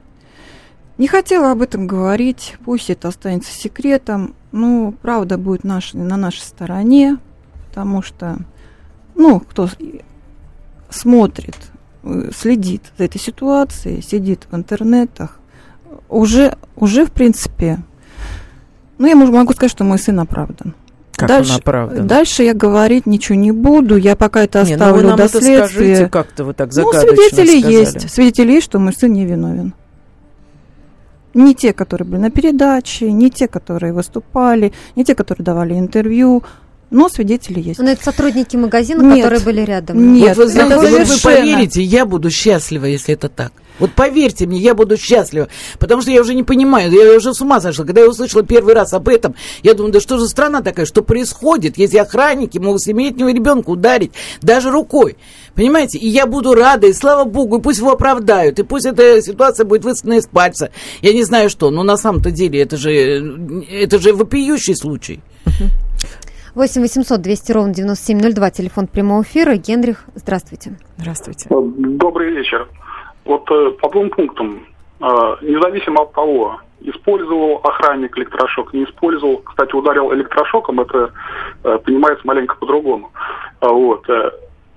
не 0.98 1.08
хотела 1.08 1.52
об 1.52 1.62
этом 1.62 1.88
говорить, 1.88 2.56
пусть 2.64 2.90
это 2.90 3.10
останется 3.10 3.52
секретом. 3.52 4.34
Ну, 4.52 4.94
правда 5.02 5.38
будет 5.38 5.64
наш, 5.64 5.94
на 5.94 6.16
нашей 6.16 6.42
стороне, 6.42 7.18
потому 7.68 8.02
что, 8.02 8.38
ну, 9.14 9.42
кто 9.42 9.70
смотрит, 10.90 11.58
э, 12.04 12.30
следит 12.34 12.94
за 12.98 13.04
этой 13.04 13.20
ситуацией, 13.20 14.02
сидит 14.02 14.48
в 14.50 14.56
интернетах, 14.56 15.40
уже, 16.08 16.58
уже 16.78 17.06
в 17.06 17.12
принципе, 17.12 17.80
ну, 18.98 19.08
я 19.08 19.16
могу 19.16 19.52
сказать, 19.52 19.72
что 19.72 19.84
мой 19.84 20.00
сын 20.00 20.18
оправдан. 20.20 20.74
Как 21.16 21.30
дальше? 21.30 21.62
Дальше 22.02 22.44
я 22.44 22.54
говорить 22.54 23.06
ничего 23.06 23.38
не 23.38 23.52
буду, 23.52 23.96
я 23.96 24.16
пока 24.16 24.44
это 24.44 24.64
не, 24.64 24.74
оставлю 24.74 25.04
ну 25.04 25.12
вы 25.12 25.18
до 25.18 25.28
следствия. 25.30 25.68
Скажите, 25.68 26.08
как-то 26.10 26.44
вы 26.44 26.54
так 26.54 26.70
Ну, 26.76 26.92
свидетели 26.94 27.60
сказали. 27.60 27.74
есть, 27.74 28.12
свидетели 28.12 28.52
есть, 28.52 28.66
что 28.66 28.80
мой 28.80 28.94
сын 28.94 29.12
не 29.14 29.26
виновен. 29.26 29.74
Не 31.34 31.54
те, 31.54 31.74
которые 31.74 32.08
были 32.08 32.22
на 32.22 32.32
передаче, 32.32 33.12
не 33.12 33.30
те, 33.30 33.48
которые 33.48 33.92
выступали, 33.94 34.72
не 34.96 35.04
те, 35.04 35.16
которые 35.16 35.44
давали 35.44 35.78
интервью, 35.78 36.44
но 36.92 37.10
свидетели 37.10 37.60
есть. 37.60 37.80
Но 37.80 37.90
это 37.90 38.04
сотрудники 38.04 38.56
магазина, 38.56 39.02
Нет. 39.02 39.24
которые 39.26 39.42
были 39.42 39.62
рядом. 39.62 40.14
Нет, 40.14 40.38
вот 40.38 40.46
вы, 40.46 40.52
знаете, 40.52 40.76
вот 40.76 41.08
вы 41.08 41.20
поверите, 41.22 41.82
я 41.82 42.06
буду 42.06 42.30
счастлива, 42.30 42.86
если 42.86 43.14
это 43.14 43.30
так. 43.30 43.52
Вот 43.78 43.92
поверьте 43.92 44.46
мне, 44.46 44.60
я 44.60 44.74
буду 44.74 44.96
счастлива, 44.96 45.50
потому 45.80 46.02
что 46.02 46.10
я 46.10 46.22
уже 46.22 46.34
не 46.34 46.44
понимаю, 46.44 46.92
я 46.92 47.18
уже 47.18 47.34
с 47.34 47.42
ума 47.42 47.60
сошла. 47.60 47.84
Когда 47.84 48.02
я 48.02 48.08
услышала 48.08 48.44
первый 48.44 48.74
раз 48.74 48.94
об 48.94 49.10
этом, 49.10 49.36
я 49.64 49.74
думаю, 49.74 49.92
да 49.92 50.00
что 50.00 50.18
за 50.18 50.30
страна 50.30 50.62
такая, 50.62 50.86
что 50.86 51.02
происходит, 51.02 51.78
если 51.78 51.98
охранники 51.98 52.58
могут 52.58 52.82
семилетнего 52.82 53.34
ребенка 53.34 53.70
ударить 53.72 54.12
даже 54.42 54.72
рукой. 54.72 55.18
Понимаете? 55.56 55.98
И 55.98 56.08
я 56.08 56.26
буду 56.26 56.54
рада, 56.54 56.88
и 56.88 56.94
слава 56.94 57.26
богу, 57.26 57.58
и 57.58 57.62
пусть 57.62 57.80
его 57.80 57.92
оправдают, 57.92 58.60
и 58.60 58.64
пусть 58.64 58.86
эта 58.86 59.22
ситуация 59.22 59.66
будет 59.66 59.84
высосана 59.84 60.14
из 60.14 60.28
пальца. 60.28 60.70
Я 61.02 61.14
не 61.14 61.24
знаю 61.24 61.50
что, 61.50 61.70
но 61.70 61.84
на 61.84 61.98
самом-то 61.98 62.32
деле 62.32 62.62
это 62.62 62.78
же, 62.78 62.94
это 63.70 64.00
же 64.00 64.14
вопиющий 64.14 64.76
случай. 64.76 65.22
8 66.56 66.82
800 66.82 67.22
200 67.22 67.52
ровно 67.52 67.74
9702, 67.74 68.50
телефон 68.50 68.88
прямого 68.88 69.24
эфира. 69.24 69.56
Генрих, 69.58 70.06
здравствуйте. 70.16 70.78
Здравствуйте. 70.96 71.50
Добрый 71.50 72.32
вечер. 72.32 72.70
Вот 73.26 73.52
э, 73.52 73.72
по 73.72 73.90
двум 73.90 74.10
пунктам. 74.10 74.66
Э, 75.02 75.36
независимо 75.42 76.04
от 76.04 76.14
того, 76.14 76.62
использовал 76.80 77.60
охранник 77.62 78.18
электрошок, 78.18 78.74
не 78.74 78.86
использовал. 78.86 79.40
Кстати, 79.40 79.76
ударил 79.76 80.14
электрошоком, 80.14 80.80
это 80.80 81.12
э, 81.66 81.78
понимается 81.80 82.26
маленько 82.26 82.56
по-другому. 82.56 83.12
Вот. 83.60 84.08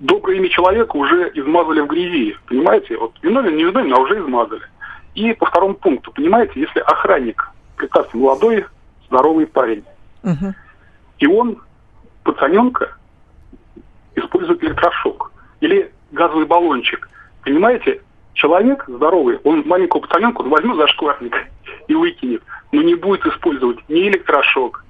доброе 0.00 0.38
имя 0.38 0.48
человека 0.48 0.96
уже 0.96 1.30
измазали 1.34 1.80
в 1.80 1.86
грязи, 1.86 2.36
понимаете? 2.48 2.96
Вот 2.96 3.12
виновен, 3.22 3.56
не 3.56 3.62
виновен, 3.62 3.94
а 3.94 4.00
уже 4.00 4.18
измазали. 4.18 4.62
И 5.14 5.32
по 5.32 5.46
второму 5.46 5.74
пункту, 5.74 6.10
понимаете, 6.10 6.58
если 6.60 6.80
охранник, 6.80 7.52
представьте, 7.76 8.16
молодой, 8.16 8.64
здоровый 9.06 9.46
парень, 9.46 9.84
угу. 10.24 10.54
и 11.18 11.26
он 11.26 11.58
пацаненка 12.28 12.94
использует 14.14 14.62
электрошок 14.62 15.32
или 15.60 15.90
газовый 16.12 16.44
баллончик, 16.44 17.08
понимаете, 17.42 18.02
человек 18.34 18.84
здоровый, 18.86 19.38
он 19.44 19.66
маленького 19.66 20.02
пацаненка 20.02 20.42
он 20.42 20.50
возьмет 20.50 20.76
за 20.76 20.86
шкварник 20.88 21.34
и 21.86 21.94
выкинет, 21.94 22.42
но 22.70 22.82
не 22.82 22.94
будет 22.94 23.24
использовать 23.24 23.78
ни 23.88 24.08
электрошок, 24.08 24.84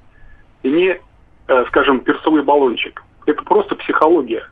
ни, 0.65 1.01
э, 1.49 1.65
скажем, 1.69 2.01
перцовый 2.01 2.43
баллончик. 2.43 3.05
Это 3.27 3.41
просто 3.45 3.77
психология. 3.77 4.45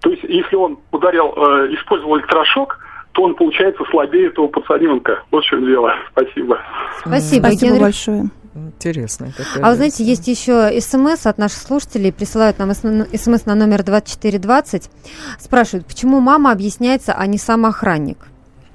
То 0.00 0.10
есть, 0.10 0.24
если 0.24 0.56
он 0.56 0.78
ударил, 0.90 1.32
э, 1.36 1.74
использовал 1.74 2.18
электрошок, 2.18 2.80
то 3.12 3.22
он, 3.22 3.36
получается, 3.36 3.84
слабее 3.90 4.26
этого 4.26 4.48
пацаненка. 4.48 5.22
Вот 5.30 5.44
в 5.44 5.46
чем 5.46 5.64
дело. 5.64 5.94
Спасибо. 6.10 6.60
Спасибо, 7.00 7.46
Спасибо 7.46 7.66
Генрих. 7.66 7.82
большое. 7.82 8.24
Интересно. 8.66 9.32
А 9.62 9.70
вы 9.70 9.76
знаете, 9.76 10.04
есть 10.04 10.26
еще 10.28 10.80
смс 10.80 11.26
от 11.26 11.38
наших 11.38 11.62
слушателей, 11.62 12.12
присылают 12.12 12.58
нам 12.58 12.74
смс 12.74 13.46
на 13.46 13.54
номер 13.54 13.82
2420, 13.82 14.90
спрашивают, 15.38 15.86
почему 15.86 16.20
мама 16.20 16.52
объясняется, 16.52 17.14
а 17.14 17.26
не 17.26 17.38
сам 17.38 17.66
охранник? 17.66 18.18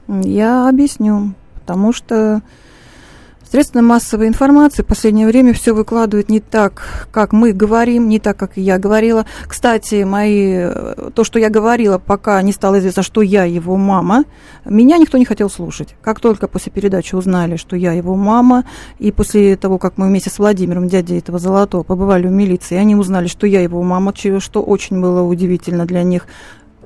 Я 0.08 0.68
объясню, 0.70 1.34
потому 1.56 1.94
что 1.94 2.42
Средства 3.54 3.82
массовой 3.82 4.30
информации 4.30 4.82
в 4.82 4.88
последнее 4.88 5.28
время 5.28 5.54
все 5.54 5.74
выкладывают 5.74 6.28
не 6.28 6.40
так, 6.40 7.08
как 7.12 7.34
мы 7.34 7.52
говорим, 7.52 8.10
не 8.10 8.20
так, 8.20 8.36
как 8.36 8.54
я 8.58 8.80
говорила. 8.80 9.28
Кстати, 9.46 10.02
мои, 10.06 10.72
то, 11.14 11.24
что 11.24 11.38
я 11.38 11.52
говорила, 11.52 12.00
пока 12.00 12.42
не 12.42 12.52
стало 12.52 12.80
известно, 12.80 13.04
что 13.04 13.22
я 13.22 13.44
его 13.44 13.78
мама, 13.78 14.24
меня 14.66 14.98
никто 14.98 15.20
не 15.20 15.26
хотел 15.26 15.52
слушать. 15.52 15.96
Как 16.02 16.20
только 16.20 16.48
после 16.48 16.72
передачи 16.72 17.14
узнали, 17.14 17.56
что 17.58 17.76
я 17.76 17.92
его 17.92 18.16
мама, 18.16 18.66
и 18.98 19.12
после 19.12 19.56
того, 19.56 19.78
как 19.78 20.00
мы 20.00 20.08
вместе 20.08 20.32
с 20.32 20.40
Владимиром, 20.40 20.88
дядей 20.88 21.20
этого 21.20 21.38
Золотого, 21.38 21.84
побывали 21.84 22.26
в 22.26 22.32
милиции, 22.32 22.76
они 22.76 22.96
узнали, 22.96 23.28
что 23.28 23.46
я 23.46 23.62
его 23.62 23.84
мама, 23.84 24.16
что 24.16 24.64
очень 24.64 25.00
было 25.00 25.22
удивительно 25.22 25.86
для 25.86 26.02
них, 26.02 26.26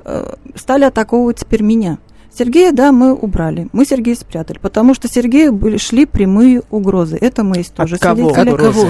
э, 0.04 0.34
стали 0.56 0.84
атаковывать 0.84 1.40
теперь 1.40 1.64
меня. 1.64 1.98
Сергея, 2.38 2.72
да, 2.72 2.92
мы 2.92 3.14
убрали. 3.16 3.68
Мы 3.74 3.86
Сергея 3.86 4.16
спрятали, 4.16 4.60
потому 4.60 4.94
что 4.94 5.08
Сергею 5.08 5.54
были, 5.54 5.78
шли 5.78 6.06
прямые 6.06 6.62
угрозы. 6.70 7.18
Это 7.20 7.44
мы 7.44 7.58
есть 7.58 7.74
тоже 7.74 7.96
От 7.96 8.02
кого? 8.02 8.30
От 8.30 8.58
кого? 8.58 8.90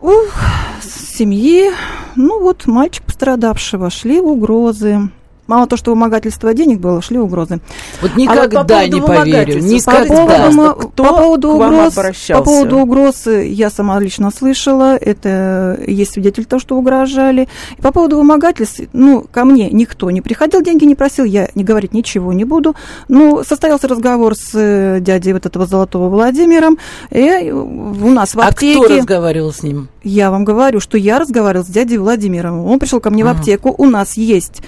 Ух, 0.00 0.40
семьи, 0.82 1.70
ну 2.16 2.40
вот 2.40 2.66
мальчик 2.66 3.04
пострадавшего, 3.04 3.88
шли 3.88 4.20
угрозы. 4.20 5.08
Мало 5.48 5.66
то, 5.66 5.78
что 5.78 5.92
вымогательство 5.92 6.52
денег 6.52 6.78
было, 6.78 7.00
шли 7.00 7.18
угрозы. 7.18 7.60
Вот 8.02 8.14
никогда 8.16 8.60
а 8.60 8.62
вот 8.62 8.68
по 8.68 8.86
не 8.86 9.00
поверю. 9.00 9.60
Никогда. 9.62 10.04
По 10.04 10.26
поводу, 10.26 10.88
Кто 10.90 11.04
по 11.04 11.16
поводу 11.16 11.50
угроз, 11.52 11.94
по 12.28 12.42
поводу 12.42 12.78
угроз 12.78 13.26
я 13.26 13.70
сама 13.70 13.98
лично 13.98 14.30
слышала. 14.30 14.94
Это 14.96 15.80
есть 15.86 16.12
свидетель 16.12 16.44
того, 16.44 16.60
что 16.60 16.76
угрожали. 16.76 17.48
И 17.78 17.80
по 17.80 17.92
поводу 17.92 18.18
вымогательств, 18.18 18.82
ну, 18.92 19.24
ко 19.32 19.46
мне 19.46 19.70
никто 19.70 20.10
не 20.10 20.20
приходил, 20.20 20.60
деньги 20.60 20.84
не 20.84 20.94
просил, 20.94 21.24
я 21.24 21.48
не 21.54 21.64
говорить 21.64 21.94
ничего 21.94 22.34
не 22.34 22.44
буду. 22.44 22.76
Ну, 23.08 23.42
состоялся 23.42 23.88
разговор 23.88 24.34
с 24.36 24.50
э, 24.52 25.00
дядей 25.00 25.32
вот 25.32 25.46
этого 25.46 25.66
Золотого 25.66 26.10
Владимиром. 26.10 26.76
И 27.10 27.50
у 27.50 28.10
нас 28.10 28.34
в 28.34 28.40
аптеке... 28.40 28.80
А 28.80 28.84
кто 28.84 28.96
разговаривал 28.98 29.54
с 29.54 29.62
ним? 29.62 29.88
Я 30.02 30.30
вам 30.30 30.44
говорю, 30.44 30.80
что 30.80 30.98
я 30.98 31.18
разговаривала 31.18 31.64
с 31.64 31.68
дядей 31.68 31.96
Владимиром. 31.96 32.66
Он 32.66 32.78
пришел 32.78 33.00
ко 33.00 33.08
мне 33.08 33.24
ага. 33.24 33.32
в 33.32 33.38
аптеку. 33.38 33.74
У 33.78 33.86
нас 33.86 34.18
есть 34.18 34.60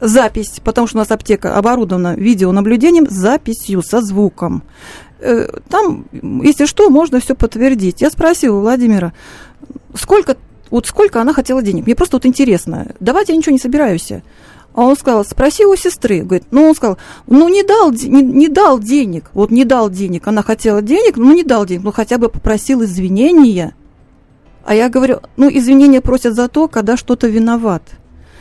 запись, 0.00 0.60
потому 0.62 0.86
что 0.86 0.98
у 0.98 1.00
нас 1.00 1.10
аптека 1.10 1.56
оборудована 1.56 2.14
видеонаблюдением, 2.16 3.06
записью 3.08 3.82
со 3.82 4.00
звуком. 4.00 4.62
Э, 5.20 5.48
там, 5.68 6.06
если 6.42 6.66
что, 6.66 6.90
можно 6.90 7.20
все 7.20 7.34
подтвердить. 7.34 8.02
Я 8.02 8.10
спросила 8.10 8.56
у 8.56 8.60
Владимира, 8.60 9.12
сколько, 9.94 10.36
вот 10.70 10.86
сколько 10.86 11.20
она 11.20 11.32
хотела 11.32 11.62
денег. 11.62 11.86
Мне 11.86 11.96
просто 11.96 12.16
вот 12.16 12.26
интересно. 12.26 12.94
Давайте 13.00 13.32
я 13.32 13.38
ничего 13.38 13.52
не 13.52 13.58
собираюсь. 13.58 14.12
А 14.74 14.82
он 14.82 14.94
сказал, 14.94 15.24
спроси 15.24 15.64
у 15.64 15.74
сестры. 15.74 16.20
Говорит, 16.20 16.48
ну, 16.50 16.68
он 16.68 16.74
сказал, 16.74 16.98
ну, 17.26 17.48
не 17.48 17.62
дал, 17.62 17.92
не, 17.92 18.22
не 18.22 18.48
дал 18.48 18.78
денег. 18.78 19.30
Вот 19.32 19.50
не 19.50 19.64
дал 19.64 19.88
денег. 19.88 20.28
Она 20.28 20.42
хотела 20.42 20.82
денег, 20.82 21.16
но 21.16 21.32
не 21.32 21.44
дал 21.44 21.64
денег. 21.64 21.82
Ну, 21.82 21.92
хотя 21.92 22.18
бы 22.18 22.28
попросил 22.28 22.84
извинения. 22.84 23.74
А 24.66 24.74
я 24.74 24.90
говорю, 24.90 25.20
ну, 25.38 25.48
извинения 25.48 26.02
просят 26.02 26.34
за 26.34 26.48
то, 26.48 26.68
когда 26.68 26.98
что-то 26.98 27.26
виноват. 27.26 27.82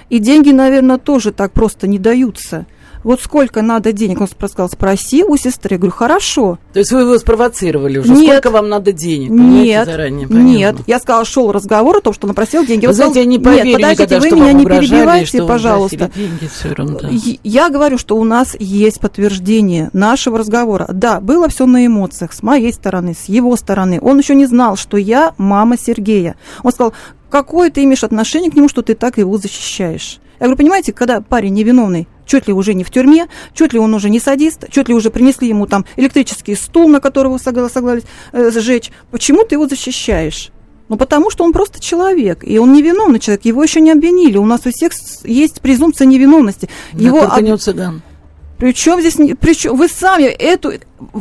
И 0.10 0.20
деньги, 0.20 0.51
наверное, 0.51 0.97
тоже 0.97 1.32
так 1.32 1.51
просто 1.51 1.88
не 1.88 1.99
даются 1.99 2.66
вот 3.06 3.22
сколько 3.22 3.62
надо 3.62 3.93
денег? 3.93 4.20
Он 4.20 4.28
сказал, 4.28 4.68
спроси 4.68 5.24
у 5.24 5.38
сестры. 5.38 5.76
Я 5.76 5.78
говорю, 5.78 5.95
хорошо. 5.95 6.58
То 6.74 6.80
есть 6.80 6.91
вы 6.91 7.01
его 7.01 7.18
спровоцировали 7.20 7.99
уже? 7.99 8.12
Нет. 8.12 8.32
Сколько 8.32 8.49
вам 8.49 8.68
надо 8.68 8.91
денег? 8.91 9.30
Нет, 9.30 9.86
заранее, 9.86 10.28
нет. 10.28 10.78
Я 10.88 10.99
сказала, 10.99 11.24
шел 11.24 11.51
разговор 11.51 11.97
о 11.97 12.01
том, 12.01 12.14
что 12.14 12.28
он 12.28 12.34
просил 12.34 12.66
деньги. 12.66 12.88
Вы 12.88 12.89
он 12.89 12.95
знаете, 12.95 13.20
я 13.20 13.26
не 13.28 13.38
поверю 13.38 13.66
Нет, 13.66 13.76
подождите, 13.76 14.16
никогда, 14.16 14.30
вы 14.30 14.41
меня 14.41 14.53
не 14.53 14.66
перебивайте, 14.66 15.43
пожалуйста. 15.43 16.12
Деньги, 16.16 16.49
все 16.51 16.70
ерунда. 16.70 17.10
Я 17.43 17.70
говорю, 17.70 17.99
что 17.99 18.18
у 18.18 18.24
нас 18.24 18.56
есть 18.58 18.99
подтверждение 18.99 19.91
нашего 19.93 20.39
разговора. 20.39 20.88
Да, 20.91 21.20
было 21.20 21.47
все 21.47 21.68
на 21.68 21.86
эмоциях, 21.86 22.34
с 22.34 22.41
моей 22.41 22.74
стороны, 22.74 23.14
с 23.14 23.26
его 23.26 23.56
стороны. 23.56 23.99
Он 24.01 24.18
еще 24.18 24.34
не 24.34 24.47
знал, 24.47 24.78
что 24.78 24.97
я 24.97 25.36
мама 25.38 25.78
Сергея. 25.78 26.38
Он 26.64 26.72
сказал, 26.72 26.93
какое 27.36 27.69
ты 27.69 27.83
имеешь 27.83 28.05
отношение 28.05 28.49
к 28.49 28.55
нему, 28.55 28.69
что 28.69 28.81
ты 28.81 28.95
так 28.95 29.17
его 29.17 29.38
защищаешь? 29.38 30.19
Я 30.39 30.45
говорю, 30.45 30.55
понимаете, 30.55 30.93
когда 30.93 31.19
парень 31.19 31.53
невиновный, 31.53 32.07
чуть 32.25 32.47
ли 32.47 32.53
уже 32.53 32.73
не 32.73 32.86
в 32.86 32.91
тюрьме, 32.91 33.27
чуть 33.53 33.73
ли 33.73 33.79
он 33.79 33.93
уже 33.93 34.09
не 34.09 34.21
садист, 34.21 34.69
чуть 34.71 34.88
ли 34.88 34.93
уже 34.93 35.09
принесли 35.09 35.49
ему 35.49 35.67
там 35.67 35.86
электрический 35.97 36.55
стул, 36.55 36.88
на 36.88 37.01
которого 37.01 37.38
согласились 37.38 38.05
э, 38.31 38.51
сжечь, 38.51 38.89
почему 39.11 39.43
ты 39.43 39.55
его 39.55 39.67
защищаешь? 39.67 40.51
Ну, 40.88 40.95
потому 40.95 41.29
что 41.29 41.43
он 41.43 41.51
просто 41.51 41.81
человек, 41.81 42.39
и 42.41 42.57
он 42.57 42.71
невиновный 42.71 43.19
человек, 43.19 43.43
его 43.43 43.61
еще 43.61 43.81
не 43.81 43.91
обвинили. 43.91 44.38
У 44.38 44.45
нас 44.45 44.61
у 44.65 44.71
всех 44.71 44.93
есть 45.25 45.59
презумпция 45.59 46.05
невиновности. 46.05 46.69
Его 46.93 47.19
только 47.19 47.36
об... 47.36 47.43
не 47.43 47.51
у 47.51 47.57
цыган. 47.57 48.01
Причем 48.58 49.01
здесь, 49.01 49.16
причем 49.39 49.76
вы 49.76 49.89
сами 49.89 50.24
эту, 50.24 50.72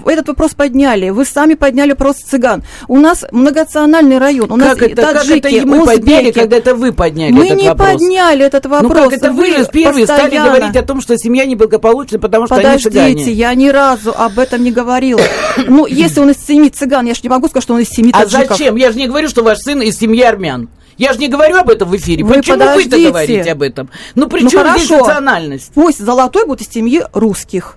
этот 0.07 0.29
вопрос 0.29 0.53
подняли, 0.55 1.11
вы 1.11 1.25
сами 1.25 1.55
подняли 1.55 1.91
вопрос 1.91 2.19
цыган. 2.19 2.63
У 2.87 2.99
нас 2.99 3.25
многонациональный 3.33 4.19
район, 4.19 4.53
у 4.53 4.57
как 4.57 4.59
нас 4.59 4.79
это, 4.79 5.03
таджики, 5.13 5.41
как 5.41 5.53
это 5.53 5.67
мы 5.67 5.83
узбеки. 5.83 5.97
подняли, 5.99 6.31
когда 6.31 6.57
это 6.57 6.75
вы 6.77 6.93
подняли 6.93 7.33
Мы 7.33 7.47
этот 7.47 7.59
не 7.59 7.69
вопрос? 7.69 7.91
подняли 7.91 8.45
этот 8.45 8.67
вопрос. 8.67 8.93
Ну 8.93 9.03
как 9.05 9.13
это 9.13 9.33
вы, 9.33 9.57
вы 9.57 9.67
первые 9.73 10.07
постоянно... 10.07 10.37
стали 10.37 10.49
говорить 10.49 10.77
о 10.77 10.83
том, 10.83 11.01
что 11.01 11.19
семья 11.19 11.45
неблагополучна, 11.45 12.19
потому 12.21 12.47
что 12.47 12.55
Подождите, 12.55 13.01
они 13.01 13.17
цыгане. 13.17 13.33
я 13.33 13.55
ни 13.55 13.69
разу 13.69 14.15
об 14.17 14.39
этом 14.39 14.63
не 14.63 14.71
говорила. 14.71 15.21
Ну, 15.67 15.87
если 15.87 16.21
он 16.21 16.31
из 16.31 16.39
семьи 16.39 16.69
цыган, 16.69 17.07
я 17.07 17.15
же 17.15 17.21
не 17.25 17.29
могу 17.29 17.49
сказать, 17.49 17.65
что 17.65 17.75
он 17.75 17.81
из 17.81 17.89
семьи 17.89 18.13
таджиков. 18.13 18.53
А 18.53 18.55
зачем? 18.55 18.77
Я 18.77 18.93
же 18.93 18.99
не 18.99 19.09
говорю, 19.09 19.29
что 19.29 19.43
ваш 19.43 19.59
сын 19.59 19.83
из 19.83 19.97
семьи 19.97 20.23
армян. 20.23 20.69
Я 20.97 21.13
же 21.13 21.19
не 21.19 21.29
говорю 21.29 21.57
об 21.57 21.71
этом 21.71 21.89
в 21.89 21.97
эфире. 21.97 22.25
Вы 22.25 22.35
Почему 22.35 22.59
подождите. 22.59 22.97
вы-то 22.97 23.09
говорите 23.11 23.53
об 23.53 23.63
этом? 23.63 23.91
Ну, 24.15 24.29
при 24.29 24.43
ну, 24.43 24.51
чем 24.51 24.61
хорошо. 24.61 24.79
здесь 24.79 24.91
национальность? 24.91 25.73
Пусть 25.75 25.99
золотой 25.99 26.47
будет 26.47 26.63
из 26.63 26.69
семьи 26.69 27.03
русских 27.13 27.77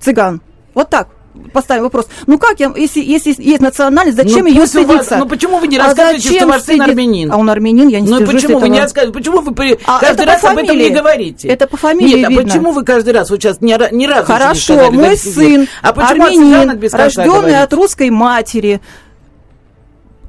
цыган. 0.00 0.40
Вот 0.74 0.90
так 0.90 1.08
поставим 1.52 1.84
вопрос. 1.84 2.06
Ну 2.26 2.38
как 2.38 2.60
я, 2.60 2.72
если, 2.76 3.00
если 3.00 3.34
есть 3.38 3.60
национальность, 3.60 4.16
зачем 4.16 4.44
ну, 4.44 4.46
ее 4.46 4.66
стыдиться? 4.66 5.10
Вас, 5.10 5.20
ну 5.20 5.26
почему 5.26 5.58
вы 5.58 5.68
не 5.68 5.78
рассказываете, 5.78 6.28
а 6.28 6.32
что 6.38 6.46
ваш 6.46 6.62
сын 6.62 6.80
армянин? 6.80 7.32
А 7.32 7.36
он 7.36 7.50
армянин, 7.50 7.88
я 7.88 8.00
не 8.00 8.08
Ну 8.08 8.20
почему 8.20 8.38
этого. 8.38 8.58
вы 8.60 8.68
не 8.70 8.80
рассказываете? 8.80 9.18
Почему 9.18 9.40
вы 9.40 9.78
а 9.84 10.00
каждый 10.00 10.26
раз 10.26 10.44
об 10.44 10.58
этом 10.58 10.76
не 10.76 10.90
говорите? 10.90 11.48
Это 11.48 11.66
по 11.66 11.76
фамилии 11.76 12.20
Нет, 12.20 12.30
видно. 12.30 12.42
а 12.42 12.46
почему 12.46 12.72
вы 12.72 12.84
каждый 12.84 13.12
раз, 13.12 13.30
вот 13.30 13.42
сейчас 13.42 13.60
ни, 13.60 13.94
ни 13.94 14.06
разу 14.06 14.26
Хорошо, 14.26 14.74
не 14.74 14.78
сказали, 14.78 14.96
мой 14.96 15.16
сын 15.16 15.68
а 15.82 15.88
армянин, 15.90 16.80
рожденный 16.92 17.62
от 17.62 17.72
русской 17.72 18.10
матери, 18.10 18.80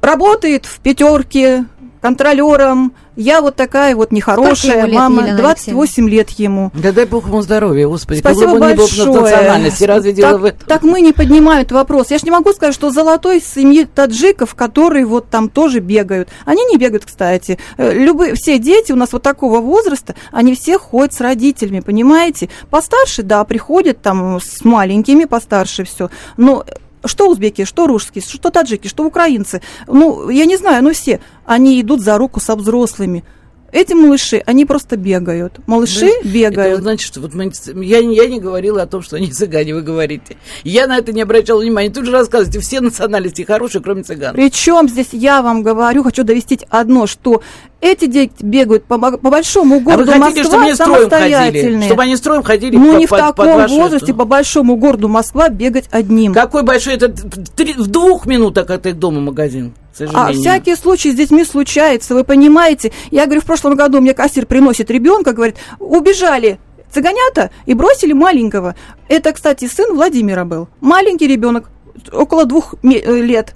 работает 0.00 0.66
в 0.66 0.80
пятерке 0.80 1.64
контролером, 2.00 2.92
я 3.18 3.40
вот 3.42 3.56
такая 3.56 3.96
вот 3.96 4.12
нехорошая 4.12 4.86
лет, 4.86 4.94
мама, 4.94 5.22
Елена 5.22 5.38
28 5.38 6.08
лет 6.08 6.30
ему. 6.30 6.70
Да 6.72 6.92
дай 6.92 7.04
бог 7.04 7.26
ему 7.26 7.42
здоровья, 7.42 7.88
господи. 7.88 8.20
Спасибо 8.20 8.52
как 8.52 8.60
большое. 8.60 9.08
Не 9.08 9.12
было 9.12 9.20
национальности, 9.22 9.84
разве 9.84 10.10
так, 10.12 10.16
дело 10.16 10.38
в 10.38 10.44
этом? 10.44 10.68
Так 10.68 10.82
мы 10.84 11.00
не 11.00 11.12
поднимаем 11.12 11.62
этот 11.62 11.72
вопрос. 11.72 12.10
Я 12.10 12.18
же 12.18 12.24
не 12.24 12.30
могу 12.30 12.52
сказать, 12.52 12.74
что 12.74 12.90
золотой 12.90 13.40
семьи 13.40 13.84
таджиков, 13.84 14.54
которые 14.54 15.04
вот 15.04 15.30
там 15.30 15.48
тоже 15.48 15.80
бегают. 15.80 16.28
Они 16.44 16.64
не 16.66 16.76
бегают, 16.76 17.06
кстати. 17.06 17.58
Э, 17.76 17.92
любые, 17.92 18.34
все 18.34 18.58
дети 18.58 18.92
у 18.92 18.96
нас 18.96 19.12
вот 19.12 19.22
такого 19.22 19.60
возраста, 19.60 20.14
они 20.30 20.54
все 20.54 20.78
ходят 20.78 21.12
с 21.12 21.20
родителями, 21.20 21.80
понимаете? 21.80 22.48
Постарше, 22.70 23.24
да, 23.24 23.42
приходят 23.42 24.00
там 24.00 24.38
с 24.40 24.64
маленькими, 24.64 25.24
постарше 25.24 25.82
все. 25.84 26.08
Но 26.36 26.64
что 27.04 27.28
узбеки, 27.28 27.64
что 27.64 27.86
русские, 27.86 28.22
что 28.22 28.50
таджики, 28.50 28.88
что 28.88 29.04
украинцы, 29.04 29.62
ну, 29.86 30.28
я 30.28 30.44
не 30.44 30.56
знаю, 30.56 30.82
ну 30.82 30.92
все, 30.92 31.20
они 31.44 31.80
идут 31.80 32.00
за 32.00 32.18
руку 32.18 32.40
со 32.40 32.56
взрослыми. 32.56 33.24
Эти 33.70 33.92
малыши, 33.92 34.42
они 34.46 34.64
просто 34.64 34.96
бегают. 34.96 35.58
Малыши 35.66 36.10
да, 36.22 36.28
бегают. 36.28 36.74
Это 36.74 36.82
значит, 36.82 37.06
что 37.06 37.20
вот 37.20 37.34
мы, 37.34 37.52
я, 37.84 37.98
я 37.98 38.26
не 38.26 38.40
говорила 38.40 38.82
о 38.82 38.86
том, 38.86 39.02
что 39.02 39.16
они 39.16 39.26
цыгане, 39.32 39.74
вы 39.74 39.82
говорите. 39.82 40.36
Я 40.64 40.86
на 40.86 40.96
это 40.96 41.12
не 41.12 41.20
обращала 41.20 41.60
внимания. 41.60 41.90
Тут 41.90 42.06
же 42.06 42.12
рассказываете, 42.12 42.60
все 42.60 42.80
национальности 42.80 43.42
хорошие, 43.42 43.82
кроме 43.82 44.04
цыган. 44.04 44.34
Причем 44.34 44.88
здесь 44.88 45.08
я 45.12 45.42
вам 45.42 45.62
говорю, 45.62 46.02
хочу 46.02 46.24
довести 46.24 46.58
одно, 46.70 47.06
что 47.06 47.42
эти 47.80 48.06
дети 48.06 48.32
бегают 48.40 48.84
по, 48.84 48.98
по 48.98 49.30
большому 49.30 49.80
городу 49.80 50.12
а 50.12 50.16
вы 50.16 50.22
хотите, 50.22 50.42
Москва 50.42 50.44
чтобы 50.44 50.64
они 50.64 50.74
самостоятельные. 50.74 51.86
Чтобы 51.86 52.02
они 52.02 52.16
строем 52.16 52.42
ходили 52.42 52.76
Ну, 52.76 52.94
по, 52.94 52.98
не 52.98 53.06
в 53.06 53.10
таком 53.10 53.46
по 53.46 53.68
возрасте, 53.68 54.14
по 54.14 54.24
большому 54.24 54.76
городу 54.76 55.08
Москва 55.08 55.48
бегать 55.50 55.84
одним. 55.90 56.32
Какой 56.32 56.62
большой? 56.62 56.94
Это 56.94 57.08
три, 57.08 57.74
в 57.74 57.86
двух 57.86 58.26
минутах 58.26 58.70
от 58.70 58.86
их 58.86 58.98
дома 58.98 59.20
магазин. 59.20 59.74
А 60.14 60.32
всякие 60.32 60.76
случаи 60.76 61.08
с 61.08 61.14
детьми 61.14 61.44
случаются, 61.44 62.14
вы 62.14 62.24
понимаете. 62.24 62.92
Я 63.10 63.24
говорю, 63.24 63.40
в 63.40 63.44
прошлом 63.44 63.74
году 63.74 64.00
мне 64.00 64.14
кассир 64.14 64.46
приносит 64.46 64.90
ребенка, 64.90 65.32
говорит, 65.32 65.56
убежали 65.78 66.58
цыганята 66.92 67.50
и 67.66 67.74
бросили 67.74 68.12
маленького. 68.12 68.74
Это, 69.08 69.32
кстати, 69.32 69.66
сын 69.66 69.94
Владимира 69.94 70.44
был. 70.44 70.68
Маленький 70.80 71.26
ребенок, 71.26 71.70
около 72.12 72.44
двух 72.44 72.74
лет. 72.82 73.54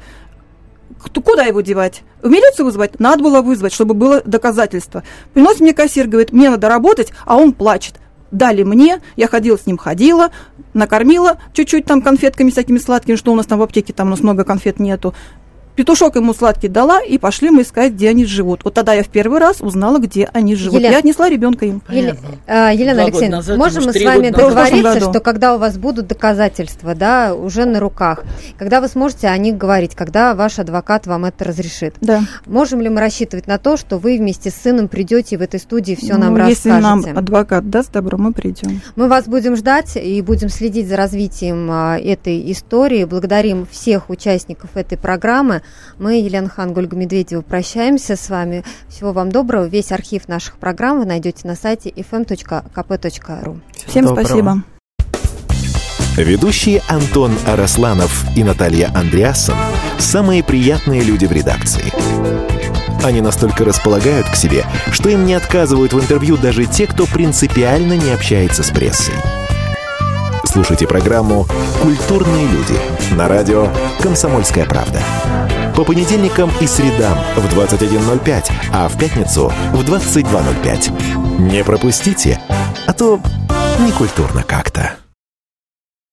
Куда 1.25 1.45
его 1.45 1.61
девать? 1.61 2.03
В 2.23 2.29
милицию 2.29 2.67
вызвать? 2.67 3.01
Надо 3.01 3.23
было 3.23 3.43
вызвать, 3.43 3.73
чтобы 3.73 3.95
было 3.95 4.23
доказательство. 4.25 5.03
Приносит 5.33 5.61
мне 5.61 5.75
кассир, 5.75 6.07
говорит, 6.07 6.33
мне 6.33 6.51
надо 6.51 6.69
работать, 6.69 7.13
а 7.25 7.37
он 7.37 7.53
плачет. 7.53 7.95
Дали 8.31 8.63
мне, 8.63 9.03
я 9.17 9.29
ходила 9.29 9.59
с 9.59 9.67
ним, 9.67 9.77
ходила, 9.77 10.31
накормила 10.73 11.39
чуть-чуть 11.53 11.85
там 11.85 12.01
конфетками 12.01 12.51
всякими 12.51 12.79
сладкими, 12.79 13.17
что 13.17 13.33
у 13.33 13.35
нас 13.35 13.45
там 13.47 13.59
в 13.59 13.63
аптеке, 13.63 13.93
там 13.93 14.07
у 14.07 14.11
нас 14.11 14.21
много 14.21 14.45
конфет 14.45 14.79
нету. 14.79 15.15
Петушок 15.75 16.17
ему 16.17 16.35
сладкий 16.35 16.69
дала, 16.69 17.03
и 17.03 17.17
пошли 17.17 17.51
мы 17.51 17.63
искать, 17.63 17.93
где 17.93 18.11
они 18.11 18.27
живут. 18.27 18.65
Вот 18.65 18.75
тогда 18.75 18.93
я 18.93 19.03
в 19.03 19.09
первый 19.09 19.39
раз 19.41 19.61
узнала, 19.61 19.99
где 19.99 20.29
они 20.33 20.55
живут. 20.55 20.81
Елена, 20.81 20.93
я 20.93 20.99
отнесла 20.99 21.31
ребенка 21.31 21.65
им. 21.65 21.83
Елена, 21.89 22.17
а, 22.47 22.73
Елена 22.73 23.05
Алексеевна, 23.05 23.39
назад, 23.39 23.57
можем 23.57 23.85
мы 23.85 23.93
с 23.93 24.05
вами 24.05 24.29
договориться, 24.29 25.01
что 25.01 25.21
когда 25.21 25.55
у 25.55 25.59
вас 25.59 25.79
будут 25.79 26.07
доказательства, 26.09 26.95
да, 26.95 27.35
уже 27.35 27.65
на 27.65 27.81
руках, 27.81 28.25
когда 28.59 28.81
вы 28.83 28.89
сможете 28.89 29.29
о 29.29 29.37
них 29.39 29.57
говорить, 29.57 29.95
когда 29.95 30.35
ваш 30.35 30.59
адвокат 30.59 31.07
вам 31.07 31.25
это 31.25 31.45
разрешит. 31.45 31.95
Да. 32.01 32.23
Можем 32.45 32.83
ли 32.83 32.91
мы 32.91 33.01
рассчитывать 33.01 33.47
на 33.47 33.59
то, 33.59 33.79
что 33.79 33.99
вы 33.99 34.19
вместе 34.19 34.51
с 34.51 34.55
сыном 34.55 34.89
придете 34.89 35.39
в 35.39 35.43
этой 35.43 35.59
студии 35.59 35.95
все 35.95 36.15
ну, 36.15 36.21
нам 36.21 36.49
если 36.49 36.69
расскажете? 36.69 36.97
Если 36.97 37.11
нам 37.11 37.19
адвокат 37.19 37.71
даст 37.71 37.93
добро, 37.93 38.19
мы 38.19 38.33
придем. 38.33 38.83
Мы 38.97 39.09
вас 39.09 39.27
будем 39.27 39.57
ждать 39.57 39.97
и 39.97 40.21
будем 40.21 40.51
следить 40.51 40.89
за 40.89 40.97
развитием 40.97 41.69
а, 41.71 41.99
этой 41.99 42.53
истории. 42.53 43.05
Благодарим 43.05 43.67
всех 43.71 44.11
участников 44.11 44.77
этой 44.77 44.99
программы. 44.99 45.62
Мы, 45.99 46.21
Елена 46.21 46.49
Хан, 46.49 46.77
Ольга 46.77 46.97
Медведева, 46.97 47.43
прощаемся 47.43 48.17
с 48.17 48.29
вами. 48.29 48.65
Всего 48.89 49.13
вам 49.13 49.31
доброго. 49.31 49.65
Весь 49.65 49.93
архив 49.93 50.29
наших 50.29 50.57
программ 50.59 51.01
вы 51.01 51.07
найдете 51.07 51.47
на 51.47 51.55
сайте 51.55 51.91
fm.kp.ru. 51.91 53.61
Всем 53.87 54.05
Доброго. 54.05 54.25
спасибо. 54.25 54.63
Ведущие 56.17 56.83
Антон 56.89 57.33
Арасланов 57.47 58.27
и 58.37 58.45
Наталья 58.45 58.91
Андреасон– 58.95 59.57
самые 59.99 60.45
приятные 60.45 61.03
люди 61.03 61.25
в 61.25 61.33
редакции. 61.33 61.85
Они 63.03 63.21
настолько 63.21 63.65
располагают 63.65 64.29
к 64.29 64.37
себе, 64.37 64.65
что 64.93 65.09
им 65.09 65.25
не 65.25 65.35
отказывают 65.35 65.93
в 65.93 66.01
интервью 66.01 66.37
даже 66.37 66.67
те, 66.67 66.87
кто 66.87 67.07
принципиально 67.07 67.95
не 67.95 68.11
общается 68.11 68.63
с 68.63 68.71
прессой. 68.71 69.15
Слушайте 70.53 70.87
программу 70.87 71.47
«Культурные 71.81 72.47
люди» 72.47 72.79
на 73.17 73.27
радио 73.27 73.69
«Комсомольская 74.03 74.67
правда». 74.67 75.01
По 75.75 75.83
понедельникам 75.83 76.51
и 76.61 76.67
средам 76.67 77.17
в 77.37 77.59
21.05, 77.59 78.53
а 78.71 78.87
в 78.89 78.99
пятницу 78.99 79.51
в 79.73 79.81
22.05. 79.81 81.51
Не 81.51 81.65
пропустите, 81.65 82.39
а 82.87 82.93
то 82.93 83.19
некультурно 83.81 84.43
как-то. 84.43 85.02